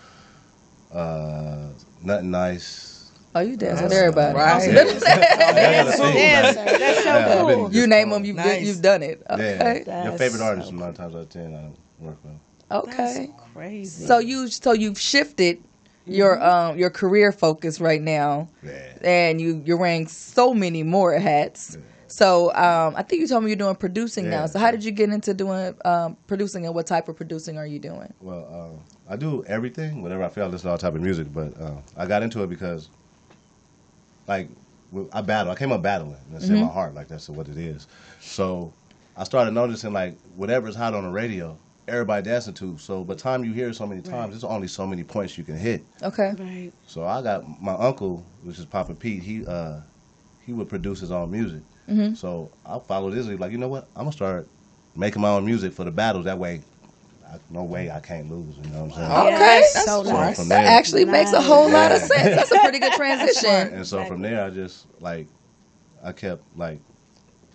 uh, 0.93 1.67
Nothing 2.01 2.31
Nice. 2.31 3.11
Oh, 3.33 3.39
you 3.39 3.55
dance 3.55 3.81
with 3.81 3.93
everybody. 3.93 4.35
Right. 4.37 4.67
Yeah. 4.73 4.81
I 4.81 5.83
gotta 5.83 5.91
sing, 5.93 6.13
Dancer. 6.13 6.65
man. 6.65 6.79
That's 6.79 7.03
so 7.03 7.03
Yeah, 7.09 7.41
cool. 7.55 7.73
You 7.73 7.87
name 7.87 8.09
them, 8.09 8.25
you've, 8.25 8.35
Nice. 8.35 8.61
you've 8.65 8.81
done 8.81 9.03
it. 9.03 9.21
Yeah. 9.29 9.35
Okay. 9.35 10.03
Your 10.03 10.17
favorite 10.17 10.41
artist, 10.41 10.69
so 10.69 10.75
nine 10.75 10.93
times 10.93 11.15
out 11.15 11.21
of 11.21 11.29
ten, 11.29 11.53
I 11.55 11.61
don't 11.61 11.77
work 11.99 12.17
with. 12.23 12.33
Okay. 12.71 13.29
Crazy. 13.53 14.05
So 14.05 14.19
you 14.19 14.47
so 14.47 14.71
you've 14.73 14.99
shifted 14.99 15.63
your 16.05 16.41
um 16.43 16.77
your 16.77 16.89
career 16.89 17.31
focus 17.31 17.79
right 17.79 18.01
now, 18.01 18.49
Yeah. 18.63 18.93
and 19.03 19.39
you 19.41 19.61
you're 19.65 19.77
wearing 19.77 20.07
so 20.07 20.53
many 20.53 20.83
more 20.83 21.13
hats. 21.13 21.77
So 22.07 22.53
um, 22.55 22.93
I 22.97 23.03
think 23.03 23.21
you 23.21 23.27
told 23.27 23.41
me 23.45 23.51
you're 23.51 23.55
doing 23.55 23.75
producing 23.75 24.29
now. 24.29 24.45
So 24.45 24.59
how 24.59 24.69
did 24.69 24.83
you 24.83 24.91
get 24.91 25.09
into 25.11 25.33
doing 25.33 25.73
um, 25.85 26.17
producing, 26.27 26.65
and 26.65 26.75
what 26.75 26.85
type 26.85 27.07
of 27.07 27.15
producing 27.15 27.57
are 27.57 27.65
you 27.65 27.79
doing? 27.79 28.13
Well, 28.19 28.81
uh, 29.07 29.13
I 29.13 29.15
do 29.15 29.45
everything 29.45 30.01
whenever 30.01 30.21
I 30.23 30.27
feel 30.27 30.43
I 30.43 30.47
listen 30.47 30.67
to 30.67 30.71
all 30.71 30.77
type 30.77 30.93
of 30.93 30.99
music, 31.01 31.27
but 31.33 31.57
uh, 31.59 31.75
I 31.95 32.05
got 32.07 32.21
into 32.21 32.43
it 32.43 32.49
because, 32.49 32.89
like, 34.27 34.49
I 35.13 35.21
battle. 35.21 35.53
I 35.53 35.55
came 35.55 35.71
up 35.71 35.81
battling. 35.81 36.17
That's 36.31 36.49
in 36.49 36.59
my 36.59 36.67
heart. 36.67 36.93
Like 36.93 37.07
that's 37.07 37.29
what 37.29 37.47
it 37.47 37.57
is. 37.57 37.87
So 38.19 38.73
I 39.15 39.23
started 39.23 39.51
noticing 39.51 39.93
like 39.93 40.17
whatever's 40.35 40.75
hot 40.75 40.93
on 40.93 41.05
the 41.05 41.09
radio, 41.09 41.57
everybody 41.87 42.23
dancing 42.23 42.53
to. 42.55 42.77
So 42.77 43.03
by 43.03 43.15
the 43.15 43.19
time 43.19 43.43
you 43.43 43.53
hear 43.53 43.69
it 43.69 43.75
so 43.75 43.85
many 43.87 44.01
times, 44.01 44.31
there's 44.33 44.43
only 44.43 44.67
so 44.67 44.85
many 44.87 45.03
points 45.03 45.37
you 45.37 45.43
can 45.43 45.57
hit. 45.57 45.85
Okay. 46.03 46.33
right. 46.37 46.71
So 46.87 47.05
I 47.05 47.21
got 47.21 47.43
my 47.61 47.73
uncle, 47.73 48.25
which 48.43 48.59
is 48.59 48.65
Papa 48.65 48.95
Pete. 48.95 49.23
He 49.23 49.45
uh, 49.45 49.81
he 50.45 50.53
would 50.53 50.69
produce 50.69 50.99
his 50.99 51.11
own 51.11 51.31
music. 51.31 51.63
Mm-hmm. 51.89 52.13
So 52.15 52.51
I 52.65 52.79
followed 52.79 53.13
his 53.13 53.27
lead. 53.27 53.39
Like 53.39 53.51
you 53.51 53.57
know 53.57 53.67
what? 53.67 53.89
I'm 53.95 54.03
gonna 54.03 54.11
start 54.11 54.47
making 54.95 55.21
my 55.21 55.29
own 55.29 55.45
music 55.45 55.73
for 55.73 55.83
the 55.83 55.91
battles. 55.91 56.25
That 56.25 56.37
way, 56.39 56.61
I, 57.27 57.37
no 57.49 57.63
way 57.63 57.91
I 57.91 57.99
can't 57.99 58.29
lose. 58.29 58.57
You 58.57 58.63
know 58.71 58.85
what 58.85 58.97
I'm 58.97 59.09
saying? 59.09 59.11
Okay. 59.11 59.29
Yes, 59.29 59.73
That's 59.73 59.85
so 59.85 60.03
So 60.03 60.11
nice. 60.13 60.37
from 60.37 60.49
That 60.49 60.63
there, 60.63 60.71
actually 60.77 61.05
makes 61.05 61.33
a 61.33 61.41
whole 61.41 61.69
lot 61.69 61.91
of 61.91 61.99
sense. 61.99 62.35
That's 62.35 62.51
a 62.51 62.59
pretty 62.59 62.79
good 62.79 62.93
transition. 62.97 63.73
and 63.73 63.87
so 63.87 64.05
from 64.05 64.21
there, 64.21 64.43
I 64.45 64.49
just 64.49 64.87
like 65.01 65.27
I 66.03 66.11
kept 66.11 66.43
like 66.55 66.81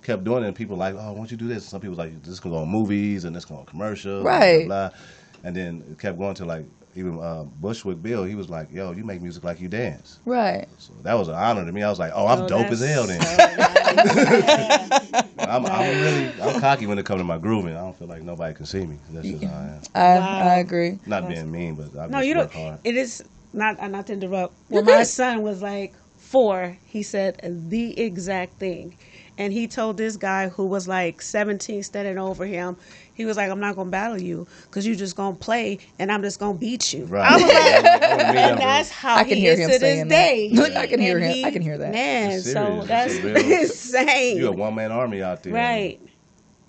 kept 0.07 0.25
doing 0.25 0.45
it. 0.45 0.47
And 0.49 0.57
people 0.57 0.77
like, 0.77 0.95
oh, 0.95 1.13
why 1.13 1.17
don't 1.19 1.31
you 1.31 1.37
do 1.37 1.49
this? 1.49 1.67
Some 1.67 1.81
people 1.81 1.97
like 1.97 2.23
this 2.23 2.41
can 2.41 2.51
go 2.51 2.59
on 2.59 2.69
movies 2.69 3.25
and 3.25 3.35
this 3.37 3.45
can 3.45 3.57
go 3.57 3.61
on 3.61 3.67
commercials, 3.67 4.23
blah, 4.23 4.39
Right. 4.39 4.67
Blah, 4.67 4.89
blah. 4.91 4.99
And 5.45 5.55
then 5.55 5.85
it 5.91 5.99
kept 5.99 6.19
going 6.19 6.35
to 6.37 6.45
like 6.45 6.65
even 6.95 7.21
uh, 7.21 7.45
Bushwick 7.45 8.03
Bill. 8.03 8.25
He 8.25 8.35
was 8.35 8.49
like, 8.49 8.73
yo, 8.73 8.93
you 8.93 9.05
make 9.05 9.21
music 9.21 9.45
like 9.45 9.61
you 9.61 9.69
dance. 9.69 10.19
Right. 10.25 10.67
So 10.79 10.95
that 11.03 11.15
was 11.15 11.29
an 11.29 11.35
honor 11.35 11.65
to 11.67 11.73
me. 11.73 11.83
I 11.83 11.91
was 11.91 11.99
like, 11.99 12.13
oh, 12.15 12.27
I'm 12.27 12.45
Oh, 12.45 12.49
dope 12.49 12.71
as 12.71 12.81
hell 12.81 13.07
then. 13.07 13.21
so 13.21 13.31
nice. 13.95 14.91
I'm, 15.39 15.67
I'm 15.67 16.01
really 16.03 16.33
I'm 16.43 16.59
cocky 16.61 16.87
when 16.87 16.99
it 16.99 17.05
comes 17.07 17.21
to 17.21 17.25
my 17.25 17.39
grooving. 17.39 17.77
I 17.77 17.81
don't 17.81 17.97
feel 17.97 18.09
like 18.09 18.23
nobody 18.23 18.55
can 18.55 18.67
see 18.67 18.87
me. 18.87 18.99
That's 19.11 19.29
just 19.29 19.45
how 19.45 19.51
I 19.51 19.65
am. 19.65 19.81
I 19.95 20.19
Wow. 20.19 20.39
I 20.39 20.55
agree. 20.57 20.99
Not 21.07 21.29
being 21.29 21.51
mean, 21.51 21.75
but 21.75 21.99
I 21.99 22.07
No, 22.07 22.19
just 22.19 22.29
you 22.29 22.37
work 22.39 22.53
don't. 22.53 22.63
hard. 22.65 22.81
It 22.85 22.97
is 22.97 23.23
not. 23.53 23.79
uh, 23.79 23.89
Not 23.89 24.07
to 24.09 24.13
interrupt. 24.15 24.55
When 24.69 24.85
my 24.85 25.03
son 25.05 25.43
was 25.43 25.63
like 25.63 25.95
four, 26.17 26.79
he 26.87 27.03
said 27.03 27.39
the 27.71 27.99
exact 28.01 28.59
thing, 28.59 28.97
and 29.39 29.53
he 29.53 29.67
told 29.67 29.97
this 29.97 30.17
guy 30.17 30.49
who 30.49 30.67
was 30.67 30.89
like 30.89 31.21
17, 31.23 31.83
standing 31.83 32.19
over 32.19 32.47
him. 32.47 32.77
He 33.15 33.25
was 33.25 33.37
like, 33.37 33.51
"I'm 33.51 33.61
not 33.61 33.77
gonna 33.77 33.91
battle 33.91 34.21
you 34.21 34.47
because 34.65 34.87
you're 34.87 34.97
just 34.97 35.17
gonna 35.17 35.37
play, 35.37 35.79
and 35.99 36.11
I'm 36.13 36.23
just 36.23 36.39
gonna 36.39 36.59
beat 36.59 36.93
you." 36.93 37.05
Right. 37.07 37.31
I 37.31 37.35
was 37.37 37.43
like, 37.43 38.03
I 38.03 38.09
wanna 38.09 38.25
meet 38.33 38.47
him, 38.47 38.59
and 38.59 38.59
that's 38.59 38.91
how 38.91 39.17
I 39.17 39.25
can 39.25 39.37
he 39.37 39.41
hear 39.41 39.53
is 39.53 39.59
him 39.59 39.69
to 39.71 39.79
this 39.79 39.81
saying 39.81 40.09
that. 40.09 40.09
day. 40.09 40.51
I 40.77 40.87
can 40.87 41.01
hear 41.01 41.19
And 41.19 41.27
him. 41.27 41.45
I 41.47 41.51
can 41.51 41.63
hear 41.63 41.79
that. 41.79 41.93
Man, 41.93 42.41
so 42.41 42.83
that's 42.87 43.15
insane. 43.25 44.37
You 44.37 44.49
a 44.49 44.53
one 44.53 44.75
man 44.75 44.93
army 44.93 45.23
out 45.23 45.43
there. 45.43 45.53
right, 45.55 46.01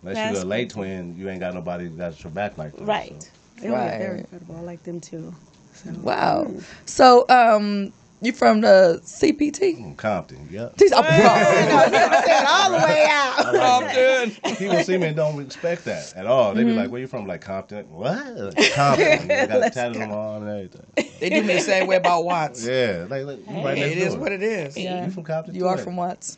Unless 0.01 0.15
That's 0.15 0.33
you're 0.35 0.43
a 0.43 0.45
late 0.45 0.69
twin, 0.69 1.15
you 1.17 1.29
ain't 1.29 1.39
got 1.39 1.53
nobody 1.53 1.87
that's 1.87 2.23
your 2.23 2.31
back 2.31 2.57
like 2.57 2.75
that. 2.77 2.85
right. 2.85 3.21
so. 3.23 3.29
They 3.61 3.69
were 3.71 3.75
very 3.97 4.19
incredible. 4.19 4.55
I 4.57 4.61
like 4.61 4.83
them 4.83 5.01
too. 5.01 5.33
So. 5.73 5.89
Wow. 6.01 6.51
So 6.85 7.25
um, 7.29 7.91
you 8.21 8.31
from 8.31 8.61
the 8.61 8.99
CPT? 9.03 9.77
Mm, 9.77 9.97
Compton, 9.97 10.47
yep. 10.51 10.73
He's 10.79 10.91
up 10.91 11.05
all 11.05 12.71
the 12.71 12.77
way 12.77 13.05
out. 13.09 13.35
Compton. 13.55 14.55
People 14.55 14.79
see 14.83 14.97
me 14.97 15.07
and 15.07 15.15
don't 15.15 15.41
expect 15.41 15.85
that 15.85 16.13
at 16.15 16.25
all. 16.25 16.53
They 16.53 16.63
be 16.63 16.69
Mm-hmm. 16.71 16.79
like, 16.79 16.89
"Where 16.91 17.01
you 17.01 17.07
from?" 17.07 17.27
Like 17.27 17.41
Compton. 17.41 17.89
What? 17.91 18.55
Compton. 18.73 19.31
I 19.31 19.45
got 19.47 19.73
tatted 19.73 20.01
on 20.01 20.09
my 20.09 20.35
and 20.37 20.49
everything. 20.49 21.11
They 21.19 21.29
do 21.29 21.41
me 21.43 21.53
the 21.55 21.59
same 21.61 21.87
way 21.87 21.95
about 21.97 22.25
Watts. 22.25 22.65
Yeah, 22.65 23.05
like, 23.09 23.25
like 23.25 23.39
you 23.47 23.55
right 23.63 23.77
It 23.77 23.97
is 23.97 24.13
door. 24.13 24.23
what 24.23 24.31
it 24.31 24.41
is. 24.43 24.77
Yeah. 24.77 25.05
You 25.05 25.11
from 25.11 25.23
Compton? 25.23 25.53
You 25.55 25.61
too, 25.61 25.67
are 25.67 25.75
ain't 25.75 25.83
from? 25.83 25.95
Watts. 25.95 26.37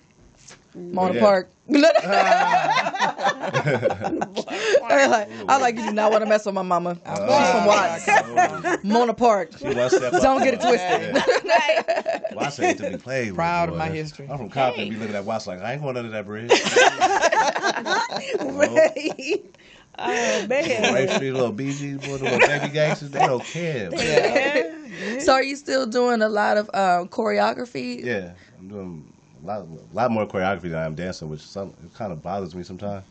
Mona 0.76 1.14
Yeah. 1.16 1.20
Park. 1.20 1.50
I 4.92 5.06
like, 5.08 5.30
I 5.48 5.58
like 5.58 5.76
you 5.76 5.86
do 5.86 5.92
not 5.94 6.12
want 6.12 6.24
to 6.24 6.30
mess 6.30 6.46
with 6.46 6.56
my 6.56 6.62
mama. 6.64 6.96
She's 6.96 7.50
from 7.52 7.66
Watts. 7.66 8.84
Mona 8.84 9.14
Park. 9.14 9.52
she 9.58 9.66
one 9.74 9.90
step 9.90 10.12
Don't 10.14 10.44
get 10.44 10.56
it 10.56 10.62
twisted. 10.62 11.16
Yeah. 11.46 12.20
Watts 12.34 12.60
ain't 12.60 12.78
to 12.80 12.90
be 12.92 12.98
played 12.98 13.28
with. 13.30 13.36
Proud 13.36 13.70
of 13.70 13.76
my 13.78 13.88
history. 13.90 14.28
I'm 14.30 14.38
from 14.38 14.50
Compton. 14.50 14.90
Be 14.90 14.96
looking 14.96 15.16
at 15.16 15.26
Watts 15.26 15.48
like 15.48 15.60
I 15.62 15.74
ain't 15.74 15.82
going 15.82 15.98
under 15.98 16.10
that 16.12 16.26
bridge. 16.26 16.52
Right. 18.40 19.46
Oh 19.98 20.48
man. 20.48 20.92
Grape 20.94 21.10
Street, 21.12 21.32
little 21.32 21.54
BGs, 21.54 22.02
boy, 22.02 22.18
the 22.18 22.24
little 22.26 22.40
baby 22.40 22.70
gangsters, 22.70 23.10
they 23.12 23.20
don't 23.20 23.44
care. 23.44 23.90
man. 23.92 25.20
So 25.22 25.34
are 25.34 25.44
you 25.44 25.56
still 25.56 25.86
doing 25.86 26.22
a 26.22 26.30
lot 26.30 26.58
of 26.58 26.70
um, 26.74 27.08
choreography? 27.10 28.04
Yeah, 28.04 28.34
I'm 28.58 28.68
doing 28.70 29.14
a 29.44 29.46
lot, 29.46 29.62
a 29.62 29.96
lot 29.96 30.12
more 30.12 30.28
choreography 30.28 30.64
than 30.64 30.76
I 30.76 30.86
am 30.86 30.96
dancing, 30.96 31.30
which 31.30 31.42
some 31.42 31.74
it 31.84 31.94
kind 31.94 32.12
of 32.12 32.22
bothers 32.22 32.56
me 32.56 32.64
sometimes 32.64 33.04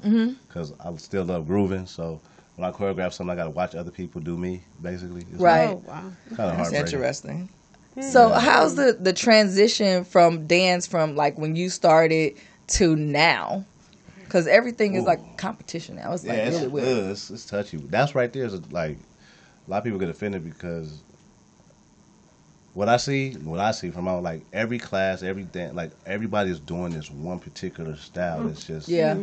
because 0.48 0.72
I 0.80 0.94
still 0.96 1.24
love 1.24 1.46
grooving. 1.46 1.86
So 1.86 2.20
when 2.56 2.68
I 2.68 2.72
choreograph 2.72 3.12
something, 3.12 3.30
I 3.32 3.36
got 3.36 3.44
to 3.44 3.50
watch 3.50 3.74
other 3.74 3.90
people 3.90 4.20
do 4.20 4.36
me. 4.36 4.62
Basically, 4.82 5.26
it's 5.30 5.40
Right. 5.40 5.70
Oh 5.70 5.82
wow. 5.86 6.12
Kind 6.34 6.50
of 6.50 6.56
That's 6.56 6.72
heartbreaking. 6.72 6.86
interesting. 6.94 7.48
So 8.00 8.30
how's 8.30 8.76
the 8.76 8.96
the 8.98 9.12
transition 9.12 10.04
from 10.04 10.46
dance 10.46 10.86
from 10.86 11.16
like 11.16 11.36
when 11.38 11.56
you 11.56 11.68
started 11.68 12.36
to 12.68 12.94
now? 12.94 13.64
Because 14.24 14.46
everything 14.46 14.94
is 14.94 15.02
Ooh. 15.02 15.06
like 15.06 15.38
competition 15.38 15.96
now. 15.96 16.12
It's 16.12 16.22
Yeah, 16.22 16.32
like 16.34 16.42
it's, 16.48 16.56
really 16.56 16.66
uh, 16.66 16.70
weird. 16.70 17.10
it's, 17.12 17.30
it's 17.30 17.46
touchy. 17.46 17.78
That's 17.78 18.14
right 18.14 18.32
there 18.32 18.44
is 18.44 18.54
like 18.70 18.98
a 19.66 19.70
lot 19.70 19.78
of 19.78 19.84
people 19.84 19.98
get 19.98 20.10
offended 20.10 20.44
because 20.44 21.02
what 22.78 22.88
I 22.88 22.96
see, 22.96 23.32
what 23.32 23.58
I 23.58 23.72
see 23.72 23.90
from 23.90 24.06
out 24.06 24.22
like 24.22 24.42
every 24.52 24.78
class, 24.78 25.24
every 25.24 25.42
dan- 25.42 25.74
like 25.74 25.90
everybody's 26.06 26.60
doing 26.60 26.92
this 26.92 27.10
one 27.10 27.40
particular 27.40 27.96
style. 27.96 28.46
It's 28.48 28.64
just 28.64 28.86
Yeah. 28.88 29.14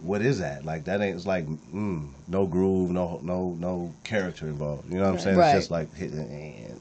what 0.00 0.22
is 0.22 0.38
that? 0.38 0.64
Like 0.64 0.84
that 0.84 1.02
ain't 1.02 1.16
it's 1.16 1.26
like 1.26 1.46
mm, 1.46 2.08
no 2.28 2.46
groove, 2.46 2.90
no 2.90 3.20
no 3.22 3.54
no 3.60 3.92
character 4.04 4.46
involved. 4.46 4.90
You 4.90 4.96
know 5.00 5.04
what 5.04 5.12
I'm 5.12 5.18
saying? 5.18 5.36
Right. 5.36 5.50
It's 5.54 5.64
just 5.66 5.70
like 5.70 5.94
hitting 5.94 6.18
and, 6.18 6.80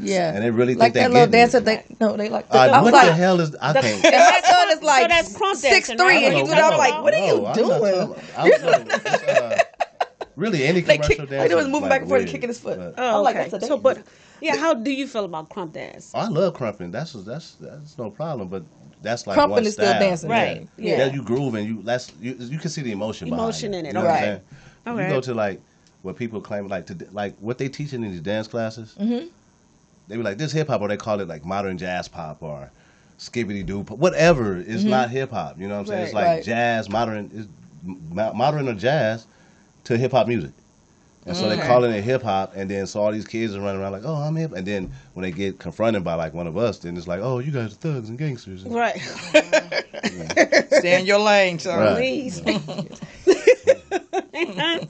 Yeah. 0.00 0.34
and 0.34 0.42
they 0.42 0.50
really 0.50 0.74
like 0.74 0.92
think 0.92 1.04
that 1.04 1.12
little 1.12 1.30
dancer. 1.30 1.58
it. 1.58 1.64
They 1.66 1.84
no, 2.00 2.16
they 2.16 2.30
like. 2.30 2.46
Uh, 2.52 2.58
I 2.58 2.80
was 2.82 2.90
what 2.90 3.04
the 3.06 3.12
hell 3.12 3.38
is 3.40 3.54
I 3.62 3.74
can't? 3.74 4.04
and 4.06 4.14
my 4.16 4.40
son 4.44 4.70
is 4.76 4.82
like 4.82 5.24
so 5.24 5.54
six 5.54 5.86
three, 5.86 5.98
right? 6.00 6.24
and 6.24 6.34
he 6.34 6.42
do 6.42 6.48
that. 6.48 6.72
I'm 6.72 6.78
like, 6.78 7.00
what 7.00 7.14
are 7.14 7.16
No, 7.20 7.26
you 7.26 7.36
I'm 7.36 7.42
not 7.44 7.54
doing? 7.54 7.68
talking- 8.08 8.24
I 8.36 8.48
was 8.48 8.60
talking- 8.60 8.86
it's, 8.90 9.22
uh, 9.22 9.58
really 10.38 10.64
any 10.64 10.82
Like, 10.82 11.02
commercial 11.02 11.26
kick, 11.26 11.30
dance. 11.30 11.40
like 11.40 11.50
he 11.50 11.54
was 11.56 11.66
is, 11.66 11.70
moving 11.70 11.82
like, 11.82 11.90
back 11.90 12.00
and 12.02 12.08
forth, 12.08 12.22
and 12.22 12.30
kicking 12.30 12.48
his 12.48 12.60
foot. 12.60 12.78
but- 12.78 12.94
Oh, 12.96 13.18
I'm 13.18 13.24
like, 13.24 13.36
okay. 13.36 13.48
that's 13.50 13.64
a 13.64 13.66
so, 13.66 13.76
but 13.76 13.98
yeah, 14.40 14.56
how 14.56 14.72
do 14.72 14.90
you 14.90 15.06
feel 15.06 15.24
about 15.24 15.48
krump 15.50 15.72
dance? 15.72 16.12
I 16.14 16.28
love 16.28 16.54
krumping. 16.54 16.92
That's 16.92 17.12
that's 17.12 17.52
that's 17.60 17.98
no 17.98 18.10
problem. 18.10 18.48
But 18.48 18.62
that's 19.02 19.26
like 19.26 19.36
Krumping 19.38 19.50
one 19.50 19.66
is 19.66 19.74
still 19.74 19.92
dancing, 19.98 20.30
Right. 20.30 20.66
Yeah. 20.76 20.98
Yeah. 20.98 21.12
you 21.12 21.22
grooving. 21.22 21.66
You 21.66 21.82
that's 21.82 22.12
you, 22.20 22.34
you 22.38 22.58
can 22.58 22.70
see 22.70 22.82
the 22.82 22.92
emotion. 22.92 23.28
behind 23.28 23.42
Emotion 23.42 23.74
in 23.74 23.84
it, 23.84 23.88
You 23.88 23.94
know 23.94 24.00
what 24.02 24.10
I'm 24.10 24.16
okay. 24.16 24.24
saying? 24.24 24.40
Okay. 24.86 25.08
You 25.08 25.14
go 25.14 25.20
to 25.20 25.34
like 25.34 25.60
what 26.02 26.16
people 26.16 26.40
claim 26.40 26.68
like 26.68 26.86
to 26.86 26.96
like 27.12 27.36
what 27.40 27.58
they 27.58 27.68
teaching 27.68 28.02
in 28.04 28.10
these 28.12 28.20
dance 28.20 28.46
classes. 28.48 28.94
Mm-hmm. 28.98 29.26
They 30.08 30.16
be 30.16 30.22
like 30.22 30.38
this 30.38 30.52
hip 30.52 30.68
hop, 30.68 30.80
or 30.80 30.88
they 30.88 30.96
call 30.96 31.20
it 31.20 31.28
like 31.28 31.44
modern 31.44 31.76
jazz 31.76 32.08
pop 32.08 32.42
or 32.42 32.70
skibbity 33.18 33.66
doo, 33.66 33.80
whatever. 33.82 34.56
It's 34.56 34.84
not 34.84 35.10
hip 35.10 35.30
hop. 35.32 35.58
You 35.60 35.66
know 35.68 35.74
what 35.74 35.80
I'm 35.80 35.86
saying? 35.86 35.98
Right, 36.00 36.04
It's 36.06 36.14
like 36.14 36.26
Right. 36.26 36.44
jazz, 36.44 36.88
modern, 36.88 37.30
is 37.34 37.48
modern 38.12 38.68
or 38.68 38.74
jazz 38.74 39.26
to 39.88 39.96
hip 39.98 40.12
hop 40.12 40.28
music. 40.28 40.52
And 41.26 41.36
so 41.36 41.48
they 41.48 41.56
mm. 41.56 41.66
calling 41.66 41.92
it 41.92 42.02
hip 42.02 42.22
hop, 42.22 42.56
and 42.56 42.70
then 42.70 42.86
so 42.86 43.02
all 43.02 43.12
these 43.12 43.26
kids 43.26 43.54
are 43.54 43.60
running 43.60 43.82
around 43.82 43.92
like, 43.92 44.04
"Oh, 44.04 44.14
I'm 44.14 44.34
hip." 44.34 44.52
And 44.52 44.66
then 44.66 44.90
when 45.12 45.24
they 45.24 45.30
get 45.30 45.58
confronted 45.58 46.02
by 46.02 46.14
like 46.14 46.32
one 46.32 46.46
of 46.46 46.56
us, 46.56 46.78
then 46.78 46.96
it's 46.96 47.06
like, 47.06 47.20
"Oh, 47.20 47.38
you 47.38 47.52
guys 47.52 47.72
are 47.72 47.76
thugs 47.76 48.08
and 48.08 48.18
gangsters." 48.18 48.64
And- 48.64 48.74
Right. 48.74 48.98
Stay 50.78 50.98
in 50.98 51.04
your 51.04 51.18
lane, 51.18 51.58
son. 51.58 51.78
Right. 51.78 51.96
Please. 51.96 52.40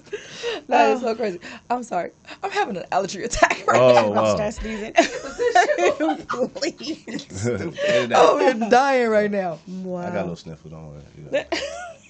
That 0.69 0.91
is 0.97 1.01
so 1.01 1.15
crazy. 1.15 1.41
I'm 1.71 1.83
sorry. 1.83 2.11
I'm 2.43 2.51
having 2.51 2.77
an 2.77 2.85
allergy 2.93 3.23
attack 3.25 3.67
right 3.67 3.81
Oh, 3.81 4.13
now. 4.13 4.23
wow. 4.23 4.35
Start 4.35 4.55
sneezing. 4.55 4.93
Please. 6.55 7.47
And 7.89 8.13
Oh, 8.15 8.39
I'm 8.41 8.69
dying 8.69 9.09
right 9.09 9.31
now. 9.31 9.59
Wow. 9.67 10.01
I 10.01 10.07
got 10.11 10.17
a 10.17 10.21
little 10.23 10.37
sniffle. 10.37 10.71
Don't 10.71 10.89
worry. 10.89 11.03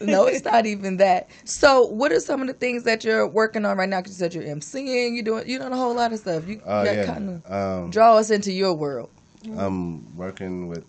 You 0.01 0.07
no, 0.07 0.27
it's 0.27 0.45
not 0.45 0.67
even 0.67 0.97
that. 0.99 1.29
So, 1.45 1.87
what 1.87 2.13
are 2.13 2.21
some 2.21 2.41
of 2.41 2.47
the 2.47 2.53
things 2.55 2.85
that 2.85 3.05
you're 3.05 3.27
working 3.27 3.65
on 3.65 3.77
right 3.79 3.89
now? 3.89 4.01
Because 4.01 4.13
you 4.13 4.19
said 4.19 4.35
you're 4.35 4.45
MCing, 4.45 5.15
you're 5.15 5.25
doing, 5.25 5.49
you're 5.49 5.59
doing 5.61 5.73
a 5.73 5.77
whole 5.77 5.95
lot 5.95 6.13
of 6.13 6.19
stuff. 6.21 6.47
You 6.49 6.61
Oh 6.65 6.85
got 6.85 6.95
yeah. 6.97 7.05
kind 7.07 7.43
of 7.45 7.53
Um, 7.85 7.91
draw 7.91 8.17
us 8.17 8.31
into 8.31 8.53
your 8.53 8.75
world. 8.75 9.11
I'm 9.57 10.17
working 10.17 10.69
with 10.69 10.85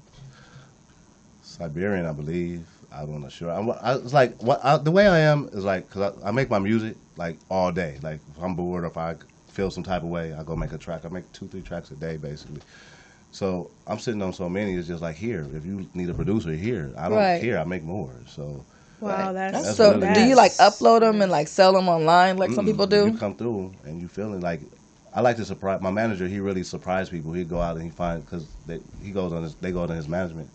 Siberian, 1.41 2.05
I 2.05 2.11
believe. 2.13 2.65
I'm 2.91 3.21
not 3.21 3.31
sure. 3.31 3.51
I'm, 3.51 3.69
I, 3.71 3.95
it's 3.95 4.13
like 4.13 4.41
what 4.41 4.59
I, 4.63 4.77
the 4.77 4.91
way 4.91 5.07
I 5.07 5.19
am 5.19 5.49
is 5.53 5.63
like 5.63 5.87
because 5.87 6.13
I, 6.23 6.29
I 6.29 6.31
make 6.31 6.49
my 6.49 6.59
music 6.59 6.97
like 7.17 7.39
all 7.49 7.71
day. 7.71 7.99
Like 8.01 8.21
if 8.35 8.41
I'm 8.41 8.55
bored 8.55 8.83
or 8.83 8.87
if 8.87 8.97
I 8.97 9.15
feel 9.51 9.71
some 9.71 9.83
type 9.83 10.03
of 10.03 10.09
way, 10.09 10.33
I 10.33 10.43
go 10.43 10.55
make 10.55 10.73
a 10.73 10.77
track. 10.77 11.05
I 11.05 11.09
make 11.09 11.31
two, 11.31 11.47
three 11.47 11.61
tracks 11.61 11.91
a 11.91 11.95
day 11.95 12.17
basically. 12.17 12.61
So 13.31 13.71
I'm 13.85 13.99
sitting 13.99 14.21
on 14.21 14.33
so 14.33 14.49
many. 14.49 14.73
It's 14.73 14.87
just 14.87 15.01
like 15.01 15.15
here. 15.15 15.47
If 15.53 15.65
you 15.65 15.87
need 15.93 16.09
a 16.09 16.13
producer, 16.13 16.51
here. 16.53 16.93
I 16.97 17.09
don't 17.09 17.17
Right. 17.17 17.41
care. 17.41 17.59
I 17.59 17.63
make 17.63 17.83
more. 17.83 18.15
So 18.27 18.65
Wow, 18.99 19.31
that's, 19.31 19.63
That's 19.63 19.77
so, 19.77 19.93
really 19.97 20.13
do 20.13 20.21
you 20.21 20.35
like 20.35 20.51
upload 20.53 21.01
them 21.01 21.21
and 21.21 21.31
like 21.31 21.47
sell 21.47 21.71
them 21.73 21.87
online 21.87 22.37
like 22.37 22.51
some 22.51 22.65
Mm, 22.65 22.71
people 22.71 22.87
do? 22.87 23.05
You 23.05 23.17
come 23.17 23.35
through 23.35 23.73
and 23.85 24.01
you 24.01 24.07
feeling 24.07 24.41
like 24.41 24.61
I 25.13 25.21
like 25.21 25.37
to 25.37 25.45
surprise 25.45 25.81
my 25.81 25.91
manager. 25.91 26.27
He 26.27 26.39
really 26.39 26.63
surprise 26.63 27.09
people. 27.09 27.31
He'd 27.33 27.49
go 27.49 27.61
out 27.61 27.75
and 27.77 27.85
he 27.85 27.91
find 27.91 28.25
because 28.25 28.47
he 29.01 29.11
goes 29.11 29.31
on 29.31 29.43
his 29.43 29.55
they 29.55 29.71
go 29.71 29.83
on 29.83 29.89
his 29.89 30.07
management, 30.07 30.49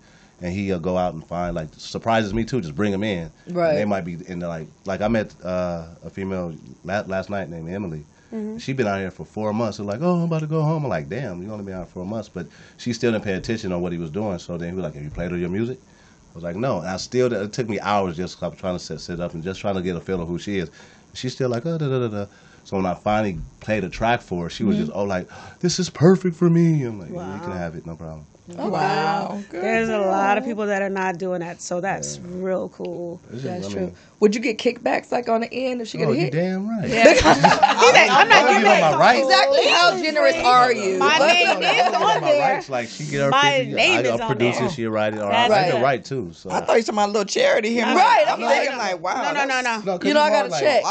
and 0.45 0.53
he'll 0.53 0.79
go 0.79 0.99
out 0.99 1.15
and 1.15 1.27
find 1.27 1.55
like 1.57 1.69
surprises 1.73 2.35
me 2.35 2.45
too. 2.45 2.61
Just 2.61 2.75
bring 2.75 2.93
them 2.93 3.03
in. 3.03 3.31
Right. 3.49 3.71
And 3.71 3.79
they 3.79 3.85
might 3.87 4.05
be 4.05 4.19
in 4.29 4.39
the 4.41 4.49
like 4.49 4.69
like 4.85 5.01
I 5.01 5.09
met 5.09 5.35
uh, 5.43 5.87
a 6.05 6.11
female 6.11 6.55
last, 6.85 7.09
last 7.09 7.31
night 7.31 7.49
named 7.49 7.69
Emily. 7.71 8.05
Mm-hmm. 8.33 8.59
She 8.59 8.73
been 8.73 8.87
out 8.87 8.99
here 8.99 9.11
for 9.11 9.25
four 9.25 9.53
months. 9.53 9.79
They're 9.79 9.87
like, 9.87 10.01
oh, 10.03 10.17
I'm 10.17 10.23
about 10.25 10.41
to 10.41 10.47
go 10.49 10.61
home. 10.63 10.85
I'm 10.85 10.91
like, 10.91 11.09
damn, 11.09 11.41
you 11.43 11.51
only 11.53 11.65
been 11.65 11.75
out 11.75 11.87
for 11.89 11.95
four 11.95 12.07
months, 12.07 12.29
but 12.29 12.47
she 12.79 12.93
still 12.93 13.13
didn't 13.13 13.25
pay 13.25 13.35
attention 13.35 13.73
on 13.73 13.81
what 13.81 13.93
he 13.93 13.99
was 13.99 14.11
doing. 14.11 14.39
So 14.39 14.59
then 14.59 14.71
he 14.71 14.75
was 14.75 14.83
like, 14.83 14.95
have 14.95 15.03
you 15.05 15.11
played 15.11 15.31
all 15.33 15.39
your 15.39 15.51
music? 15.51 15.79
I 15.81 16.35
was 16.35 16.43
like, 16.43 16.57
no. 16.57 16.79
And 16.81 16.89
I 16.89 16.97
still, 16.97 17.33
it 17.33 17.53
took 17.53 17.69
me 17.69 17.79
hours 17.79 18.17
just 18.17 18.43
I'm 18.43 18.57
trying 18.57 18.75
to 18.77 18.85
set, 18.85 19.01
sit 19.01 19.21
up 19.21 19.35
and 19.35 19.43
just 19.45 19.61
trying 19.61 19.77
to 19.77 19.83
get 19.83 19.95
a 19.95 20.01
feel 20.01 20.21
of 20.21 20.27
who 20.29 20.39
she 20.41 20.59
is. 20.59 20.69
She's 21.15 21.33
still 21.33 21.49
like, 21.49 21.65
oh, 21.65 21.79
da, 21.79 21.87
da, 21.89 21.99
da, 22.01 22.09
da. 22.09 22.27
So 22.65 22.77
when 22.77 22.87
I 22.87 22.95
finally 22.95 23.39
played 23.61 23.85
a 23.85 23.89
track 23.89 24.21
for 24.21 24.45
her, 24.45 24.51
she 24.51 24.65
was 24.65 24.75
Mm-hmm. 24.77 24.87
just, 24.87 24.97
oh, 24.97 25.05
like, 25.05 25.29
this 25.61 25.79
is 25.79 25.89
perfect 25.89 26.35
for 26.35 26.51
me. 26.51 26.83
I'm 26.83 26.99
like, 26.99 27.11
yeah, 27.13 27.35
you 27.37 27.41
can 27.41 27.53
have 27.53 27.77
it, 27.77 27.87
no 27.87 27.95
problem. 27.95 28.27
Oh, 28.59 28.69
wow. 28.69 29.43
There's 29.51 29.89
a 29.89 29.99
lot 29.99 30.37
of 30.37 30.45
people 30.45 30.67
that 30.67 30.83
are 30.83 30.91
not 30.91 31.17
doing 31.17 31.41
that, 31.41 31.63
so 31.63 31.81
that's 31.81 32.19
real 32.19 32.69
cool. 32.69 33.19
It's 33.33 33.43
That's 33.43 33.69
true. 33.71 33.81
mean, 33.87 33.95
Would 34.21 34.35
you 34.35 34.41
get 34.43 34.59
kickbacks 34.59 35.11
like 35.11 35.31
on 35.31 35.41
the 35.41 35.51
end 35.51 35.81
if 35.81 35.89
she 35.89 35.97
get 35.97 36.09
oh, 36.09 36.13
a 36.13 36.15
hit? 36.15 36.33
damn 36.35 36.69
right. 36.69 36.85
I'm 37.25 38.29
not 38.29 38.45
I'm 38.45 38.57
on 38.57 38.63
my 38.63 38.97
rights. 38.99 39.25
Exactly 39.25 39.67
how 39.69 39.97
generous 40.03 40.37
are 40.37 40.73
you? 40.75 40.99
My 40.99 41.19
name 41.21 41.63
is 41.63 41.87
on 41.87 41.95
on 41.95 42.21
my 42.21 42.31
there. 42.33 42.55
rights. 42.57 42.69
Like, 42.69 42.89
she 42.89 43.07
get 43.07 43.23
her 43.23 43.31
My 43.31 43.59
50, 43.61 43.73
name 43.73 43.97
I, 43.97 44.01
is 44.03 44.09
I'll 44.11 44.21
on 44.23 44.29
produce 44.29 44.59
there. 44.59 44.71
she'll 44.71 44.91
write 44.91 45.15
it, 45.15 45.21
or 45.21 45.31
That's 45.31 45.51
I, 45.53 45.61
I 45.61 45.65
can 45.65 45.75
right. 45.77 45.83
write 45.83 46.05
too. 46.05 46.33
So. 46.35 46.51
I 46.51 46.61
thought 46.61 46.77
you 46.77 46.83
talking 46.83 46.95
about 46.99 47.09
a 47.09 47.13
little 47.13 47.25
charity 47.25 47.71
here. 47.71 47.85
Right, 47.87 48.25
I'm 48.29 48.35
I'm 48.35 48.41
thinking- 48.41 48.59
thinking 48.59 48.79
like, 48.79 49.01
wow. 49.01 49.23
No, 49.23 49.33
no, 49.33 49.45
no, 49.47 49.61
no. 49.63 49.81
No, 49.81 49.99
'cause 49.99 50.07
You 50.07 50.13
know, 50.15 50.21
I 50.21 50.29
got 50.31 50.43
to 50.43 50.61
check. 50.61 50.83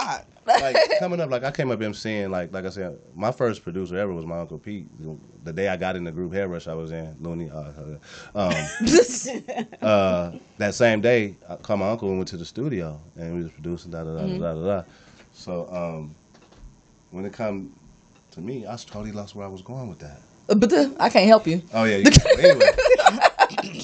Like 0.45 0.75
coming 0.99 1.19
up, 1.21 1.29
like 1.29 1.43
I 1.43 1.51
came 1.51 1.71
up 1.71 1.79
MCing, 1.79 2.29
like 2.29 2.51
like 2.53 2.65
I 2.65 2.69
said, 2.69 2.97
my 3.15 3.31
first 3.31 3.63
producer 3.63 3.97
ever 3.97 4.13
was 4.13 4.25
my 4.25 4.39
uncle 4.39 4.57
Pete. 4.57 4.87
The 5.43 5.53
day 5.53 5.67
I 5.69 5.77
got 5.77 5.95
in 5.95 6.03
the 6.03 6.11
group 6.11 6.33
Hairbrush, 6.33 6.67
I 6.67 6.73
was 6.73 6.91
in 6.91 7.15
Looney. 7.19 7.49
Uh, 7.49 7.71
uh, 8.35 8.49
um, 8.49 8.53
uh, 9.81 10.31
that 10.57 10.73
same 10.75 11.01
day, 11.01 11.35
I 11.49 11.55
called 11.57 11.79
my 11.79 11.89
uncle 11.89 12.09
and 12.09 12.17
went 12.17 12.27
to 12.29 12.37
the 12.37 12.45
studio, 12.45 12.99
and 13.15 13.35
we 13.35 13.43
was 13.43 13.51
producing 13.51 13.91
da 13.91 14.03
da 14.03 14.15
da 14.15 14.21
Mm-hmm. 14.21 14.41
da 14.41 14.53
da 14.53 14.61
da. 14.81 14.83
So 15.33 15.67
um, 15.71 16.15
when 17.11 17.25
it 17.25 17.33
come 17.33 17.73
to 18.31 18.41
me, 18.41 18.65
I 18.67 18.75
totally 18.75 19.11
lost 19.11 19.35
where 19.35 19.45
I 19.45 19.49
was 19.49 19.61
going 19.61 19.87
with 19.89 19.99
that. 19.99 20.19
But 20.47 20.69
the, 20.69 20.95
I 20.99 21.09
can't 21.09 21.27
help 21.27 21.47
you. 21.47 21.61
Oh 21.73 21.85
yeah. 21.85 21.97
You, 21.97 22.11
anyway, 22.39 22.65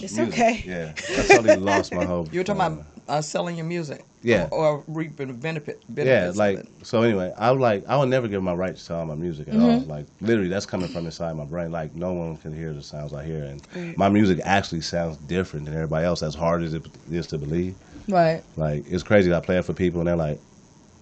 It's 0.03 0.17
music, 0.17 0.33
okay. 0.33 0.63
Yeah, 0.65 0.93
I 1.19 1.27
totally 1.27 1.55
lost 1.57 1.93
my 1.93 2.05
whole. 2.05 2.27
You 2.31 2.39
were 2.39 2.43
talking 2.43 2.61
uh, 2.61 2.65
about 2.67 2.85
uh, 3.07 3.21
selling 3.21 3.57
your 3.57 3.65
music. 3.65 4.05
Yeah. 4.21 4.49
Or, 4.51 4.67
or 4.67 4.83
reaping 4.87 5.27
the 5.27 5.33
benefit, 5.33 5.81
Yeah, 5.95 6.31
like 6.35 6.59
so. 6.83 7.01
Anyway, 7.03 7.33
I 7.37 7.51
was 7.51 7.61
like, 7.61 7.87
I 7.87 7.95
would 7.95 8.09
never 8.09 8.27
give 8.27 8.43
my 8.43 8.53
rights 8.53 8.85
to 8.87 8.95
all 8.95 9.05
my 9.05 9.15
music 9.15 9.47
at 9.47 9.53
all. 9.55 9.61
Mm-hmm. 9.79 9.89
Like 9.89 10.07
literally, 10.19 10.49
that's 10.49 10.65
coming 10.65 10.89
from 10.89 11.05
inside 11.05 11.37
my 11.37 11.45
brain. 11.45 11.71
Like 11.71 11.95
no 11.95 12.11
one 12.11 12.35
can 12.35 12.53
hear 12.53 12.73
the 12.73 12.83
sounds 12.83 13.13
I 13.13 13.23
hear, 13.23 13.43
and 13.45 13.97
my 13.97 14.09
music 14.09 14.41
actually 14.43 14.81
sounds 14.81 15.15
different 15.17 15.65
than 15.65 15.73
everybody 15.75 16.05
else. 16.05 16.21
As 16.21 16.35
hard 16.35 16.63
as 16.63 16.73
it 16.73 16.85
is 17.09 17.27
to 17.27 17.37
believe, 17.37 17.75
Right. 18.09 18.43
like 18.57 18.83
it's 18.91 19.03
crazy. 19.03 19.33
I 19.33 19.39
play 19.39 19.57
it 19.57 19.63
for 19.63 19.73
people, 19.73 20.01
and 20.01 20.07
they're 20.09 20.17
like, 20.17 20.41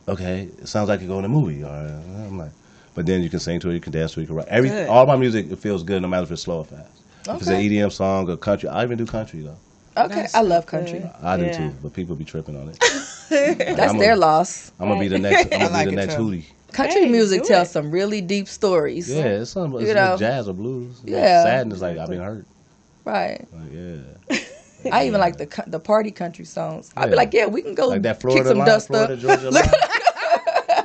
"Okay, 0.07 0.49
it 0.59 0.67
sounds 0.67 0.87
like 0.89 1.01
you 1.01 1.07
go 1.07 1.17
in 1.17 1.25
a 1.25 1.29
movie." 1.29 1.63
Or 1.63 1.69
I'm 1.69 2.37
like, 2.37 2.51
but 2.93 3.07
then 3.07 3.23
you 3.23 3.29
can 3.31 3.39
sing 3.39 3.59
to 3.61 3.69
it, 3.71 3.73
you 3.73 3.79
can 3.81 3.93
dance 3.93 4.13
to 4.13 4.19
it, 4.19 4.23
you 4.23 4.27
can 4.27 4.35
write. 4.35 4.47
Every 4.47 4.69
Good. 4.69 4.89
all 4.89 5.07
my 5.07 5.15
music 5.15 5.51
it 5.51 5.57
feels 5.57 5.81
good, 5.81 6.03
no 6.03 6.07
matter 6.07 6.23
if 6.23 6.31
it's 6.31 6.43
slow 6.43 6.59
or 6.59 6.65
fast. 6.65 7.01
If 7.35 7.41
it's 7.41 7.47
an 7.47 7.55
EDM 7.61 7.91
song 7.91 8.29
or 8.29 8.37
country, 8.37 8.69
I 8.69 8.83
even 8.83 8.97
do 8.97 9.05
country 9.05 9.41
though. 9.41 9.57
Okay. 9.97 10.15
That's 10.15 10.35
I 10.35 10.41
love 10.41 10.65
country. 10.67 10.99
good. 10.99 11.11
I 11.23 11.37
do 11.37 11.43
Yeah. 11.45 11.57
too, 11.57 11.73
but 11.81 11.93
people 11.93 12.15
be 12.15 12.23
tripping 12.25 12.55
on 12.55 12.69
it. 12.69 12.77
That's 13.29 13.91
I'm 13.93 13.97
their 13.97 14.13
a- 14.13 14.17
loss. 14.17 14.71
I'm 14.79 14.87
gonna 14.89 14.99
be 14.99 15.07
the 15.07 15.17
next. 15.19 15.51
I'm 15.53 15.59
gonna 15.61 15.73
like 15.73 15.85
be 15.89 15.95
the 15.95 16.01
next 16.05 16.15
too. 16.15 16.21
Hootie. 16.21 16.43
Country 16.71 17.05
Hey, 17.05 17.09
music 17.09 17.43
tells 17.43 17.69
it. 17.69 17.71
some 17.71 17.89
really 17.91 18.21
deep 18.21 18.47
stories. 18.47 19.09
Yeah, 19.09 19.23
it's 19.41 19.51
some 19.51 19.73
it's 19.75 19.87
You 19.87 19.93
know. 19.95 20.15
jazz 20.17 20.47
or 20.47 20.53
blues. 20.53 20.99
Like 21.03 21.11
Yeah. 21.13 21.43
sadness. 21.43 21.81
Like 21.81 21.97
I've 21.97 22.09
been 22.09 22.21
hurt. 22.21 22.45
Right. 23.05 23.47
Like, 23.53 23.71
yeah, 23.71 24.39
I 24.91 25.07
even 25.07 25.19
like 25.19 25.37
the 25.37 25.63
the 25.65 25.79
party 25.79 26.11
country 26.11 26.45
songs. 26.45 26.91
I'd 26.95 27.09
be 27.09 27.15
like, 27.15 27.33
yeah, 27.33 27.47
we 27.47 27.61
can 27.63 27.73
go 27.73 27.87
like 27.87 28.01
that 28.03 28.21
kick 28.21 28.45
some 28.45 28.57
line, 28.59 28.67
dust 28.67 28.87
Florida 28.87 29.13
up. 29.13 29.19
Georgia 29.19 29.49
line. 29.49 29.63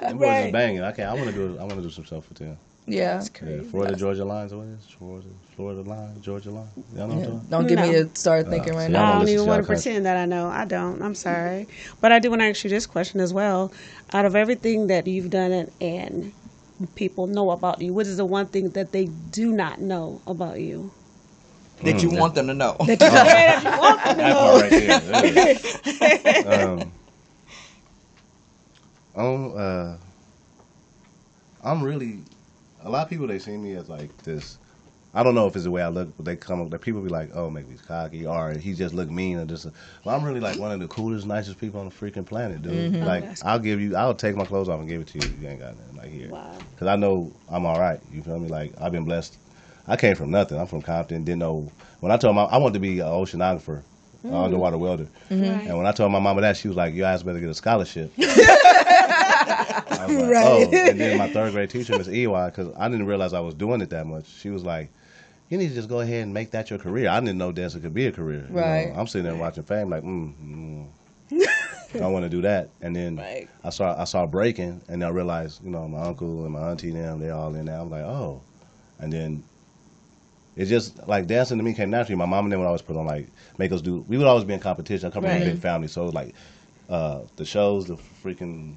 Them 0.00 0.18
boys 0.18 0.26
Right. 0.28 0.46
is 0.46 0.52
banging. 0.52 0.82
I 0.82 0.92
can't. 0.92 1.10
I 1.10 1.14
want 1.14 1.26
to 1.26 1.32
do. 1.32 1.56
I 1.58 1.64
want 1.64 1.74
to 1.76 1.82
do 1.82 1.90
some 1.90 2.04
stuff 2.06 2.28
with 2.28 2.38
them. 2.38 2.56
Yeah. 2.86 3.24
Yeah, 3.42 3.62
Florida 3.62 3.94
Georgia 3.94 4.24
lines. 4.24 4.54
What 4.54 4.66
is 4.66 4.84
it? 4.84 4.90
Florida 4.98 5.28
Florida 5.56 5.82
line, 5.82 6.20
Georgia 6.20 6.50
line? 6.50 6.68
Y'all 6.94 7.08
know 7.08 7.16
what 7.16 7.28
I'm? 7.28 7.40
Don't 7.50 7.66
get 7.66 7.78
me 7.78 7.88
to 7.92 8.08
start 8.14 8.48
thinking 8.50 8.74
right 8.74 8.90
see, 8.90 8.96
I 8.96 8.98
now. 8.98 9.14
I 9.14 9.18
don't 9.18 9.18
don't 9.18 9.28
even 9.28 9.46
want 9.46 9.46
y'all 9.46 9.62
to 9.62 9.66
country. 9.66 9.66
pretend 9.66 10.06
that 10.06 10.16
I 10.16 10.24
know. 10.26 10.48
I 10.48 10.64
don't. 10.64 11.02
I'm 11.02 11.14
sorry. 11.14 11.68
But 12.00 12.12
I 12.12 12.18
do 12.18 12.30
want 12.30 12.40
to 12.42 12.46
ask 12.46 12.64
you 12.64 12.70
this 12.70 12.86
question 12.86 13.20
as 13.20 13.32
well. 13.32 13.72
Out 14.12 14.24
of 14.24 14.34
everything 14.36 14.88
that 14.88 15.06
you've 15.06 15.30
done 15.30 15.52
and, 15.52 15.70
and 15.80 16.32
people 16.94 17.26
know 17.26 17.50
about 17.50 17.80
you, 17.80 17.92
what 17.92 18.06
is 18.06 18.16
the 18.16 18.24
one 18.24 18.46
thing 18.46 18.70
that 18.70 18.92
they 18.92 19.06
do 19.06 19.52
not 19.52 19.80
know 19.80 20.20
about 20.26 20.60
you? 20.60 20.92
that 21.84 22.00
Mm, 22.00 22.02
you 22.02 22.10
want 22.10 22.34
them 22.34 22.46
to 22.46 22.54
know. 22.54 22.76
That 22.86 23.62
you 23.62 23.70
want 23.72 24.04
them 24.04 24.16
to 24.16 24.22
That 24.22 24.34
know. 24.34 24.40
part 24.40 24.60
right 24.60 24.74
there. 24.74 25.60
um, 26.44 26.92
I'm, 29.14 29.52
uh, 29.56 29.96
I'm 31.62 31.82
really. 31.82 32.20
A 32.84 32.90
lot 32.90 33.04
of 33.04 33.10
people 33.10 33.26
they 33.26 33.38
see 33.38 33.56
me 33.56 33.74
as 33.74 33.88
like 33.88 34.16
this. 34.22 34.58
I 35.14 35.22
don't 35.22 35.34
know 35.34 35.46
if 35.46 35.54
it's 35.54 35.64
the 35.64 35.70
way 35.70 35.82
I 35.82 35.88
look, 35.88 36.16
but 36.16 36.24
they 36.24 36.36
come 36.36 36.62
up. 36.62 36.70
That 36.70 36.80
people 36.80 37.02
be 37.02 37.10
like, 37.10 37.30
"Oh, 37.34 37.50
maybe 37.50 37.70
he's 37.70 37.82
cocky," 37.82 38.26
or 38.26 38.52
he 38.52 38.72
just 38.72 38.94
look 38.94 39.10
mean, 39.10 39.38
or 39.38 39.44
just. 39.44 39.66
Well, 40.04 40.16
I'm 40.16 40.24
really 40.24 40.40
like 40.40 40.58
one 40.58 40.72
of 40.72 40.80
the 40.80 40.88
coolest, 40.88 41.26
nicest 41.26 41.60
people 41.60 41.80
on 41.80 41.88
the 41.88 41.94
freaking 41.94 42.24
planet, 42.24 42.62
dude. 42.62 42.94
Mm-hmm. 42.94 43.04
Like, 43.04 43.24
I'll 43.44 43.58
give 43.58 43.78
you, 43.78 43.94
I'll 43.94 44.14
take 44.14 44.36
my 44.36 44.46
clothes 44.46 44.70
off 44.70 44.80
and 44.80 44.88
give 44.88 45.02
it 45.02 45.08
to 45.08 45.18
you. 45.18 45.34
You 45.38 45.48
ain't 45.48 45.60
got 45.60 45.76
nothing 45.76 45.96
like 45.96 46.10
here, 46.10 46.30
Wow. 46.30 46.56
because 46.70 46.86
I 46.86 46.96
know 46.96 47.30
I'm 47.50 47.66
all 47.66 47.78
right. 47.78 48.00
You 48.10 48.22
feel 48.22 48.38
me? 48.38 48.48
Like 48.48 48.72
I've 48.80 48.92
been 48.92 49.04
blessed. 49.04 49.36
I 49.86 49.96
came 49.96 50.16
from 50.16 50.30
nothing. 50.30 50.58
I'm 50.58 50.66
from 50.66 50.80
Compton. 50.80 51.24
Didn't 51.24 51.40
know 51.40 51.70
when 52.00 52.10
I 52.10 52.16
told 52.16 52.34
my 52.34 52.44
I 52.44 52.56
wanted 52.56 52.74
to 52.74 52.80
be 52.80 53.00
an 53.00 53.06
oceanographer, 53.06 53.82
an 54.22 54.30
mm. 54.30 54.44
underwater 54.44 54.78
welder. 54.78 55.08
And 55.28 55.76
when 55.76 55.86
I 55.86 55.92
told 55.92 56.10
my 56.10 56.20
mama 56.20 56.40
that, 56.40 56.56
she 56.56 56.68
was 56.68 56.76
like, 56.76 56.94
"Your 56.94 57.06
ass 57.06 57.22
better 57.22 57.38
get 57.38 57.50
a 57.50 57.54
scholarship." 57.54 58.12
I 60.00 60.06
was 60.06 60.16
like, 60.16 60.44
Oh, 60.44 60.70
and 60.72 61.00
then 61.00 61.16
my 61.18 61.28
third 61.32 61.52
grade 61.52 61.70
teacher, 61.70 61.96
Miss 61.96 62.08
EY, 62.08 62.26
because 62.46 62.68
I 62.78 62.88
didn't 62.88 63.06
realize 63.06 63.32
I 63.32 63.40
was 63.40 63.54
doing 63.54 63.80
it 63.80 63.90
that 63.90 64.06
much. 64.06 64.26
She 64.28 64.50
was 64.50 64.64
like, 64.64 64.90
"You 65.48 65.58
need 65.58 65.68
to 65.68 65.74
just 65.74 65.88
go 65.88 66.00
ahead 66.00 66.22
and 66.24 66.32
make 66.34 66.50
that 66.52 66.70
your 66.70 66.78
career." 66.78 67.08
I 67.08 67.20
didn't 67.20 67.38
know 67.38 67.52
dancing 67.52 67.82
could 67.82 67.94
be 67.94 68.06
a 68.06 68.12
career. 68.12 68.46
you 68.48 68.54
know. 68.54 68.60
Right. 68.60 68.92
I'm 68.96 69.06
sitting 69.06 69.24
there 69.24 69.36
watching 69.36 69.62
Fame, 69.64 69.90
like, 69.90 70.02
mm, 70.02 70.32
mm. 71.30 71.46
I 72.02 72.06
want 72.06 72.24
to 72.24 72.28
do 72.30 72.40
that. 72.42 72.70
And 72.80 72.96
then 72.96 73.16
Right. 73.16 73.48
I 73.64 73.70
saw 73.70 74.00
I 74.00 74.04
saw 74.04 74.26
breaking, 74.26 74.80
and 74.88 75.04
I 75.04 75.08
realized, 75.08 75.62
you 75.64 75.70
know, 75.70 75.86
my 75.88 76.02
uncle 76.02 76.44
and 76.44 76.52
my 76.52 76.70
auntie 76.70 76.88
and 76.90 76.96
them, 76.96 77.20
they're 77.20 77.34
all 77.34 77.54
in 77.54 77.66
there. 77.66 77.78
I'm 77.78 77.90
like, 77.90 78.02
oh, 78.04 78.40
and 78.98 79.12
then. 79.12 79.42
It 80.54 80.66
just 80.66 81.08
like 81.08 81.26
dancing 81.26 81.56
to 81.56 81.64
me 81.64 81.72
came 81.72 81.88
naturally. 81.88 82.14
My 82.18 82.26
mom 82.26 82.44
and 82.44 82.52
them 82.52 82.60
would 82.60 82.66
always 82.66 82.82
put 82.82 82.94
on 82.94 83.06
like 83.06 83.26
make 83.56 83.72
us 83.72 83.80
do. 83.80 84.04
We 84.06 84.18
would 84.18 84.26
always 84.26 84.44
be 84.44 84.52
in 84.52 84.60
competition. 84.60 85.06
I 85.08 85.10
come 85.10 85.22
from 85.22 85.32
Right. 85.32 85.40
a 85.40 85.50
big 85.52 85.58
family, 85.58 85.88
so 85.88 86.10
like 86.10 86.34
uh, 86.90 87.20
the 87.36 87.46
shows, 87.46 87.86
the 87.86 87.96
freaking, 88.22 88.74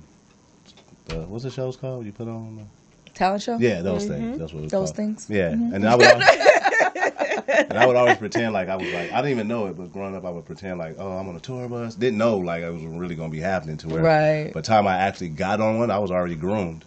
the, 1.05 1.21
what's 1.21 1.43
the 1.43 1.51
shows 1.51 1.77
called? 1.77 2.05
You 2.05 2.11
put 2.11 2.27
on? 2.27 2.67
Talent 3.13 3.43
show? 3.43 3.57
Yeah, 3.57 3.81
those 3.81 4.03
mm-hmm. 4.03 4.13
things. 4.13 4.39
That's 4.39 4.53
what 4.53 4.63
it's 4.63 4.71
Those 4.71 4.89
called. 4.89 4.95
things? 4.97 5.27
Yeah, 5.29 5.51
mm-hmm. 5.51 5.73
and 5.73 5.87
I 5.87 5.95
would. 5.95 6.05
Always, 6.05 6.27
and 7.47 7.77
I 7.77 7.85
would 7.85 7.95
always 7.95 8.17
pretend 8.17 8.53
like 8.53 8.67
I 8.67 8.75
was 8.75 8.91
like 8.91 9.11
I 9.11 9.17
didn't 9.17 9.31
even 9.31 9.47
know 9.47 9.67
it, 9.67 9.77
but 9.77 9.93
growing 9.93 10.15
up 10.15 10.25
I 10.25 10.29
would 10.29 10.45
pretend 10.45 10.79
like 10.79 10.95
oh 10.99 11.11
I'm 11.11 11.27
on 11.29 11.35
a 11.35 11.39
tour 11.39 11.67
bus. 11.69 11.95
Didn't 11.95 12.17
know 12.17 12.37
like 12.37 12.63
it 12.63 12.71
was 12.71 12.83
really 12.83 13.15
gonna 13.15 13.29
be 13.29 13.39
happening 13.39 13.77
to 13.77 13.87
where. 13.87 14.03
Right. 14.03 14.51
But 14.53 14.65
time 14.65 14.87
I 14.87 14.97
actually 14.97 15.29
got 15.29 15.61
on 15.61 15.79
one, 15.79 15.91
I 15.91 15.99
was 15.99 16.11
already 16.11 16.35
groomed. 16.35 16.83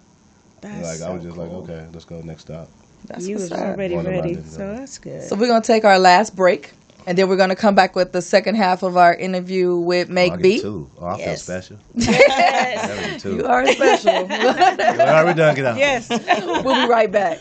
That's 0.60 1.00
like 1.00 1.08
I 1.08 1.12
was 1.12 1.22
just 1.22 1.36
like 1.36 1.50
okay, 1.50 1.86
let's 1.92 2.04
go 2.04 2.20
next 2.20 2.42
stop. 2.42 2.68
That's 3.06 3.26
You 3.26 3.36
was 3.36 3.52
already 3.52 3.94
Wonder 3.94 4.10
why 4.10 4.16
I 4.16 4.20
ready, 4.20 4.42
so 4.42 4.74
that's 4.74 4.98
good. 4.98 5.22
So 5.22 5.36
we're 5.36 5.46
gonna 5.46 5.62
take 5.62 5.84
our 5.84 5.98
last 5.98 6.34
break, 6.34 6.72
and 7.08 7.16
then 7.16 7.26
we're 7.26 7.36
gonna 7.38 7.56
come 7.56 7.74
back 7.74 7.96
with 7.96 8.12
the 8.12 8.20
second 8.20 8.56
half 8.56 8.82
of 8.82 8.98
our 8.98 9.14
interview 9.14 9.76
with 9.78 10.10
Oh, 10.10 10.12
Make 10.12 10.32
get 10.34 10.42
B. 10.42 10.60
two. 10.60 10.90
Oh, 11.00 11.06
I 11.06 11.24
feel 11.24 11.36
special. 11.36 11.78
yes. 11.94 13.22
Two. 13.22 13.36
You 13.36 13.46
are 13.46 13.66
special. 13.66 14.10
All 14.20 14.26
right, 14.28 15.24
we 15.26 15.32
done. 15.32 15.54
Get 15.56 15.64
out. 15.64 15.78
yes. 15.78 16.06
we'll 16.10 16.84
be 16.86 16.86
right 16.92 17.10
back. 17.10 17.38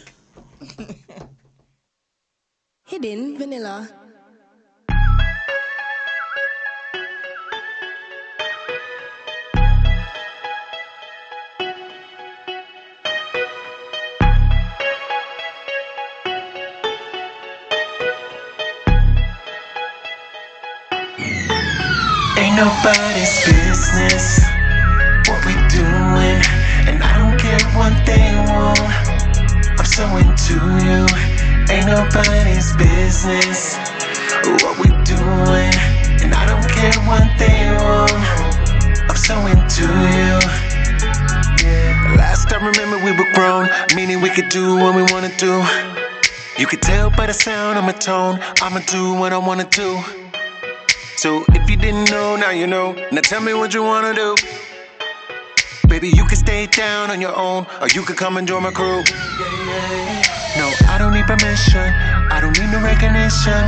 Hidden 2.85 3.37
Vanilla. 3.37 3.89
Nobody's 22.57 23.45
business 23.45 24.41
what 25.29 25.45
we 25.45 25.53
doing, 25.69 26.41
and 26.89 26.97
I 27.03 27.13
don't 27.21 27.37
care 27.37 27.61
what 27.77 27.93
they 28.01 28.33
want. 28.49 28.81
I'm 29.77 29.85
so 29.85 30.05
into 30.17 30.57
you. 30.81 31.05
Ain't 31.69 31.85
nobody's 31.85 32.75
business 32.75 33.77
what 34.63 34.73
we 34.81 34.89
doing, 35.05 35.69
and 36.25 36.33
I 36.33 36.49
don't 36.49 36.67
care 36.73 36.97
what 37.05 37.29
they 37.37 37.77
want. 37.77 38.25
I'm 39.05 39.15
so 39.15 39.37
into 39.45 39.85
you. 40.17 40.41
Last 42.17 42.51
I 42.51 42.57
remember 42.57 42.97
we 43.05 43.11
were 43.11 43.31
grown, 43.35 43.69
meaning 43.95 44.19
we 44.19 44.31
could 44.31 44.49
do 44.49 44.77
what 44.77 44.95
we 44.95 45.03
wanna 45.13 45.31
do. 45.37 45.63
You 46.57 46.65
could 46.65 46.81
tell 46.81 47.11
by 47.11 47.27
the 47.27 47.33
sound 47.33 47.77
of 47.77 47.83
my 47.83 47.91
tone, 47.91 48.39
I'ma 48.63 48.79
do 48.87 49.13
what 49.13 49.31
I 49.31 49.37
wanna 49.37 49.69
do. 49.69 50.01
So 51.17 51.43
if 51.49 51.67
you 51.67 51.75
didn't 51.77 52.11
know, 52.11 52.35
now 52.35 52.51
you 52.51 52.67
know. 52.67 52.93
Now 53.11 53.21
tell 53.21 53.41
me 53.41 53.51
what 53.55 53.73
you 53.73 53.81
wanna 53.81 54.13
do. 54.13 54.35
Baby, 55.89 56.09
you 56.09 56.23
can 56.25 56.37
stay 56.37 56.67
down 56.67 57.09
on 57.09 57.19
your 57.19 57.35
own, 57.35 57.65
or 57.81 57.87
you 57.87 58.03
could 58.03 58.17
come 58.17 58.37
and 58.37 58.47
join 58.47 58.61
my 58.61 58.69
crew. 58.69 59.01
No, 60.57 60.69
I 60.87 60.97
don't 60.99 61.13
need 61.13 61.25
permission. 61.25 61.89
I 62.29 62.39
don't 62.39 62.55
need 62.59 62.69
no 62.69 62.79
recognition. 62.83 63.65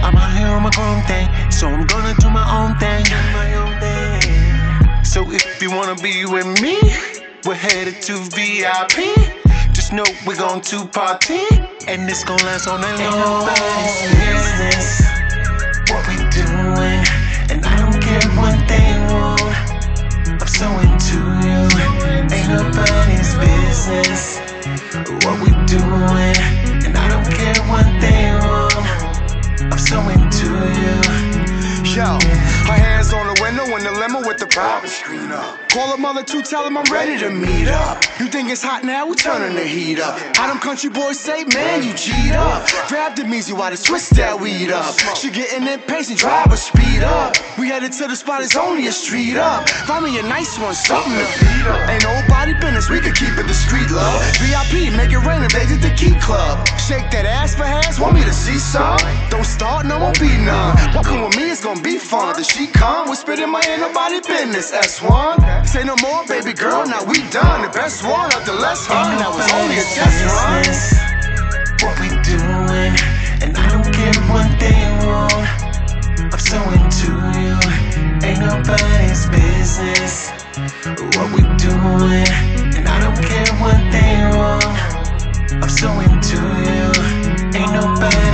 I'm 0.00 0.16
out 0.16 0.32
here 0.32 0.46
on 0.46 0.62
my 0.62 0.70
grown 0.70 1.02
thing, 1.02 1.28
so 1.50 1.68
I'm 1.68 1.84
gonna 1.86 2.14
do 2.18 2.30
my 2.30 2.46
own 2.56 2.78
thing. 2.80 3.04
So 5.04 5.30
if 5.30 5.60
you 5.60 5.70
wanna 5.70 5.96
be 5.96 6.24
with 6.24 6.46
me, 6.62 6.80
we're 7.44 7.60
headed 7.60 8.00
to 8.08 8.14
VIP. 8.32 9.12
Just 9.74 9.92
know 9.92 10.04
we're 10.26 10.38
going 10.38 10.62
to 10.62 10.86
party, 10.86 11.44
and 11.86 12.08
it's 12.08 12.24
gonna 12.24 12.42
last 12.44 12.68
all 12.68 12.78
night 12.78 12.98
long. 13.00 13.44
Nobody's 13.44 14.00
business 14.16 15.13
Into 20.64 21.16
you, 21.44 21.68
ain't 22.32 22.48
nobody's 22.48 23.34
business 23.34 24.38
what 25.24 25.40
we 25.42 25.50
doing, 25.66 26.36
and 26.84 26.96
I 26.96 27.08
don't 27.08 27.30
care 27.30 27.60
what 27.68 27.86
they 28.00 28.32
want. 28.40 29.72
I'm 29.72 29.78
so 29.78 30.00
into 30.08 30.48
you. 30.80 31.23
Yo, 31.84 32.18
her 32.64 32.80
hands 32.80 33.12
on 33.12 33.26
the 33.26 33.38
window 33.42 33.64
in 33.76 33.84
the 33.84 33.92
limo 33.92 34.26
with 34.26 34.38
the 34.38 34.46
private 34.46 34.88
screen 34.88 35.30
up. 35.30 35.68
Call 35.68 35.90
her 35.90 35.98
mother 35.98 36.22
to 36.22 36.42
tell 36.42 36.66
him 36.66 36.78
I'm 36.78 36.90
ready 36.90 37.18
to 37.18 37.28
meet 37.28 37.68
up. 37.68 38.02
You 38.18 38.26
think 38.26 38.48
it's 38.48 38.62
hot 38.62 38.84
now? 38.84 39.06
We 39.06 39.16
turning 39.16 39.54
the 39.54 39.64
heat 39.64 40.00
up. 40.00 40.18
How 40.34 40.48
them 40.48 40.58
country 40.58 40.88
boys 40.88 41.20
say, 41.20 41.44
man, 41.44 41.84
you 41.84 41.92
cheat 41.92 42.32
up. 42.32 42.66
Grab 42.88 43.16
the 43.16 43.22
measy 43.24 43.52
while 43.52 43.70
they 43.70 43.76
twist 43.76 44.16
that 44.16 44.40
weed 44.40 44.70
up. 44.70 44.96
She 45.14 45.30
getting 45.30 45.68
impatient, 45.68 46.18
drive 46.18 46.50
her 46.50 46.56
speed 46.56 47.02
up. 47.02 47.36
We 47.58 47.68
headed 47.68 47.92
to 48.00 48.08
the 48.08 48.16
spot, 48.16 48.42
it's 48.42 48.56
only 48.56 48.86
a 48.86 48.92
street 48.92 49.36
up. 49.36 49.68
Find 49.68 50.04
me 50.06 50.18
a 50.18 50.22
nice 50.22 50.58
one, 50.58 50.74
something 50.74 51.12
to 51.12 51.26
beat 51.38 51.66
up. 51.68 51.90
Ain't 51.90 52.02
nobody 52.02 52.54
business, 52.54 52.88
we 52.88 53.00
can 53.00 53.12
keep 53.12 53.36
it 53.36 53.46
discreet, 53.46 53.90
love. 53.90 54.24
VIP, 54.40 54.88
make 54.96 55.12
it 55.12 55.20
rain, 55.26 55.42
invade 55.42 55.68
the 55.68 55.92
key 55.98 56.18
club. 56.18 56.66
Shake 56.80 57.10
that 57.10 57.26
ass 57.26 57.54
for 57.54 57.64
hands, 57.64 58.00
want 58.00 58.14
me 58.14 58.24
to 58.24 58.32
see 58.32 58.56
some? 58.56 58.96
Don't 59.28 59.44
start, 59.44 59.84
no, 59.84 59.98
won't 59.98 60.18
be 60.18 60.32
none. 60.38 60.74
Walking 60.94 61.20
with 61.20 61.36
me, 61.36 61.50
it's 61.50 61.64
gonna 61.74 61.84
be 61.84 61.98
fun. 61.98 62.36
Does 62.36 62.46
she 62.48 62.66
come? 62.66 63.08
Whisper 63.08 63.32
in 63.32 63.50
my 63.50 63.62
ear, 63.68 63.78
nobody 63.78 64.20
business. 64.20 64.70
S1. 64.72 65.66
Say 65.66 65.84
no 65.84 65.96
more, 66.02 66.26
baby 66.26 66.52
girl, 66.52 66.86
now 66.86 67.04
we 67.04 67.18
done. 67.30 67.62
The 67.62 67.72
best 67.72 68.04
one 68.04 68.32
of 68.34 68.44
the 68.46 68.52
less 68.54 68.86
fun. 68.86 69.18
That 69.18 69.30
was 69.34 69.50
only 69.52 69.78
a 69.78 69.86
test 69.96 70.18
run. 70.30 70.62
what 71.82 71.94
we 72.00 72.08
doing, 72.22 72.94
and 73.42 73.56
I 73.56 73.66
don't 73.70 73.90
care 73.92 74.14
what 74.30 74.48
they 74.62 74.80
want. 75.02 75.48
I'm 76.32 76.38
so 76.38 76.58
into 76.78 77.10
you, 77.42 77.56
ain't 78.26 78.40
nobody's 78.40 79.26
business. 79.26 80.30
What 81.16 81.28
we 81.34 81.42
doing, 81.58 82.28
and 82.76 82.86
I 82.86 82.98
don't 83.02 83.20
care 83.30 83.52
what 83.62 83.80
they 83.94 84.14
want. 84.36 84.78
I'm 85.62 85.70
so 85.70 85.90
into 86.00 86.38
you, 86.66 87.58
ain't 87.58 87.72
business. 88.00 88.33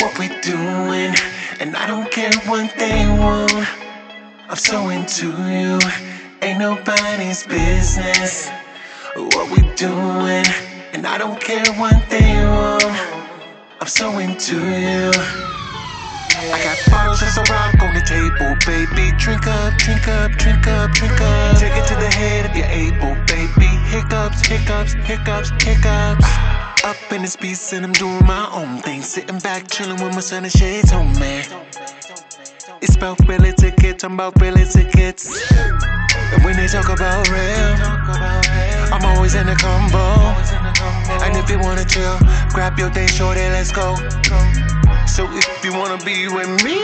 What 0.00 0.18
we 0.18 0.28
doing, 0.40 1.14
and 1.60 1.76
I 1.76 1.86
don't 1.86 2.10
care 2.10 2.32
what 2.46 2.74
they 2.78 3.06
want. 3.06 3.68
I'm 4.48 4.56
so 4.56 4.88
into 4.88 5.28
you, 5.28 5.78
ain't 6.42 6.58
nobody's 6.58 7.46
business. 7.46 8.50
What 9.16 9.50
we 9.50 9.62
doing, 9.76 10.46
and 10.92 11.06
I 11.06 11.18
don't 11.18 11.40
care 11.40 11.66
what 11.74 12.08
they 12.10 12.34
want. 12.44 12.84
I'm 13.80 13.86
so 13.88 14.18
into 14.18 14.56
you. 14.56 15.10
I 16.52 16.62
got 16.64 16.78
bottles 16.90 17.22
a 17.22 17.42
rock 17.52 17.82
on 17.82 17.94
the 17.94 18.02
table, 18.02 18.56
baby. 18.66 19.16
Drink 19.18 19.46
up, 19.46 19.78
drink 19.78 20.08
up, 20.08 20.32
drink 20.32 20.66
up, 20.66 20.92
drink 20.92 21.20
up. 21.20 21.58
Take 21.58 21.76
it 21.76 21.86
to 21.88 21.94
the 21.96 22.10
head 22.10 22.46
if 22.46 22.56
you're 22.56 22.66
able, 22.66 23.14
baby. 23.26 23.79
Hiccups, 23.90 24.46
hiccups, 24.46 24.92
hiccups, 24.92 25.50
hiccups. 25.64 26.24
Up 26.84 27.12
in 27.12 27.22
this 27.22 27.34
piece 27.34 27.72
and 27.72 27.84
I'm 27.84 27.92
doing 27.92 28.24
my 28.24 28.48
own 28.54 28.80
thing. 28.82 29.02
Sitting 29.02 29.40
back, 29.40 29.66
chilling 29.66 30.00
with 30.00 30.14
my 30.14 30.20
sun 30.20 30.44
and 30.44 30.52
shades 30.52 30.92
on, 30.92 31.08
oh 31.08 31.18
man. 31.18 31.44
It's 32.80 32.94
about 32.94 33.18
really 33.26 33.52
tickets, 33.52 34.04
I'm 34.04 34.14
about 34.14 34.40
really 34.40 34.64
tickets. 34.64 35.26
And 35.50 36.44
when 36.44 36.54
they 36.54 36.68
talk 36.68 36.88
about 36.88 37.28
real, 37.30 37.74
I'm 38.94 39.04
always 39.16 39.34
in 39.34 39.46
the 39.46 39.56
combo. 39.56 40.06
And 41.24 41.36
if 41.36 41.50
you 41.50 41.58
wanna 41.58 41.84
chill, 41.84 42.16
grab 42.54 42.78
your 42.78 42.90
thing, 42.90 43.08
shorty, 43.08 43.40
let's 43.40 43.72
go. 43.72 43.96
So 45.08 45.26
if 45.32 45.64
you 45.64 45.72
wanna 45.72 45.98
be 46.04 46.28
with 46.28 46.62
me, 46.62 46.80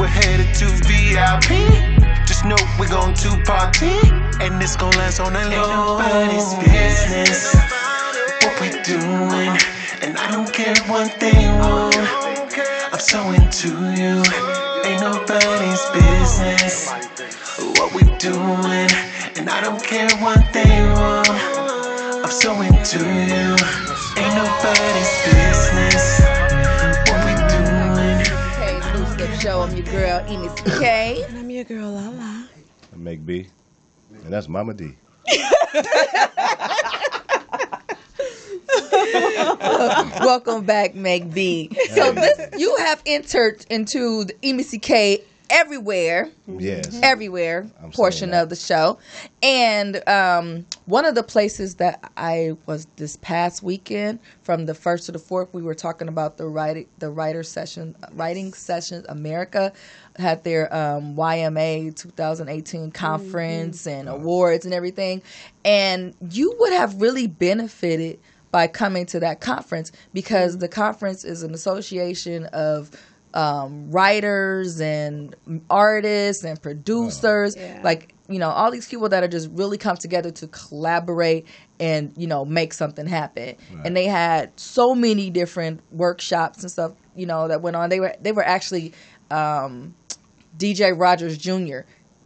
we're 0.00 0.06
headed 0.06 0.54
to 0.54 0.66
VIP. 0.88 2.09
Just 2.40 2.48
know 2.48 2.66
we're 2.78 2.88
going 2.88 3.12
to 3.12 3.42
party, 3.44 4.00
and 4.40 4.62
it's 4.62 4.74
gonna 4.74 4.96
last 4.96 5.20
all 5.20 5.30
night 5.30 5.54
long. 5.54 6.00
Ain't 6.00 6.32
nobody's 6.32 6.54
business 6.54 7.54
what 8.40 8.58
we 8.62 8.70
doing, 8.80 9.52
and 10.00 10.16
I 10.16 10.30
don't 10.30 10.50
care 10.50 10.74
what 10.88 11.20
they 11.20 11.36
want. 11.60 11.96
I'm 12.94 12.98
so 12.98 13.28
into 13.32 13.68
you, 13.68 14.24
ain't 14.88 15.02
nobody's 15.02 15.84
business 15.92 16.88
what 17.76 17.92
we 17.92 18.04
doing, 18.16 18.88
and 19.36 19.50
I 19.50 19.60
don't 19.60 19.84
care 19.84 20.08
what 20.16 20.40
they 20.54 20.80
want. 20.96 21.28
I'm 21.28 22.30
so 22.30 22.58
into 22.62 23.00
you, 23.04 23.52
ain't 24.16 24.34
nobody's 24.40 25.12
business 25.28 26.20
what 27.04 27.20
we 27.26 27.34
doing. 27.52 28.24
Hey, 28.56 28.78
exclusive 28.78 29.42
show. 29.42 29.60
I'm 29.60 29.76
your 29.76 29.84
girl, 29.84 30.24
Enos 30.26 30.58
K. 30.80 31.22
And 31.60 31.70
I'm 31.70 31.76
your 31.76 31.82
girl, 31.82 31.92
Lala. 31.92 32.48
I 32.92 32.96
make 32.96 33.26
B, 33.26 33.46
and 34.24 34.32
that's 34.32 34.48
Mama 34.48 34.72
D. 34.72 34.94
Welcome 40.20 40.64
back, 40.64 40.94
Meg 40.94 41.34
B. 41.34 41.70
So 41.90 42.12
this 42.12 42.48
you 42.58 42.74
have 42.78 43.02
entered 43.04 43.66
into 43.68 44.24
the 44.24 44.32
EMCK 44.42 45.22
everywhere. 45.50 46.30
Yes. 46.46 46.98
Everywhere 47.02 47.66
I'm 47.82 47.90
portion 47.90 48.32
of 48.32 48.48
the 48.48 48.56
show. 48.56 48.98
And 49.42 50.06
um, 50.08 50.66
one 50.86 51.04
of 51.04 51.14
the 51.14 51.22
places 51.22 51.74
that 51.76 52.10
I 52.16 52.56
was 52.66 52.86
this 52.96 53.16
past 53.16 53.62
weekend, 53.62 54.20
from 54.42 54.66
the 54.66 54.74
first 54.74 55.06
to 55.06 55.12
the 55.12 55.18
fourth, 55.18 55.52
we 55.52 55.62
were 55.62 55.74
talking 55.74 56.08
about 56.08 56.38
the 56.38 56.46
writing 56.46 56.86
the 56.98 57.10
writer 57.10 57.42
session 57.42 57.96
writing 58.12 58.52
sessions 58.52 59.04
America 59.08 59.72
had 60.20 60.44
their 60.44 60.72
um, 60.74 61.16
YMA 61.16 61.96
2018 61.96 62.90
conference 62.92 63.86
and 63.86 64.08
awards 64.08 64.64
and 64.64 64.74
everything. 64.74 65.22
And 65.64 66.14
you 66.30 66.54
would 66.60 66.72
have 66.72 67.00
really 67.00 67.26
benefited 67.26 68.20
by 68.50 68.66
coming 68.66 69.06
to 69.06 69.20
that 69.20 69.40
conference 69.40 69.92
because 70.12 70.58
the 70.58 70.68
conference 70.68 71.24
is 71.24 71.42
an 71.42 71.54
association 71.54 72.46
of 72.46 72.90
um, 73.32 73.90
writers 73.90 74.80
and 74.80 75.36
artists 75.68 76.44
and 76.44 76.60
producers, 76.60 77.56
like 77.82 78.14
you 78.28 78.38
know, 78.38 78.50
all 78.50 78.70
these 78.70 78.88
people 78.88 79.08
that 79.08 79.24
are 79.24 79.28
just 79.28 79.50
really 79.52 79.76
come 79.76 79.96
together 79.96 80.30
to 80.30 80.46
collaborate 80.48 81.46
and 81.80 82.12
you 82.16 82.26
know 82.26 82.44
make 82.44 82.72
something 82.72 83.06
happen. 83.06 83.56
And 83.84 83.96
they 83.96 84.04
had 84.06 84.58
so 84.58 84.94
many 84.94 85.30
different 85.30 85.80
workshops 85.92 86.62
and 86.62 86.70
stuff, 86.70 86.92
you 87.16 87.26
know, 87.26 87.48
that 87.48 87.62
went 87.62 87.76
on. 87.76 87.88
They 87.88 88.00
were 88.00 88.14
they 88.20 88.32
were 88.32 88.44
actually 88.44 88.92
um, 89.30 89.94
DJ 90.58 90.98
Rogers 90.98 91.38
Jr. 91.38 91.80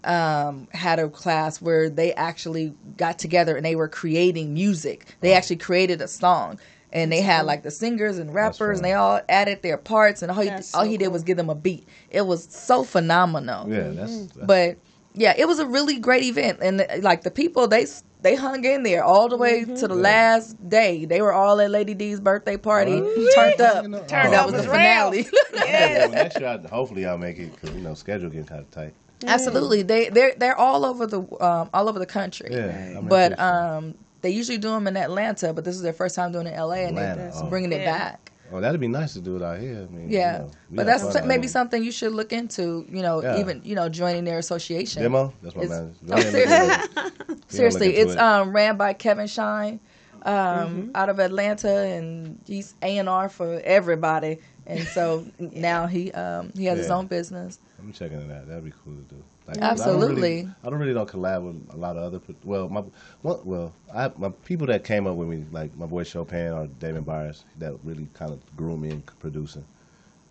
Um, 0.05 0.69
had 0.73 0.99
a 0.99 1.09
class 1.09 1.63
where 1.63 1.89
they 1.89 2.13
actually 2.13 2.75
got 2.97 3.19
together 3.19 3.57
and 3.57 3.65
they 3.65 3.75
were 3.75 3.89
creating 3.89 4.53
music. 4.53 5.17
They 5.21 5.33
actually 5.33 5.57
created 5.57 6.03
a 6.03 6.09
song. 6.09 6.59
And 6.93 7.11
they 7.11 7.23
had 7.23 7.45
like 7.47 7.65
the 7.65 7.73
singers 7.73 8.19
and 8.19 8.33
rappers, 8.33 8.79
and 8.79 8.85
they 8.85 8.93
all 8.93 9.21
added 9.29 9.63
their 9.63 9.77
parts, 9.77 10.23
and 10.23 10.31
all 10.31 10.41
he, 10.41 10.49
That's 10.49 10.73
all 10.77 10.85
so 10.85 10.89
he 10.89 10.97
did 10.97 11.07
cool. 11.07 11.15
was 11.15 11.25
give 11.25 11.37
them 11.37 11.51
a 11.51 11.55
beat. 11.57 11.89
It 12.09 12.25
was 12.25 12.45
so 12.45 12.85
phenomenal. 12.85 13.69
Yeah, 13.69 13.89
that's, 13.89 14.27
that's 14.27 14.47
But 14.47 14.77
yeah, 15.13 15.35
it 15.37 15.49
was 15.49 15.59
a 15.59 15.67
really 15.67 15.99
great 15.99 16.23
event, 16.23 16.61
and 16.63 16.87
like 17.03 17.23
the 17.23 17.33
people 17.33 17.67
they 17.67 17.87
they 18.25 18.35
hung 18.35 18.65
in 18.65 18.83
there 18.83 19.05
all 19.05 19.29
the 19.29 19.37
way 19.37 19.65
to 19.67 19.87
the 19.87 19.95
last 19.95 20.57
day. 20.67 21.05
They 21.05 21.21
were 21.21 21.35
all 21.35 21.61
at 21.61 21.71
Lady 21.71 21.93
D's 21.93 22.21
birthday 22.21 22.57
party, 22.57 22.99
turned 23.35 23.61
up. 23.61 23.85
know, 23.85 23.99
and 23.99 24.05
that 24.33 24.47
was 24.47 24.55
the 24.55 24.63
finale. 24.63 25.29
Yeah, 25.53 26.07
well, 26.07 26.11
next 26.11 26.41
year, 26.41 26.49
I, 26.49 26.69
hopefully, 26.69 27.05
I'll 27.05 27.19
make 27.19 27.39
it 27.39 27.53
because 27.53 27.77
you 27.77 27.83
know 27.83 27.93
schedule 27.93 28.31
getting 28.31 28.47
kind 28.47 28.63
of 28.63 28.71
tight. 28.71 28.95
Absolutely, 29.27 29.83
they 29.83 30.09
they're 30.09 30.35
they're 30.37 30.57
all 30.57 30.87
over 30.87 31.07
the 31.07 31.21
um, 31.21 31.69
all 31.75 31.89
over 31.89 31.99
the 31.99 32.07
country. 32.07 32.49
Yeah, 32.51 32.95
I 32.97 33.01
mean, 33.01 33.09
but 33.09 33.39
um, 33.39 33.95
they 34.23 34.31
usually 34.31 34.59
do 34.59 34.71
them 34.71 34.87
in 34.87 34.97
Atlanta, 34.97 35.53
but 35.53 35.65
this 35.65 35.77
is 35.77 35.83
their 35.83 35.93
first 35.93 36.15
time 36.17 36.33
doing 36.33 36.47
it 36.47 36.55
in 36.55 36.61
LA, 36.61 36.73
and 36.73 36.99
Atlanta, 36.99 37.17
they're 37.17 37.33
oh. 37.35 37.51
bringing 37.51 37.73
it 37.73 37.83
Yeah. 37.83 37.99
back. 37.99 38.33
Oh, 38.55 38.61
that'd 38.61 38.81
be 38.81 38.87
nice 38.87 39.15
to 39.15 39.21
do 39.21 39.35
it 39.37 39.43
out 39.43 39.59
here. 39.59 39.87
I 39.91 39.93
mean, 39.93 40.09
Yeah, 40.09 40.35
you 40.35 40.39
know, 40.45 40.51
but 40.71 40.87
that's 40.87 41.03
fun 41.03 41.17
out 41.23 41.27
maybe 41.27 41.43
here. 41.43 41.49
something 41.49 41.83
you 41.83 41.91
should 41.91 42.13
look 42.13 42.33
into. 42.33 42.87
You 42.89 43.03
know, 43.03 43.21
Yeah. 43.21 43.41
even 43.41 43.61
you 43.65 43.75
know 43.75 43.89
joining 43.89 44.23
their 44.25 44.39
association. 44.39 45.03
Demo? 45.03 45.35
That's 45.43 45.57
my 45.57 45.67
man. 45.67 45.95
Oh, 46.13 46.21
seriously, 46.21 47.09
seriously, 47.49 47.97
it's 47.97 48.13
it. 48.13 48.19
um, 48.19 48.53
ran 48.53 48.77
by 48.77 48.93
Kevin 48.93 49.27
Shine 49.27 49.81
um, 50.23 50.33
Mm-hmm. 50.35 50.91
out 50.95 51.09
of 51.09 51.19
Atlanta, 51.19 51.69
and 51.69 52.39
he's 52.47 52.75
A 52.83 52.99
and 52.99 53.09
R 53.09 53.29
for 53.29 53.61
everybody. 53.65 54.39
And 54.67 54.87
so 54.89 55.27
now 55.39 55.87
he 55.89 56.13
um, 56.13 56.53
he 56.57 56.67
has 56.67 56.79
his 56.79 56.91
own 56.91 57.07
business. 57.09 57.59
I'm 57.81 57.93
checking 57.93 58.19
it 58.21 58.31
out. 58.33 58.47
That'd 58.47 58.65
be 58.65 58.73
cool 58.85 58.95
to 58.95 59.03
do. 59.03 59.23
Like, 59.47 59.59
Absolutely. 59.59 59.99
I 60.01 60.01
don't, 60.01 60.15
really, 60.17 60.49
I 60.65 60.71
don't 60.71 60.79
really 60.79 60.95
don't 60.95 61.09
collab 61.09 61.43
with 61.45 61.75
a 61.75 61.77
lot 61.77 61.97
of 61.99 62.03
other. 62.05 62.21
Well, 62.45 62.69
my 62.71 62.83
well, 63.23 63.75
I 63.95 64.11
my 64.17 64.31
people 64.45 64.67
that 64.69 64.85
came 64.85 65.07
up 65.07 65.17
with 65.17 65.29
me, 65.29 65.45
like 65.53 65.77
my 65.77 65.85
boy 65.87 66.03
Chopin 66.05 66.53
or 66.53 66.67
David 66.79 67.05
Byers, 67.05 67.45
that 67.59 67.75
really 67.85 68.09
kind 68.15 68.33
of 68.33 68.41
grew 68.57 68.77
me 68.79 68.91
in 68.91 69.03
producing, 69.21 69.65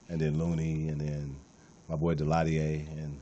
and 0.10 0.20
then 0.20 0.40
Looney, 0.40 0.88
and 0.90 1.00
then 1.00 1.36
my 1.90 1.96
boy 1.96 2.16
Deladier, 2.16 2.88
and 2.98 3.20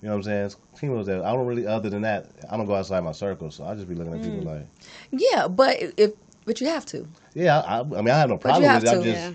you 0.00 0.08
know 0.08 0.10
what 0.10 0.14
I'm 0.18 0.22
saying. 0.22 0.52
People 0.78 1.02
that 1.02 1.24
I 1.24 1.32
don't 1.32 1.46
really. 1.46 1.66
Other 1.66 1.90
than 1.90 2.02
that, 2.02 2.28
I 2.48 2.56
don't 2.56 2.66
go 2.66 2.76
outside 2.76 3.02
my 3.02 3.10
circle, 3.12 3.50
so 3.50 3.64
I 3.64 3.74
just 3.74 3.88
be 3.88 3.96
looking 3.96 4.14
at 4.14 4.22
people 4.22 4.38
Mm. 4.38 4.44
like, 4.46 4.66
Yeah, 5.10 5.48
but 5.48 5.78
if 5.96 6.12
but 6.44 6.60
you 6.60 6.68
have 6.68 6.86
to. 6.86 7.08
yeah. 7.34 7.58
I, 7.60 7.80
I 7.80 7.82
mean, 7.82 8.10
I 8.10 8.18
have 8.18 8.28
no 8.28 8.38
problem 8.38 8.72
with 8.72 8.84
it. 8.84 8.88
I'm 8.88 9.02
just. 9.02 9.16
Yeah. 9.20 9.32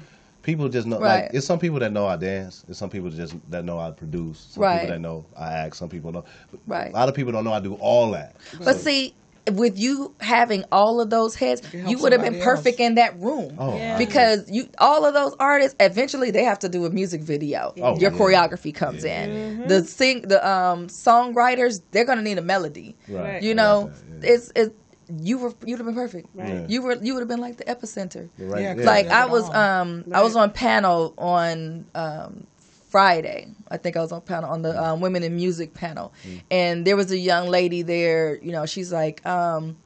People 0.49 0.67
just 0.67 0.87
know, 0.87 0.99
Right. 0.99 1.25
like, 1.25 1.31
it's 1.35 1.45
some 1.45 1.59
people 1.59 1.77
that 1.79 1.91
know 1.93 2.07
I 2.07 2.15
dance. 2.15 2.65
It's 2.67 2.79
some 2.79 2.89
people 2.89 3.11
just 3.11 3.35
that 3.51 3.63
know 3.65 3.77
I 3.77 3.91
produce. 3.91 4.47
Some 4.51 4.63
Right. 4.63 4.81
people 4.81 4.95
that 4.95 4.99
know 4.99 5.25
I 5.37 5.53
act. 5.53 5.75
Some 5.75 5.89
people 5.89 6.11
know. 6.11 6.25
Right. 6.65 6.89
A 6.89 6.93
lot 6.95 7.07
of 7.07 7.13
people 7.13 7.31
don't 7.31 7.43
know 7.43 7.53
I 7.53 7.59
do 7.59 7.75
all 7.75 8.09
that. 8.11 8.35
But 8.63 8.77
see, 8.77 9.13
with 9.51 9.77
you 9.77 10.13
having 10.21 10.63
all 10.71 10.99
of 11.01 11.11
those 11.11 11.35
heads, 11.35 11.61
can 11.61 11.87
you 11.87 11.99
would 11.99 12.13
have 12.13 12.21
been 12.21 12.33
somebody 12.33 12.43
perfect 12.43 12.79
in 12.79 12.95
that 12.95 13.19
room. 13.19 13.53
Oh, 13.59 13.77
Yeah. 13.77 13.97
Because 13.99 14.49
you 14.49 14.69
all 14.79 15.05
of 15.05 15.13
those 15.13 15.35
artists 15.39 15.75
eventually 15.79 16.31
they 16.31 16.43
have 16.43 16.57
to 16.59 16.69
do 16.69 16.85
a 16.85 16.89
music 16.89 17.21
video. 17.21 17.71
Oh, 17.79 17.99
Your 17.99 18.11
yeah. 18.11 18.17
choreography 18.17 18.73
comes 18.73 19.03
in. 19.03 19.67
The 19.67 19.83
sing 19.83 20.21
the 20.21 20.39
um 20.47 20.87
songwriters, 20.87 21.81
they're 21.91 22.05
gonna 22.05 22.23
need 22.23 22.39
a 22.39 22.43
melody. 22.43 22.95
Right. 23.07 23.43
You 23.43 23.53
know, 23.53 23.91
it's 24.23 24.51
it 24.55 24.75
you 25.17 25.37
were 25.39 25.53
you'd 25.65 25.79
have 25.79 25.85
been 25.85 25.95
perfect. 25.95 26.27
Right. 26.33 26.49
Yeah. 26.49 26.65
You 26.67 26.81
were 26.81 26.93
you 27.01 27.13
would 27.13 27.21
have 27.21 27.27
been 27.29 27.39
like 27.41 27.57
the 27.57 27.65
epicenter. 27.65 28.29
Right, 28.37 28.61
Yeah, 28.63 28.75
'cause 28.75 28.85
Like 28.85 29.05
you 29.07 29.11
I 29.11 29.25
was 29.25 29.43
all. 29.49 29.55
um 29.55 30.05
I 30.13 30.21
was 30.21 30.35
on 30.35 30.51
panel 30.51 31.13
on 31.17 31.85
um 31.95 32.47
Friday. 32.89 33.47
I 33.69 33.77
think 33.77 33.95
I 33.97 34.01
was 34.01 34.11
on 34.11 34.21
panel 34.21 34.49
on 34.49 34.61
the 34.63 34.73
Mm. 34.73 34.81
um, 34.83 35.01
women 35.01 35.21
in 35.23 35.35
music 35.35 35.73
panel, 35.73 36.11
and 36.49 36.85
there 36.85 36.95
was 36.95 37.11
a 37.11 37.17
young 37.17 37.47
lady 37.47 37.81
there. 37.83 38.39
You 38.41 38.51
know, 38.51 38.65
she's 38.65 38.91
like, 38.91 39.23
um, 39.27 39.77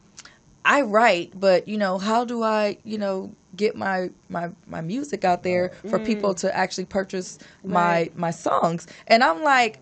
I 0.65 0.81
write, 0.81 1.37
but 1.37 1.67
you 1.67 1.77
know, 1.77 1.97
how 1.97 2.23
do 2.23 2.43
I, 2.43 2.77
you 2.85 2.97
know, 2.97 3.31
get 3.55 3.75
my 3.75 4.09
my 4.29 4.49
my 4.67 4.79
music 4.81 5.25
out 5.25 5.43
there 5.43 5.71
for 5.89 5.99
Mm. 5.99 6.05
people 6.05 6.33
to 6.35 6.55
actually 6.55 6.85
purchase 6.85 7.39
my 7.65 7.75
Right. 7.75 8.17
my 8.17 8.31
songs? 8.31 8.87
And 9.07 9.21
I'm 9.23 9.43
like, 9.43 9.79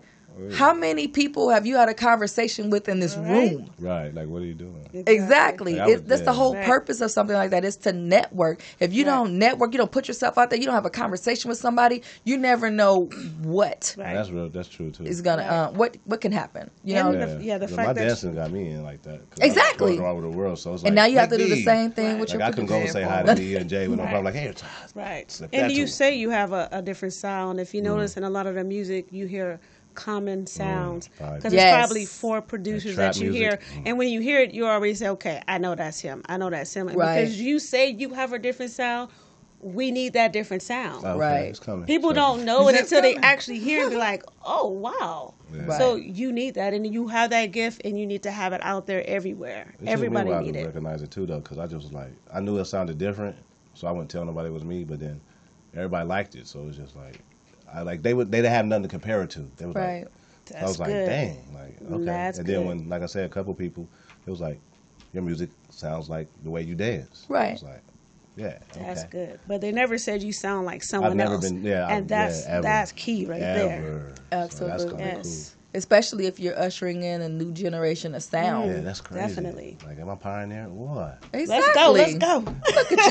how 0.54 0.72
many 0.74 1.08
people 1.08 1.50
have 1.50 1.66
you 1.66 1.76
had 1.76 1.88
a 1.88 1.94
conversation 1.94 2.70
with 2.70 2.88
in 2.88 3.00
this 3.00 3.16
room? 3.16 3.70
Right. 3.78 4.12
Like, 4.14 4.28
what 4.28 4.42
are 4.42 4.46
you 4.46 4.54
doing? 4.54 4.88
Exactly. 4.92 5.76
Like, 5.76 5.88
It, 5.88 5.92
was- 5.92 6.02
that's 6.04 6.22
the 6.22 6.32
whole 6.32 6.54
Right. 6.54 6.64
purpose 6.66 7.00
of 7.00 7.10
something 7.10 7.36
like 7.36 7.50
that 7.50 7.64
is 7.64 7.76
to 7.78 7.92
network. 7.92 8.60
If 8.80 8.92
you 8.92 9.04
don't 9.04 9.38
network, 9.38 9.72
you 9.72 9.78
don't 9.78 9.90
put 9.92 10.08
yourself 10.08 10.38
out 10.38 10.50
there, 10.50 10.58
you 10.58 10.66
don't 10.66 10.74
have 10.74 10.86
a 10.86 10.90
conversation 10.90 11.48
with 11.48 11.58
somebody, 11.58 12.02
you 12.24 12.36
never 12.38 12.70
know 12.70 13.04
what 13.42 13.94
And 13.98 14.16
That's 14.16 14.30
real. 14.30 14.48
That's 14.48 14.68
true 14.68 14.90
too. 14.90 15.04
is 15.04 15.20
gonna 15.22 15.42
uh, 15.42 15.70
what 15.72 15.96
what 16.04 16.20
can 16.20 16.32
happen. 16.32 16.70
You 16.84 16.94
know. 16.94 17.38
yeah, 17.40 17.58
the 17.58 17.66
But 17.66 17.74
fact 17.76 17.86
my 17.88 17.92
that- 17.94 18.06
dancing 18.06 18.34
got 18.34 18.50
me 18.50 18.70
in 18.70 18.82
like 18.82 19.02
that. 19.02 19.20
'cause 19.30 19.38
I 19.40 19.46
was 19.46 19.56
Exactly. 19.56 19.96
going 19.96 20.22
with 20.22 20.30
the 20.32 20.36
world, 20.38 20.58
so 20.58 20.72
like, 20.72 20.86
And 20.86 20.94
now 20.94 21.06
you 21.06 21.18
have 21.18 21.30
to 21.30 21.38
do 21.38 21.48
the 21.48 21.62
same 21.62 21.90
thing 21.92 22.18
with 22.18 22.30
like, 22.30 22.38
your 22.38 22.48
I 22.48 22.52
can 22.52 22.66
go 22.66 22.76
and 22.76 22.90
say 22.90 23.02
hi 23.02 23.22
to 23.22 23.34
D 23.34 23.56
and 23.56 23.68
J 23.68 23.88
with 23.88 23.98
no 23.98 24.04
problem. 24.04 24.24
Like, 24.24 24.34
hey, 24.34 24.46
it's 24.48 24.62
Right. 24.94 25.40
And 25.52 25.72
you 25.72 25.86
say 25.86 26.14
you 26.16 26.30
have 26.30 26.52
a, 26.52 26.68
a 26.72 26.82
different 26.82 27.14
sound. 27.14 27.60
If 27.60 27.74
you 27.74 27.80
Mm. 27.80 27.84
notice 27.84 28.16
in 28.16 28.24
a 28.24 28.30
lot 28.30 28.46
of 28.46 28.54
the 28.54 28.64
music, 28.64 29.06
you 29.10 29.26
hear 29.26 29.58
common 29.94 30.44
mm, 30.44 30.48
sounds 30.48 31.08
right. 31.20 31.36
because 31.36 31.52
Yes. 31.52 31.72
it's 31.74 31.86
probably 31.86 32.06
four 32.06 32.40
producers 32.42 32.96
that 32.96 33.16
you 33.16 33.30
music. 33.30 33.62
hear, 33.62 33.82
and 33.86 33.98
when 33.98 34.08
you 34.08 34.20
hear 34.20 34.40
it, 34.40 34.52
you 34.54 34.66
already 34.66 34.94
say, 34.94 35.08
"Okay, 35.08 35.40
I 35.48 35.58
know 35.58 35.74
that's 35.74 36.00
him. 36.00 36.22
I 36.26 36.36
know 36.36 36.50
that's 36.50 36.72
him." 36.74 36.88
Right. 36.88 37.20
Because 37.22 37.40
you 37.40 37.58
say 37.58 37.90
you 37.90 38.10
have 38.14 38.32
a 38.32 38.38
different 38.38 38.72
sound, 38.72 39.10
we 39.60 39.92
need 39.92 40.14
that 40.14 40.32
different 40.32 40.62
sound. 40.62 41.04
Oh, 41.04 41.10
okay, 41.10 41.18
Right. 41.20 41.40
It's 41.44 41.60
coming. 41.60 41.86
People 41.86 42.10
So- 42.10 42.14
don't 42.14 42.44
know 42.44 42.68
it 42.68 42.72
It's 42.74 42.90
until 42.90 43.02
they 43.02 43.14
actually 43.16 43.60
hear 43.60 43.80
it 43.80 43.82
and 43.84 43.90
be 43.92 43.96
like, 43.96 44.24
"Oh, 44.44 44.68
wow." 44.68 45.34
Yeah. 45.54 45.78
So 45.78 45.94
you 45.96 46.32
need 46.32 46.54
that, 46.54 46.72
and 46.74 46.84
you 46.92 47.06
have 47.08 47.30
that 47.30 47.46
gift, 47.52 47.82
and 47.84 47.98
you 48.00 48.06
need 48.06 48.22
to 48.24 48.30
have 48.30 48.52
it 48.52 48.60
out 48.64 48.86
there 48.86 49.04
everywhere. 49.06 49.66
It 49.68 49.72
took 49.78 49.82
me 49.86 49.92
Everybody 49.92 50.30
a 50.30 50.32
while 50.32 50.42
need 50.42 50.54
to 50.54 50.60
it. 50.60 50.66
recognize 50.66 51.02
it 51.02 51.10
too, 51.10 51.26
though, 51.26 51.40
because 51.40 51.58
I 51.58 51.66
just 51.66 51.84
was 51.84 51.92
like, 51.92 52.10
I 52.32 52.40
knew 52.40 52.58
it 52.58 52.64
sounded 52.64 52.98
different, 52.98 53.36
so 53.74 53.86
I 53.86 53.92
wouldn't 53.92 54.10
tell 54.10 54.24
nobody 54.24 54.48
it 54.48 54.52
was 54.52 54.64
me. 54.64 54.82
But 54.84 54.98
then 54.98 55.20
everybody 55.74 56.08
liked 56.08 56.34
it, 56.34 56.46
so 56.48 56.60
it 56.60 56.66
was 56.66 56.76
just 56.76 56.96
like, 56.96 57.20
I 57.74 57.82
like 57.82 58.02
they 58.02 58.14
would 58.14 58.30
they 58.30 58.38
didn't 58.38 58.52
have 58.52 58.66
nothing 58.66 58.82
to 58.84 58.88
compare 58.88 59.22
it 59.22 59.30
to. 59.30 59.50
They 59.56 59.66
was 59.66 59.74
Right. 59.76 60.04
like, 60.04 60.12
I 60.56 60.60
That's 60.60 60.68
was 60.68 60.78
like, 60.80 60.90
dang, 60.90 61.54
like 61.54 61.78
okay. 61.92 62.04
That's 62.04 62.38
and 62.38 62.46
then 62.48 62.58
good. 62.58 62.66
when, 62.66 62.88
like 62.88 63.02
I 63.02 63.06
said, 63.06 63.24
a 63.24 63.28
couple 63.28 63.54
people, 63.54 63.88
it 64.26 64.30
was 64.30 64.40
like, 64.40 64.60
your 65.12 65.22
music 65.22 65.50
sounds 65.70 66.08
like 66.08 66.28
the 66.42 66.50
way 66.50 66.62
you 66.62 66.74
dance. 66.74 67.24
Right. 67.28 67.48
I 67.48 67.52
was 67.52 67.62
like, 67.62 67.82
yeah, 68.36 68.58
That's 68.74 69.02
okay. 69.04 69.10
good. 69.10 69.40
But 69.46 69.60
they 69.60 69.72
never 69.72 69.98
said 69.98 70.22
you 70.22 70.32
sound 70.32 70.66
like 70.66 70.82
someone 70.82 71.12
I've 71.12 71.16
never 71.16 71.34
else. 71.34 71.50
been, 71.50 71.62
yeah, 71.62 71.86
and 71.88 72.04
I, 72.04 72.06
that's 72.06 72.46
yeah, 72.46 72.60
that's 72.60 72.92
key 72.92 73.26
right 73.26 73.40
there. 73.40 73.78
ever. 73.78 74.14
So 74.14 74.36
Absolutely. 74.36 74.68
that's 74.70 74.84
kinda 74.92 75.04
Yes. 75.18 75.56
Especially 75.74 76.26
if 76.26 76.38
you're 76.38 76.58
ushering 76.58 77.02
in 77.02 77.22
a 77.22 77.28
new 77.30 77.50
generation 77.52 78.14
of 78.14 78.22
sound. 78.22 78.68
Yeah, 78.70 78.80
that's 78.82 79.00
crazy. 79.00 79.26
Definitely. 79.28 79.78
Like, 79.86 79.98
am 79.98 80.10
I 80.10 80.16
pioneering? 80.16 80.76
What? 80.76 81.18
Exactly. 81.32 81.54
Let's 81.54 81.74
go. 81.74 81.90
Let's 81.92 82.14
go. 82.16 82.44
Look 82.76 82.92
at 82.92 83.06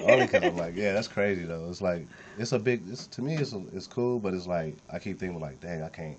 you. 0.00 0.02
Only 0.06 0.26
because 0.26 0.42
I'm 0.44 0.56
like, 0.56 0.74
yeah, 0.76 0.92
that's 0.94 1.08
crazy 1.08 1.44
though. 1.44 1.68
It's 1.68 1.82
like 1.82 2.08
it's 2.38 2.52
a 2.52 2.58
big. 2.58 2.82
It's 2.88 3.06
to 3.08 3.22
me, 3.22 3.34
it's 3.34 3.52
a, 3.52 3.62
it's 3.72 3.86
cool, 3.86 4.18
but 4.18 4.34
it's 4.34 4.46
like 4.46 4.76
I 4.92 4.98
keep 4.98 5.18
thinking 5.18 5.40
like, 5.40 5.60
dang, 5.60 5.82
I 5.82 5.88
can't, 5.88 6.18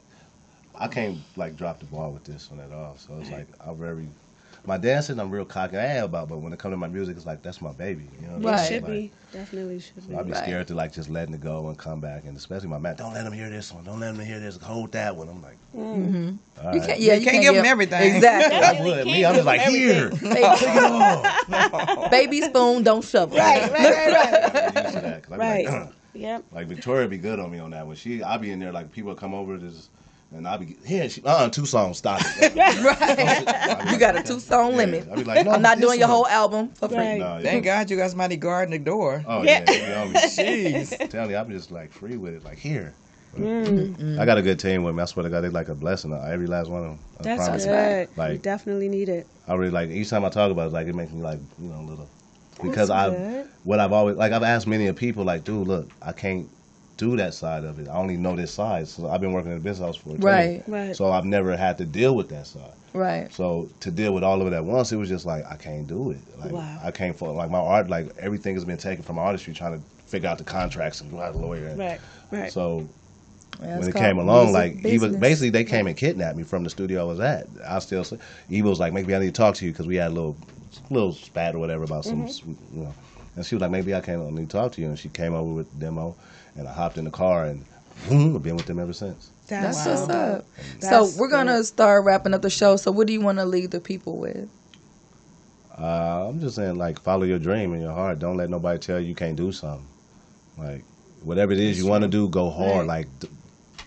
I 0.75 0.87
can't 0.87 1.19
like 1.35 1.55
drop 1.55 1.79
the 1.79 1.85
ball 1.85 2.11
with 2.11 2.23
this 2.23 2.49
one 2.49 2.59
at 2.59 2.71
all. 2.71 2.95
So 2.97 3.17
it's 3.19 3.31
like 3.31 3.47
I'm 3.65 3.77
very, 3.77 4.09
my 4.65 4.77
dancing, 4.77 5.19
I'm 5.19 5.29
real 5.31 5.45
cocky 5.45 5.77
I 5.77 5.85
am 5.85 6.05
about, 6.05 6.29
but 6.29 6.37
when 6.39 6.53
it 6.53 6.59
comes 6.59 6.73
to 6.73 6.77
my 6.77 6.87
music, 6.87 7.17
it's 7.17 7.25
like 7.25 7.41
that's 7.43 7.61
my 7.61 7.71
baby. 7.73 8.09
You 8.19 8.27
know, 8.27 8.33
what 8.33 8.37
I'm 8.37 8.43
Right. 8.43 8.53
It 8.55 8.67
saying? 8.67 8.73
should 8.81 8.83
Like, 8.83 8.91
be. 8.93 9.11
Definitely 9.33 9.79
should 9.79 10.07
be. 10.07 10.15
I'd 10.15 10.25
be 10.25 10.31
Right. 10.31 10.41
scared 10.43 10.67
to 10.67 10.75
like 10.75 10.93
just 10.93 11.09
letting 11.09 11.33
it 11.35 11.41
go 11.41 11.67
and 11.67 11.77
come 11.77 11.99
back, 11.99 12.23
and 12.25 12.35
especially 12.37 12.69
my 12.69 12.77
man. 12.77 12.95
Don't 12.95 13.13
let 13.13 13.25
him 13.25 13.33
hear 13.33 13.49
this 13.49 13.73
one. 13.73 13.83
Don't 13.83 13.99
let 13.99 14.15
him 14.15 14.19
hear 14.25 14.39
this. 14.39 14.57
Hold 14.57 14.91
that 14.93 15.15
one. 15.15 15.29
I'm 15.29 15.41
like, 15.41 15.57
Mm-hmm. 15.75 16.65
all 16.65 16.73
You 16.73 16.81
can't. 16.81 16.99
Yeah, 16.99 17.13
You 17.13 17.25
can't 17.25 17.43
give 17.43 17.55
'em 17.55 17.65
everything. 17.65 18.15
Exactly. 18.15 18.57
I 18.63 18.81
would. 18.81 19.05
Me, 19.05 19.23
I'm 19.25 19.35
just 19.35 19.45
like 19.45 19.61
here. 19.61 20.09
Baby, 20.21 22.09
baby 22.09 22.41
spoon, 22.41 22.83
don't 22.83 23.03
shovel. 23.03 23.37
Right, 23.37 23.71
right, 23.71 23.91
right, 23.91 24.13
right. 24.13 24.55
I'm 24.75 24.83
used 24.83 24.95
to 24.95 25.01
that, 25.01 25.23
'cause 25.23 25.31
be 25.33 25.37
Right. 25.37 25.65
like, 25.67 25.89
Yep. 26.13 26.45
Like 26.51 26.67
Victoria 26.67 27.07
be 27.07 27.17
good 27.17 27.39
on 27.39 27.51
me 27.51 27.59
on 27.59 27.71
that 27.71 27.85
one. 27.85 27.95
She, 27.95 28.23
I 28.23 28.37
be 28.37 28.51
in 28.51 28.59
there 28.59 28.71
like 28.71 28.91
people 28.91 29.13
come 29.15 29.33
over 29.33 29.57
just, 29.57 29.89
and 30.35 30.47
I 30.47 30.57
be 30.57 30.75
here. 30.85 31.07
She, 31.09 31.21
uh, 31.23 31.49
two 31.49 31.65
songs, 31.65 31.97
stop 31.99 32.21
it. 32.23 32.55
Right. 32.83 33.91
You 33.91 33.99
got 33.99 34.15
a 34.17 34.23
two 34.23 34.39
song 34.39 34.71
Yeah. 34.71 34.77
limit. 34.77 35.07
I 35.11 35.15
be 35.15 35.23
like, 35.23 35.45
no, 35.45 35.51
I'm 35.51 35.61
not 35.61 35.79
doing 35.79 35.99
your 35.99 36.07
one. 36.07 36.15
whole 36.17 36.27
album 36.27 36.69
for 36.69 36.87
free. 36.89 36.97
Right. 36.97 37.19
No, 37.19 37.39
Thank 37.41 37.63
God 37.65 37.89
you 37.89 37.97
got 37.97 38.09
somebody 38.09 38.35
guarding 38.37 38.71
the 38.71 38.79
door. 38.79 39.23
Oh 39.27 39.43
Yeah. 39.43 39.63
yeah, 39.67 39.71
yeah 39.71 40.03
you 40.05 40.13
know. 40.13 40.19
Jeez. 40.19 41.09
Tell 41.09 41.29
you, 41.29 41.37
I'm 41.37 41.49
just 41.49 41.71
like 41.71 41.91
free 41.91 42.17
with 42.17 42.33
it. 42.33 42.43
Like 42.43 42.57
here, 42.57 42.93
Mm. 43.35 44.17
I 44.17 44.25
got 44.25 44.39
a 44.39 44.41
good 44.41 44.57
team 44.59 44.81
with 44.83 44.95
me. 44.95 45.01
I 45.03 45.05
swear 45.05 45.21
to 45.23 45.29
God, 45.29 45.41
they 45.41 45.49
like 45.49 45.69
a 45.69 45.75
blessing. 45.75 46.11
uh, 46.11 46.21
Every 46.27 46.47
last 46.47 46.69
one 46.71 46.81
of 46.83 46.89
them. 46.89 46.99
I 47.19 47.23
That's 47.23 47.43
promise. 47.45 47.65
good. 47.65 48.07
you 48.09 48.13
Like- 48.17 48.41
definitely 48.41 48.89
need 48.89 49.09
it. 49.09 49.27
I 49.47 49.53
really 49.53 49.69
like 49.69 49.89
each 49.91 50.09
time 50.09 50.25
I 50.25 50.29
talk 50.29 50.49
about 50.49 50.67
it. 50.67 50.73
Like 50.73 50.87
it 50.87 50.95
makes 50.95 51.11
me 51.11 51.21
like 51.21 51.39
you 51.59 51.67
know 51.69 51.79
a 51.79 51.85
little 51.87 52.09
because 52.61 52.89
That's 52.89 53.11
I 53.13 53.15
good. 53.15 53.49
what 53.63 53.79
I've 53.79 53.91
always 53.93 54.15
like 54.17 54.31
I've 54.31 54.43
asked 54.43 54.67
many 54.67 54.87
of 54.87 54.95
people 54.95 55.23
like, 55.23 55.43
dude, 55.43 55.67
look, 55.67 55.89
I 56.01 56.11
can't 56.11 56.49
do 56.97 57.15
that 57.17 57.33
side 57.33 57.63
of 57.63 57.79
it. 57.79 57.87
I 57.87 57.93
only 57.93 58.17
know 58.17 58.35
this 58.35 58.51
side. 58.51 58.87
So 58.87 59.07
I've 59.09 59.21
been 59.21 59.31
working 59.31 59.51
in 59.51 59.57
the 59.59 59.63
business 59.63 59.85
house 59.85 59.97
for 59.97 60.15
20. 60.17 60.19
Right. 60.23 60.63
Right. 60.67 60.95
So 60.95 61.11
I've 61.11 61.25
never 61.25 61.55
had 61.55 61.77
to 61.77 61.85
deal 61.85 62.15
with 62.15 62.29
that 62.29 62.47
side. 62.47 62.73
Right. 62.93 63.31
So 63.31 63.69
to 63.81 63.91
deal 63.91 64.13
with 64.13 64.23
all 64.23 64.41
of 64.41 64.47
it 64.47 64.53
at 64.53 64.65
once, 64.65 64.91
it 64.91 64.95
was 64.95 65.07
just 65.09 65.25
like 65.25 65.45
I 65.45 65.55
can't 65.55 65.87
do 65.87 66.11
it. 66.11 66.21
Like 66.39 66.51
Wow. 66.51 66.79
I 66.83 66.91
can't 66.91 67.15
fo- 67.15 67.33
like 67.33 67.51
my 67.51 67.59
art. 67.59 67.89
Like 67.89 68.11
everything 68.17 68.55
has 68.55 68.65
been 68.65 68.77
taken 68.77 69.03
from 69.03 69.19
artistry, 69.19 69.53
trying 69.53 69.79
to 69.79 69.83
figure 70.07 70.27
out 70.29 70.37
the 70.39 70.43
contracts 70.43 71.01
and 71.01 71.11
go 71.11 71.19
out 71.21 71.35
a 71.35 71.37
lawyer. 71.37 71.67
And 71.67 71.77
Right. 71.79 71.99
Right. 72.31 72.51
So 72.51 72.87
Yeah, 73.61 73.77
when 73.77 73.87
it 73.87 73.95
came 73.95 74.17
along, 74.17 74.53
like 74.53 74.79
he 74.79 74.97
was 74.97 75.15
basically 75.15 75.51
they 75.51 75.63
came 75.63 75.85
and 75.85 75.95
kidnapped 75.95 76.35
me 76.37 76.43
from 76.43 76.63
the 76.63 76.69
studio 76.71 77.01
I 77.01 77.03
was 77.03 77.19
at. 77.19 77.47
I 77.67 77.77
still 77.79 78.05
he 78.49 78.63
was 78.63 78.79
like 78.79 78.93
maybe 78.93 79.15
I 79.15 79.19
need 79.19 79.27
to 79.27 79.31
talk 79.33 79.53
to 79.55 79.65
you 79.65 79.71
because 79.71 79.85
we 79.85 79.97
had 79.97 80.07
a 80.07 80.13
little 80.15 80.35
little 80.89 81.11
spat 81.13 81.55
or 81.55 81.59
whatever 81.59 81.83
about 81.83 82.05
some 82.05 82.25
Mm-hmm. 82.25 82.77
you 82.77 82.83
know. 82.83 82.93
And 83.35 83.45
she 83.45 83.55
was 83.55 83.61
like 83.61 83.71
maybe 83.71 83.93
I 83.93 84.01
can't 84.01 84.21
I 84.21 84.29
need 84.31 84.49
to 84.49 84.57
talk 84.57 84.71
to 84.73 84.81
you. 84.81 84.87
And 84.87 84.97
she 84.97 85.09
came 85.09 85.33
over 85.33 85.51
with 85.53 85.71
the 85.73 85.79
demo, 85.79 86.15
and 86.55 86.67
I 86.67 86.73
hopped 86.73 86.97
in 86.97 87.05
the 87.05 87.11
car 87.11 87.45
and 87.45 87.63
boom, 88.09 88.35
I've 88.35 88.43
been 88.43 88.55
with 88.57 88.65
them 88.65 88.79
ever 88.79 88.93
since. 88.93 89.31
That's 89.47 89.81
so 89.83 89.91
what's 89.91 90.07
dope. 90.07 90.15
up. 90.39 90.45
So 90.79 91.09
we're 91.17 91.29
gonna 91.29 91.63
start 91.63 92.03
wrapping 92.03 92.33
up 92.33 92.41
the 92.41 92.49
show. 92.49 92.75
So 92.75 92.91
what 92.91 93.07
do 93.07 93.13
you 93.13 93.21
want 93.21 93.37
to 93.37 93.45
leave 93.45 93.69
the 93.71 93.79
people 93.79 94.17
with? 94.17 94.49
Uh, 95.77 96.27
I'm 96.29 96.39
just 96.39 96.55
saying, 96.55 96.75
like, 96.75 96.99
follow 97.01 97.23
your 97.23 97.37
dream 97.39 97.73
in 97.73 97.81
your 97.81 97.93
heart. 97.93 98.17
Don't 98.19 98.35
let 98.35 98.49
nobody 98.49 98.79
tell 98.79 98.99
you 98.99 99.07
you 99.09 99.15
can't 99.15 99.35
do 99.35 99.51
something. 99.51 99.85
Like, 100.57 100.83
whatever 101.21 101.51
it 101.53 101.59
is 101.59 101.77
you 101.77 101.85
want 101.85 102.01
to 102.01 102.07
do, 102.07 102.27
go 102.29 102.49
hard. 102.49 102.79
Right. 102.79 102.87
Like, 102.87 103.19
d- 103.19 103.29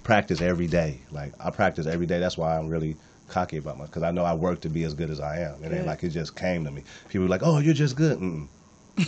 practice 0.04 0.40
every 0.40 0.68
day. 0.68 1.00
Like, 1.10 1.32
I 1.40 1.50
practice 1.50 1.86
every 1.86 2.06
day. 2.06 2.20
That's 2.20 2.38
why 2.38 2.56
I'm 2.56 2.68
really 2.68 2.96
cocky 3.30 3.56
about 3.56 3.78
my, 3.78 3.86
because 3.86 4.02
I 4.02 4.10
know 4.10 4.24
I 4.24 4.34
work 4.34 4.60
to 4.62 4.68
be 4.68 4.84
as 4.84 4.92
good 4.94 5.08
as 5.10 5.20
I 5.20 5.38
am. 5.38 5.62
It 5.64 5.72
ain't 5.72 5.86
like 5.86 6.02
it 6.04 6.10
just 6.10 6.36
came 6.36 6.64
to 6.64 6.70
me. 6.70 6.82
People 7.08 7.26
are 7.26 7.30
like, 7.30 7.42
oh, 7.42 7.58
you're 7.58 7.74
just 7.74 7.96
good. 7.96 8.18
Mm-mm. 8.18 8.48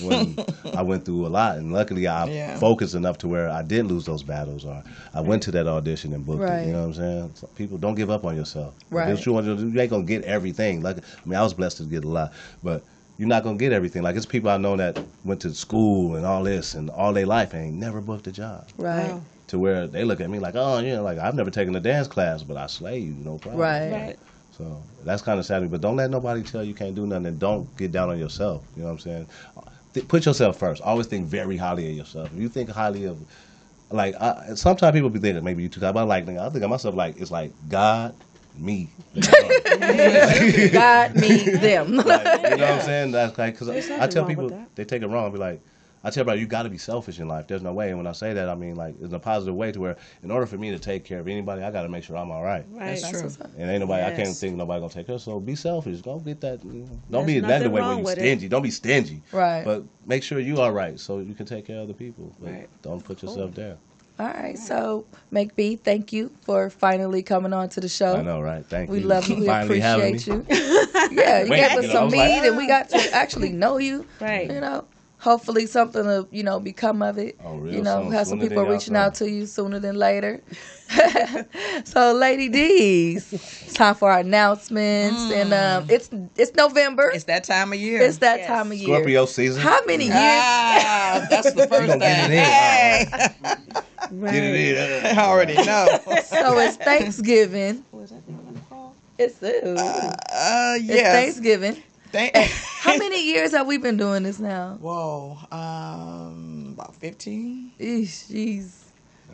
When 0.01 0.39
I 0.75 0.81
went 0.83 1.05
through 1.05 1.27
a 1.27 1.29
lot, 1.29 1.59
and 1.59 1.73
luckily 1.73 2.07
I 2.07 2.27
Yeah. 2.27 2.59
focused 2.59 2.95
enough 2.95 3.19
to 3.19 3.29
where 3.29 3.51
I 3.51 3.63
didn't 3.63 3.89
lose 3.89 4.07
those 4.07 4.23
battles, 4.23 4.65
or 4.65 4.83
I 5.13 5.21
went 5.21 5.43
to 5.45 5.51
that 5.51 5.67
audition 5.67 6.15
and 6.15 6.25
booked 6.25 6.41
Right. 6.45 6.63
it. 6.63 6.67
You 6.69 6.73
know 6.73 6.81
what 6.81 6.87
I'm 6.87 6.95
saying? 6.95 7.31
So 7.35 7.47
people 7.57 7.77
don't 7.79 7.95
give 7.95 8.09
up 8.11 8.25
on 8.25 8.35
yourself. 8.37 8.75
Right. 8.91 9.09
it's 9.11 9.27
you 9.27 9.33
want 9.33 9.47
to 9.47 9.57
do, 9.57 9.69
you 9.69 9.81
ain't 9.81 9.91
gonna 9.91 10.05
get 10.05 10.25
everything. 10.25 10.83
Like 10.83 10.99
I 10.99 11.29
mean, 11.29 11.39
I 11.39 11.43
was 11.43 11.53
blessed 11.53 11.77
to 11.79 11.85
get 11.85 12.05
a 12.05 12.09
lot, 12.09 12.33
but 12.63 12.85
you're 13.19 13.29
not 13.29 13.43
gonna 13.43 13.59
get 13.59 13.73
everything. 13.73 14.03
Like 14.03 14.17
it's 14.17 14.25
people 14.27 14.49
I 14.51 14.57
know 14.57 14.77
that 14.77 14.99
went 15.25 15.41
to 15.43 15.53
school 15.55 16.15
and 16.17 16.25
all 16.25 16.43
this 16.43 16.75
and 16.75 16.89
all 16.89 17.13
their 17.13 17.27
life 17.27 17.53
and 17.53 17.65
ain't 17.67 17.77
never 17.77 18.01
booked 18.01 18.27
a 18.29 18.33
job. 18.33 18.67
Right. 18.79 19.21
To 19.53 19.59
where 19.59 19.87
they 19.87 20.03
look 20.03 20.23
at 20.23 20.31
me 20.31 20.39
like, 20.39 20.55
oh, 20.57 20.79
yeah, 20.79 21.01
like 21.01 21.19
I've 21.19 21.35
never 21.35 21.51
taken 21.51 21.77
a 21.77 21.81
dance 21.81 22.09
class, 22.09 22.43
but 22.43 22.57
I 22.57 22.69
slay 22.69 23.01
you, 23.01 23.13
no 23.13 23.37
problem. 23.37 23.61
Right. 23.61 23.93
Right. 23.93 24.19
So 24.57 24.83
that's 25.05 25.21
kind 25.21 25.39
of 25.39 25.45
sad. 25.45 25.71
But 25.71 25.83
don't 25.83 25.97
let 25.97 26.11
nobody 26.11 26.43
tell 26.43 26.65
you 26.65 26.73
can't 26.73 26.95
do 26.95 27.07
nothing, 27.07 27.27
and 27.27 27.39
don't 27.39 27.77
get 27.77 27.93
down 27.93 28.09
on 28.09 28.19
yourself. 28.19 28.63
You 28.75 28.81
know 28.81 28.89
what 28.89 28.93
I'm 28.95 28.99
saying? 29.01 29.27
Th- 29.93 30.09
put 30.09 30.25
yourself 30.25 30.59
first. 30.59 30.81
Always 30.81 31.07
think 31.07 31.27
very 31.27 31.59
highly 31.59 31.91
of 31.91 31.95
yourself. 31.95 32.33
If 32.33 32.41
you 32.41 32.49
think 32.49 32.71
highly 32.71 33.05
of, 33.05 33.19
like, 33.91 34.15
I, 34.15 34.55
sometimes 34.55 34.95
people 34.95 35.11
be 35.11 35.19
thinking 35.19 35.45
maybe 35.45 35.65
you 35.65 35.69
too. 35.69 35.81
But 35.81 35.99
I 35.99 36.03
like, 36.03 36.27
I 36.27 36.49
think 36.49 36.65
of 36.65 36.71
myself 36.71 36.95
like 36.95 37.19
it's 37.19 37.31
like 37.31 37.53
God, 37.69 38.15
me. 38.57 38.89
God, 39.21 41.15
me, 41.15 41.43
them. 41.43 41.97
Like, 41.97 42.43
you 42.43 42.57
know 42.57 42.57
what 42.57 42.63
I'm 42.63 42.81
saying? 42.87 43.13
That's 43.13 43.37
like 43.37 43.53
because 43.53 43.67
There's 43.67 43.91
I 43.91 44.07
tell 44.07 44.25
people 44.25 44.67
they 44.77 44.87
take 44.87 45.03
it 45.03 45.09
wrong. 45.09 45.27
I 45.27 45.29
be 45.29 45.37
like, 45.37 45.61
I 46.05 46.11
tell 46.11 46.23
everybody 46.23 46.41
you 46.41 46.47
got 46.47 46.65
to 46.65 46.69
be 46.69 46.79
selfish 46.79 47.21
in 47.21 47.29
life. 47.29 47.47
There's 47.47 47.63
no 47.63 47.73
way. 47.73 47.89
And 47.91 47.99
when 47.99 48.07
I 48.07 48.13
say 48.13 48.33
that, 48.33 48.49
I 48.49 48.55
mean 48.55 48.75
like 48.75 49.01
in 49.01 49.15
a 49.15 49.19
positive 49.19 49.55
way 49.55 49.71
to 49.73 49.81
where 49.81 49.97
in 50.23 50.31
order 50.31 50.47
for 50.47 50.59
me 50.59 50.71
to 50.73 50.79
take 50.79 51.05
care 51.05 51.21
of 51.21 51.29
anybody, 51.29 51.63
I 51.63 51.71
got 51.71 51.83
to 51.83 51.89
make 51.89 52.03
sure 52.05 52.17
I'm 52.17 52.31
all 52.31 52.43
right. 52.43 52.65
Right. 52.71 53.01
That's 53.01 53.11
true. 53.11 53.31
And 53.57 53.71
ain't 53.71 53.81
nobody. 53.81 54.05
I 54.05 54.11
can't 54.17 54.37
think 54.37 54.57
nobody 54.57 54.81
gonna 54.81 54.93
take 54.93 55.07
care. 55.07 55.19
So 55.19 55.39
be 55.39 55.55
selfish. 55.55 56.01
Don't 56.01 56.25
get 56.25 56.41
that. 56.41 56.65
You 56.65 56.73
know, 56.73 56.87
don't 56.87 57.01
There's 57.11 57.27
be 57.27 57.37
in 57.37 57.43
that 57.43 57.59
nothing 57.59 57.73
way 57.73 57.81
where 57.83 57.93
you 57.93 58.05
with 58.05 58.19
it. 58.19 58.21
stingy. 58.21 58.49
Don't 58.49 58.63
be 58.63 58.71
stingy. 58.71 59.23
Right. 59.33 59.65
But 59.65 59.85
make 60.07 60.23
sure 60.23 60.39
you 60.41 60.61
all 60.61 60.73
right 60.73 60.99
so 60.99 61.21
you 61.21 61.35
can 61.35 61.47
take 61.47 61.67
care 61.67 61.77
of 61.77 61.85
other 61.85 61.95
people. 61.95 62.35
But 62.41 62.51
Right. 62.51 62.69
don't 62.83 63.05
put 63.05 63.23
yourself 63.23 63.55
down. 63.55 63.79
All 64.19 64.27
right. 64.27 64.59
So 64.59 65.07
Make 65.31 65.57
B, 65.57 65.77
thank 65.77 66.13
you 66.13 66.31
for 66.43 66.69
finally 66.69 67.23
coming 67.23 67.53
on 67.53 67.69
to 67.71 67.81
the 67.81 67.89
show. 67.89 68.17
I 68.17 68.23
know, 68.23 68.41
right? 68.41 68.65
Thank 68.67 68.91
We 68.91 68.99
you. 68.99 69.03
We 69.05 69.09
love 69.09 69.29
you. 69.29 69.37
We 69.37 69.49
appreciate 69.49 70.27
you. 70.27 70.45
yeah, 70.51 71.43
you 71.45 71.51
Wait, 71.51 71.57
gave 71.57 71.71
us 71.79 71.83
you 71.83 71.89
know, 71.89 71.93
some 71.95 72.05
was 72.05 72.13
meat, 72.13 72.19
like, 72.19 72.45
and 72.45 72.57
we 72.57 72.67
got 72.67 72.89
to 72.91 73.15
actually 73.15 73.51
know 73.51 73.79
you. 73.79 74.07
Right. 74.21 74.51
You 74.51 74.61
know, 74.61 74.85
hopefully 75.23 75.67
something 75.67 76.05
will 76.05 76.29
you 76.33 76.43
know 76.43 76.59
become 76.61 77.01
of 77.03 77.17
it. 77.19 77.39
Oh, 77.45 77.57
real 77.57 77.75
you 77.75 77.83
know, 77.83 78.03
soon, 78.03 78.13
have 78.13 78.27
some 78.27 78.39
sooner 78.41 78.49
people 78.51 78.65
reaching 78.67 78.97
out 78.97 79.15
to 79.17 79.31
you 79.31 79.47
sooner 79.47 79.79
than 79.79 79.95
later. 79.97 80.43
so, 81.85 82.13
Lady 82.13 82.49
D's, 82.49 83.33
it's 83.33 83.73
time 83.75 83.95
for 83.95 84.11
our 84.11 84.19
announcements, 84.21 85.31
and 85.31 85.53
um, 85.55 85.87
it's 85.89 86.11
it's 86.37 86.53
November. 86.55 87.11
It's 87.15 87.25
that 87.25 87.45
time 87.45 87.73
of 87.73 87.79
year. 87.79 88.03
It's 88.03 88.19
that 88.19 88.41
Yes. 88.41 88.47
time 88.49 88.73
of 88.73 88.77
year. 88.79 88.97
Scorpio 88.97 89.27
season. 89.27 89.63
How 89.63 89.81
many 89.87 90.05
years? 90.05 90.15
Ah, 90.17 91.27
that's 91.31 91.53
the 91.53 91.67
first 91.69 91.87
gonna 91.87 91.99
get 91.99 92.31
thing. 92.31 92.39
it 92.39 92.39
in. 92.39 92.45
Hey, 92.45 93.07
Get 94.11 94.45
it 94.45 95.05
in. 95.07 95.19
I 95.19 95.23
already 95.25 95.55
know. 95.55 95.87
So 96.27 96.59
it's 96.59 96.77
Thanksgiving. 96.77 97.85
It's, 99.19 99.43
uh, 99.43 99.49
Uh, 100.31 100.75
it's 100.77 100.85
yes. 100.85 101.13
Thanksgiving. 101.15 101.83
Thank- 102.13 102.37
How 102.83 102.97
many 102.97 103.27
years 103.27 103.53
have 103.53 103.67
we 103.67 103.79
been 103.79 103.97
doing 103.97 104.23
this 104.23 104.39
now? 104.39 104.77
Whoa, 104.81 105.39
um, 105.51 106.75
about 106.75 106.95
fifteen. 106.97 107.73
Eesh, 107.81 108.31
jeez. 108.31 108.79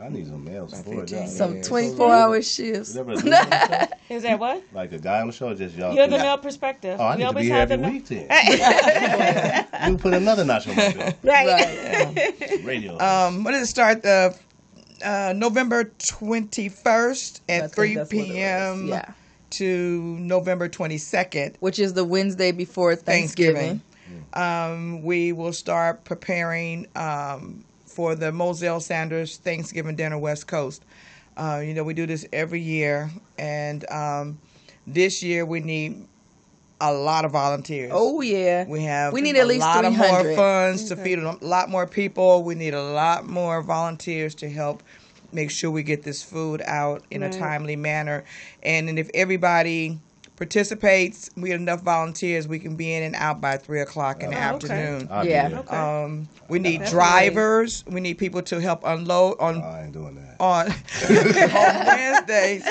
I 0.01 0.09
need 0.11 0.29
some 0.29 0.45
males 0.45 0.81
for 0.83 1.03
it. 1.03 1.29
Some 1.29 1.55
years. 1.55 1.67
24 1.67 2.15
hour 2.15 2.41
shifts. 2.41 2.95
You 2.95 3.03
never 3.03 3.21
do 3.21 3.31
that? 3.31 3.99
Is 4.09 4.23
that 4.23 4.39
what? 4.39 4.63
like 4.73 4.93
a 4.93 4.99
guy 4.99 5.21
on 5.21 5.27
the 5.27 5.33
show, 5.33 5.53
just 5.55 5.75
y'all. 5.77 5.93
You're 5.93 6.07
the 6.07 6.19
two? 6.19 6.23
male 6.23 6.39
perspective. 6.39 7.01
Oh, 7.01 7.05
I 7.05 7.17
we 7.17 7.17
need 7.17 7.23
to 7.23 7.29
always 7.29 7.43
be 7.43 7.49
here 7.49 7.57
have 7.59 7.73
every 7.73 7.85
the 7.85 7.93
week 7.93 8.07
then. 8.07 9.67
you 9.91 9.99
put 9.99 10.15
another 10.15 10.45
notch 10.45 10.69
on 10.69 10.77
my 10.77 10.93
show. 10.93 11.13
Right. 11.25 12.61
Radio. 12.65 12.97
Um, 13.01 13.43
when 13.43 13.55
did 13.55 13.63
it 13.65 13.67
start? 13.67 14.03
The 14.05 14.39
uh, 15.05 15.33
November 15.37 15.93
twenty 15.99 16.69
first 16.69 17.43
at 17.49 17.75
three 17.75 17.97
that's 17.97 18.13
what 18.13 18.21
it 18.21 18.29
was. 18.29 18.31
p.m. 18.31 18.87
Yeah. 18.89 19.13
To 19.51 20.19
November 20.19 20.69
twenty 20.69 20.99
second. 20.99 21.57
Which 21.61 21.79
is 21.79 21.95
the 21.95 22.05
Wednesday 22.05 22.53
before 22.53 22.97
Thanksgiving. 22.97 23.83
Um, 24.33 25.03
we 25.03 25.33
will 25.33 25.53
start 25.53 26.05
preparing 26.05 26.87
um, 26.97 27.65
for 27.87 28.15
the 28.15 28.33
Moselle 28.33 28.81
Sanders 28.81 29.37
Thanksgiving 29.37 29.97
dinner 29.97 30.19
West 30.19 30.47
Coast. 30.47 30.83
Uh, 31.37 31.63
you 31.65 31.75
know, 31.75 31.85
we 31.85 31.95
do 31.95 32.07
this 32.07 32.27
every 32.33 32.61
year, 32.61 33.11
and 33.39 33.89
um, 33.91 34.39
this 34.87 35.23
year 35.23 35.45
we 35.45 35.61
need 35.61 36.07
a 36.81 36.93
lot 36.93 37.25
of 37.25 37.33
volunteers. 37.33 37.91
Oh, 37.93 38.21
yeah. 38.21 38.65
We 38.67 38.83
have 38.85 39.13
We 39.13 39.21
need 39.21 39.37
at 39.37 39.47
least 39.47 39.63
a 39.65 39.67
lot 39.67 39.85
of 39.85 39.95
300. 39.95 40.25
more 40.25 40.37
funds 40.37 40.89
to 40.89 40.97
feed 40.97 41.19
a 41.19 41.33
lot 41.45 41.69
more 41.71 41.87
people. 41.87 42.45
We 42.45 42.55
need 42.55 42.75
a 42.75 42.83
lot 42.83 43.27
more 43.27 43.63
volunteers 43.63 44.35
to 44.37 44.49
help 44.49 44.83
make 45.33 45.51
sure 45.51 45.71
we 45.71 45.83
get 45.83 46.03
this 46.03 46.23
food 46.23 46.63
out 46.67 47.05
in 47.11 47.23
Right. 47.23 47.35
a 47.35 47.39
timely 47.39 47.77
manner. 47.77 48.25
And, 48.63 48.89
and 48.89 48.99
if 48.99 49.11
everybody 49.15 49.99
participates, 50.37 51.29
we 51.37 51.51
have 51.51 51.61
enough 51.61 51.83
volunteers, 51.83 52.47
we 52.49 52.59
can 52.59 52.77
be 52.77 52.93
in 52.93 53.03
and 53.03 53.15
out 53.17 53.41
by 53.41 53.57
three 53.57 53.81
o'clock 53.81 54.23
in 54.23 54.31
the 54.31 54.37
Oh, 54.37 54.55
okay. 54.55 54.73
afternoon. 54.73 55.09
I'll 55.11 55.27
Yeah. 55.27 55.61
Okay. 55.61 55.77
Um, 55.77 56.29
we 56.49 56.59
need 56.59 56.79
Definitely. 56.79 56.91
drivers. 56.99 57.85
We 57.89 58.01
need 58.01 58.19
people 58.19 58.43
to 58.43 58.61
help 58.61 58.83
unload 58.85 59.37
on 59.41 59.61
I 59.63 59.83
ain't 59.85 59.93
doing 59.93 60.15
that. 60.15 60.37
on 60.41 60.69
on 60.71 61.87
Wednesdays. 61.87 62.65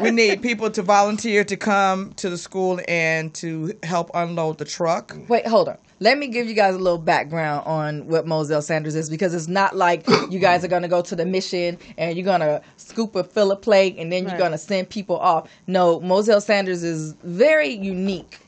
We 0.00 0.10
need 0.10 0.42
people 0.42 0.70
to 0.70 0.82
volunteer 0.82 1.44
to 1.44 1.56
come 1.56 2.12
to 2.14 2.28
the 2.30 2.38
school 2.38 2.78
and 2.86 3.34
to 3.36 3.72
help 3.82 4.10
unload 4.14 4.58
the 4.58 4.64
truck. 4.64 5.16
Wait, 5.28 5.46
hold 5.46 5.68
on. 5.68 5.78
Let 6.04 6.18
me 6.18 6.26
give 6.26 6.46
you 6.46 6.54
guys 6.54 6.74
a 6.74 6.78
little 6.78 6.98
background 6.98 7.66
on 7.66 8.06
what 8.08 8.26
Moselle 8.26 8.60
Sanders 8.60 8.94
is 8.94 9.08
because 9.08 9.32
it's 9.32 9.48
not 9.48 9.74
like 9.74 10.06
you 10.30 10.38
guys 10.38 10.62
are 10.62 10.68
going 10.68 10.82
to 10.82 10.88
go 10.88 11.00
to 11.00 11.16
the 11.16 11.24
mission 11.24 11.78
and 11.96 12.14
you're 12.14 12.26
going 12.26 12.42
to 12.42 12.60
scoop 12.76 13.16
a 13.16 13.24
fill 13.24 13.50
a 13.52 13.56
plate 13.56 13.96
and 13.96 14.12
then 14.12 14.28
you're 14.28 14.36
going 14.36 14.52
to 14.52 14.58
send 14.58 14.90
people 14.90 15.16
off. 15.16 15.48
No, 15.66 16.00
Moselle 16.00 16.42
Sanders 16.42 16.82
is 16.82 17.14
very 17.22 17.70
unique 17.70 18.38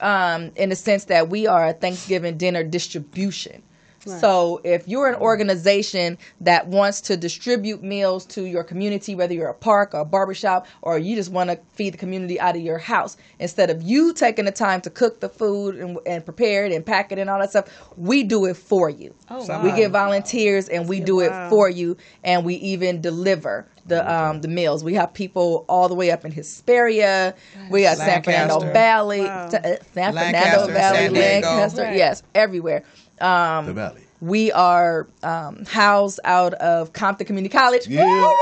um, 0.00 0.50
in 0.56 0.70
the 0.70 0.74
sense 0.74 1.04
that 1.04 1.28
we 1.28 1.46
are 1.46 1.68
a 1.68 1.72
Thanksgiving 1.72 2.36
dinner 2.36 2.64
distribution. 2.64 3.62
So 4.06 4.60
if 4.64 4.86
you're 4.86 5.08
an 5.08 5.14
organization 5.16 6.18
that 6.40 6.66
wants 6.68 7.00
to 7.02 7.16
distribute 7.16 7.82
meals 7.82 8.26
to 8.26 8.44
your 8.44 8.62
community, 8.64 9.14
whether 9.14 9.32
you're 9.34 9.48
a 9.48 9.54
park 9.54 9.94
or 9.94 10.00
a 10.00 10.04
barbershop, 10.04 10.66
or 10.82 10.98
you 10.98 11.16
just 11.16 11.30
want 11.32 11.50
to 11.50 11.58
feed 11.72 11.94
the 11.94 11.98
community 11.98 12.38
out 12.38 12.54
of 12.56 12.62
your 12.62 12.78
house, 12.78 13.16
instead 13.38 13.70
of 13.70 13.82
you 13.82 14.12
taking 14.12 14.44
the 14.44 14.52
time 14.52 14.80
to 14.82 14.90
cook 14.90 15.20
the 15.20 15.28
food 15.28 15.76
and, 15.76 15.98
and 16.06 16.24
prepare 16.24 16.64
it 16.66 16.72
and 16.72 16.84
pack 16.84 17.12
it 17.12 17.18
and 17.18 17.30
all 17.30 17.38
that 17.38 17.50
stuff, 17.50 17.66
we 17.96 18.22
do 18.22 18.44
it 18.44 18.56
for 18.56 18.90
you. 18.90 19.14
Oh, 19.30 19.42
Some- 19.44 19.62
We 19.64 19.72
get 19.72 19.90
volunteers 19.90 20.68
and 20.68 20.88
we 20.88 21.00
do 21.00 21.16
Wow. 21.16 21.46
it 21.46 21.50
for 21.50 21.68
you, 21.70 21.96
and 22.22 22.44
we 22.44 22.54
even 22.56 23.00
deliver 23.00 23.66
the 23.86 24.10
um, 24.10 24.40
the 24.40 24.48
meals. 24.48 24.82
We 24.82 24.94
have 24.94 25.12
people 25.12 25.64
all 25.68 25.88
the 25.88 25.94
way 25.94 26.10
up 26.10 26.24
in 26.24 26.32
Hesperia. 26.32 27.34
We 27.70 27.82
got 27.82 27.98
San 27.98 28.22
Fernando 28.22 28.60
Valley, 28.60 29.20
Wow. 29.20 29.48
Sa- 29.50 29.58
San 29.62 29.76
Fernando 30.12 30.14
Lancaster, 30.14 30.72
Valley, 30.72 30.98
San 30.98 31.12
Lancaster. 31.42 31.82
Right. 31.82 31.96
Yes, 31.96 32.22
everywhere. 32.34 32.82
Um, 33.20 33.66
The 33.66 33.72
Valley. 33.72 34.02
we 34.20 34.50
are 34.52 35.06
um, 35.22 35.64
housed 35.66 36.20
out 36.24 36.54
of 36.54 36.92
Compton 36.92 37.26
Community 37.26 37.52
College. 37.52 37.86
Yeah. 37.86 38.32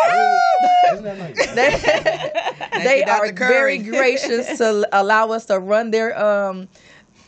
Isn't 0.92 1.04
that 1.04 1.18
like 1.18 1.36
They, 2.72 2.84
they 2.84 2.96
you, 2.98 3.02
are 3.12 3.26
Dr. 3.26 3.32
Curry. 3.34 3.48
very 3.52 3.78
gracious 3.78 4.58
to 4.58 4.88
allow 4.92 5.30
us 5.30 5.46
to 5.46 5.58
run 5.58 5.90
their 5.90 6.18
um, 6.22 6.68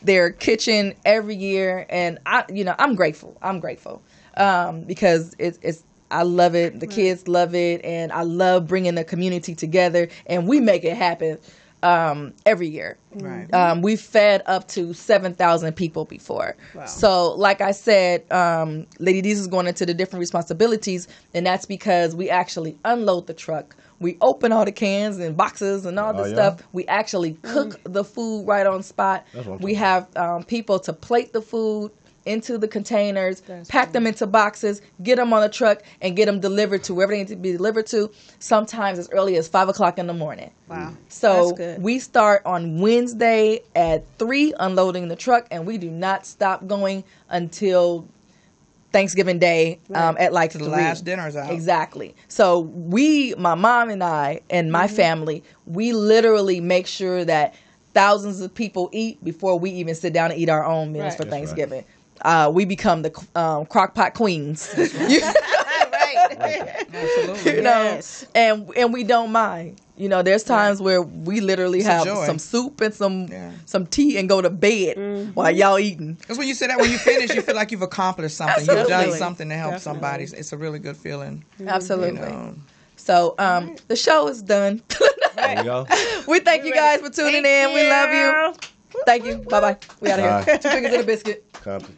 their 0.01 0.29
kitchen 0.31 0.93
every 1.05 1.35
year, 1.35 1.85
and 1.89 2.19
I, 2.25 2.43
you 2.51 2.63
know, 2.63 2.75
I'm 2.77 2.95
grateful. 2.95 3.37
I'm 3.41 3.59
grateful 3.59 4.01
um, 4.37 4.81
because 4.83 5.35
it's 5.39 5.57
it's. 5.61 5.83
I 6.11 6.21
love 6.21 6.53
it. 6.55 6.79
The 6.79 6.85
kids 6.87 7.27
love 7.27 7.55
it, 7.55 7.83
and 7.83 8.11
I 8.11 8.21
love 8.21 8.67
bringing 8.67 8.93
the 8.95 9.03
community 9.03 9.55
together, 9.55 10.07
and 10.27 10.47
we 10.47 10.59
make 10.59 10.83
it 10.83 10.95
happen 10.95 11.39
um, 11.85 12.33
every 12.45 12.67
year. 12.67 12.97
Right. 13.13 13.51
Um, 13.53 13.81
we've 13.81 14.01
fed 14.01 14.41
up 14.47 14.67
to 14.69 14.93
7,000 14.93 15.73
people 15.75 16.05
before. 16.05 16.57
So, 16.87 17.33
like 17.35 17.61
I 17.61 17.71
said, 17.71 18.29
um, 18.31 18.87
Lady 18.99 19.21
D's 19.21 19.39
is 19.39 19.47
going 19.47 19.67
into 19.67 19.85
the 19.85 19.93
different 19.93 20.19
responsibilities, 20.21 21.07
and 21.33 21.45
that's 21.45 21.65
because 21.65 22.15
we 22.15 22.29
actually 22.29 22.75
unload 22.83 23.27
the 23.27 23.33
truck. 23.33 23.75
We 23.99 24.17
open 24.19 24.51
all 24.51 24.65
the 24.65 24.71
cans 24.73 25.19
and 25.19 25.37
boxes 25.37 25.85
and 25.85 25.97
all 25.99 26.13
Oh, 26.13 26.23
the 26.23 26.29
yeah? 26.29 26.35
stuff. 26.35 26.63
We 26.73 26.85
actually 26.87 27.33
cook 27.43 27.79
the 27.85 28.03
food 28.03 28.45
right 28.45 28.65
on 28.65 28.83
spot. 28.83 29.25
That's 29.33 29.45
what 29.47 29.55
I'm 29.55 29.61
We 29.61 29.75
have 29.75 30.07
um, 30.17 30.43
people 30.43 30.79
to 30.79 30.91
plate 30.93 31.31
the 31.33 31.41
food. 31.41 31.91
Into 32.25 32.57
the 32.57 32.67
containers, 32.67 33.41
pack 33.67 33.91
them 33.91 34.07
into 34.07 34.25
boxes, 34.27 34.81
get 35.03 35.17
them 35.17 35.31
on 35.33 35.43
a 35.43 35.49
truck, 35.49 35.83
and 36.01 36.15
get 36.15 36.25
them 36.25 36.39
delivered 36.39 36.83
to 36.85 36.93
wherever 36.93 37.11
they 37.13 37.19
need 37.19 37.27
to 37.27 37.35
be 37.35 37.51
delivered 37.51 37.85
to. 37.87 38.09
Sometimes 38.39 38.97
as 38.99 39.09
early 39.11 39.35
as 39.37 39.47
five 39.47 39.69
o'clock 39.69 39.97
in 39.99 40.07
the 40.07 40.13
morning. 40.13 40.51
Wow. 40.67 40.93
So 41.09 41.47
That's 41.47 41.51
good. 41.57 41.81
we 41.83 41.99
start 41.99 42.41
on 42.45 42.79
Wednesday 42.81 43.61
at 43.75 44.05
three, 44.17 44.53
unloading 44.59 45.07
the 45.07 45.15
truck, 45.15 45.47
and 45.51 45.65
we 45.67 45.77
do 45.77 45.89
not 45.89 46.25
stop 46.25 46.65
going 46.67 47.03
until 47.29 48.07
Thanksgiving 48.91 49.39
Day 49.39 49.79
um, 49.93 50.15
at 50.19 50.31
like 50.31 50.51
To 50.51 50.57
the 50.57 50.63
three. 50.65 50.71
last 50.73 51.03
dinner's 51.03 51.35
out. 51.35 51.51
Exactly. 51.51 52.15
So 52.29 52.59
we, 52.61 53.35
my 53.35 53.53
mom 53.55 53.89
and 53.89 54.03
I, 54.03 54.41
and 54.49 54.71
my 54.71 54.85
Mm-hmm. 54.87 54.95
family, 54.95 55.43
we 55.65 55.91
literally 55.91 56.61
make 56.61 56.87
sure 56.87 57.25
that 57.25 57.55
thousands 57.93 58.41
of 58.41 58.53
people 58.53 58.89
eat 58.93 59.21
before 59.23 59.57
we 59.59 59.69
even 59.71 59.95
sit 59.95 60.13
down 60.13 60.31
and 60.31 60.39
eat 60.39 60.49
our 60.49 60.65
own 60.65 60.91
meals 60.93 61.05
Right. 61.05 61.17
for 61.17 61.25
That's 61.25 61.33
right. 61.33 61.85
Thanksgiving. 62.25 62.47
Uh, 62.47 62.49
we 62.51 62.65
become 62.65 63.01
the 63.03 63.09
um, 63.35 63.65
crockpot 63.65 64.13
queens. 64.13 64.69
Absolutely. 66.93 67.55
you 67.55 67.61
know, 67.61 67.83
Yes. 67.83 68.25
and 68.35 68.69
and 68.75 68.93
we 68.93 69.03
don't 69.03 69.31
mind. 69.31 69.81
You 69.97 70.09
know, 70.09 70.21
there's 70.21 70.43
times 70.43 70.81
where 70.81 71.01
we 71.01 71.39
literally 71.39 71.79
It's 71.79 71.87
have 71.87 72.05
some 72.25 72.37
soup 72.39 72.81
and 72.81 72.93
some 72.93 73.27
Yeah. 73.27 73.51
some 73.65 73.85
tea 73.87 74.17
and 74.17 74.27
go 74.27 74.41
to 74.41 74.49
bed 74.49 74.97
Mm-hmm. 74.97 75.31
while 75.31 75.51
y'all 75.51 75.79
eating. 75.79 76.13
Because 76.15 76.37
when 76.37 76.47
you 76.47 76.53
say 76.53 76.67
that, 76.67 76.77
when 76.79 76.91
you 76.91 76.97
finish, 76.97 77.33
you 77.33 77.41
feel 77.41 77.55
like 77.55 77.71
you've 77.71 77.81
accomplished 77.81 78.35
something. 78.37 78.65
You've 78.65 78.87
done 78.87 79.11
something 79.13 79.47
to 79.49 79.55
help 79.55 79.73
Definitely. 79.73 80.01
somebody. 80.01 80.23
It's 80.25 80.51
a 80.53 80.57
really 80.57 80.79
good 80.79 80.97
feeling. 80.97 81.43
Absolutely. 81.65 82.19
You 82.21 82.35
know. 82.35 82.55
So 82.97 83.35
um, 83.39 83.75
the 83.87 83.95
show 83.95 84.27
is 84.27 84.41
done. 84.41 84.81
There 85.35 85.57
you 85.57 85.63
go. 85.65 85.85
we 86.29 86.39
thank 86.39 86.63
you 86.63 86.73
guys 86.73 87.01
for 87.01 87.09
tuning 87.09 87.43
Thank 87.43 87.69
in. 87.69 87.75
We 87.75 87.89
love 87.89 88.09
you. 88.13 89.01
Thank 89.05 89.25
you. 89.25 89.37
Bye 89.39 89.59
bye. 89.59 89.77
We 89.99 90.09
out 90.09 90.19
of 90.21 90.45
here. 90.45 90.57
Two 90.57 90.69
fingers 90.69 90.93
in 90.93 91.01
a 91.01 91.03
biscuit. 91.03 91.43
Compton, 91.51 91.97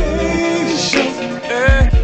Hey. 1.51 2.00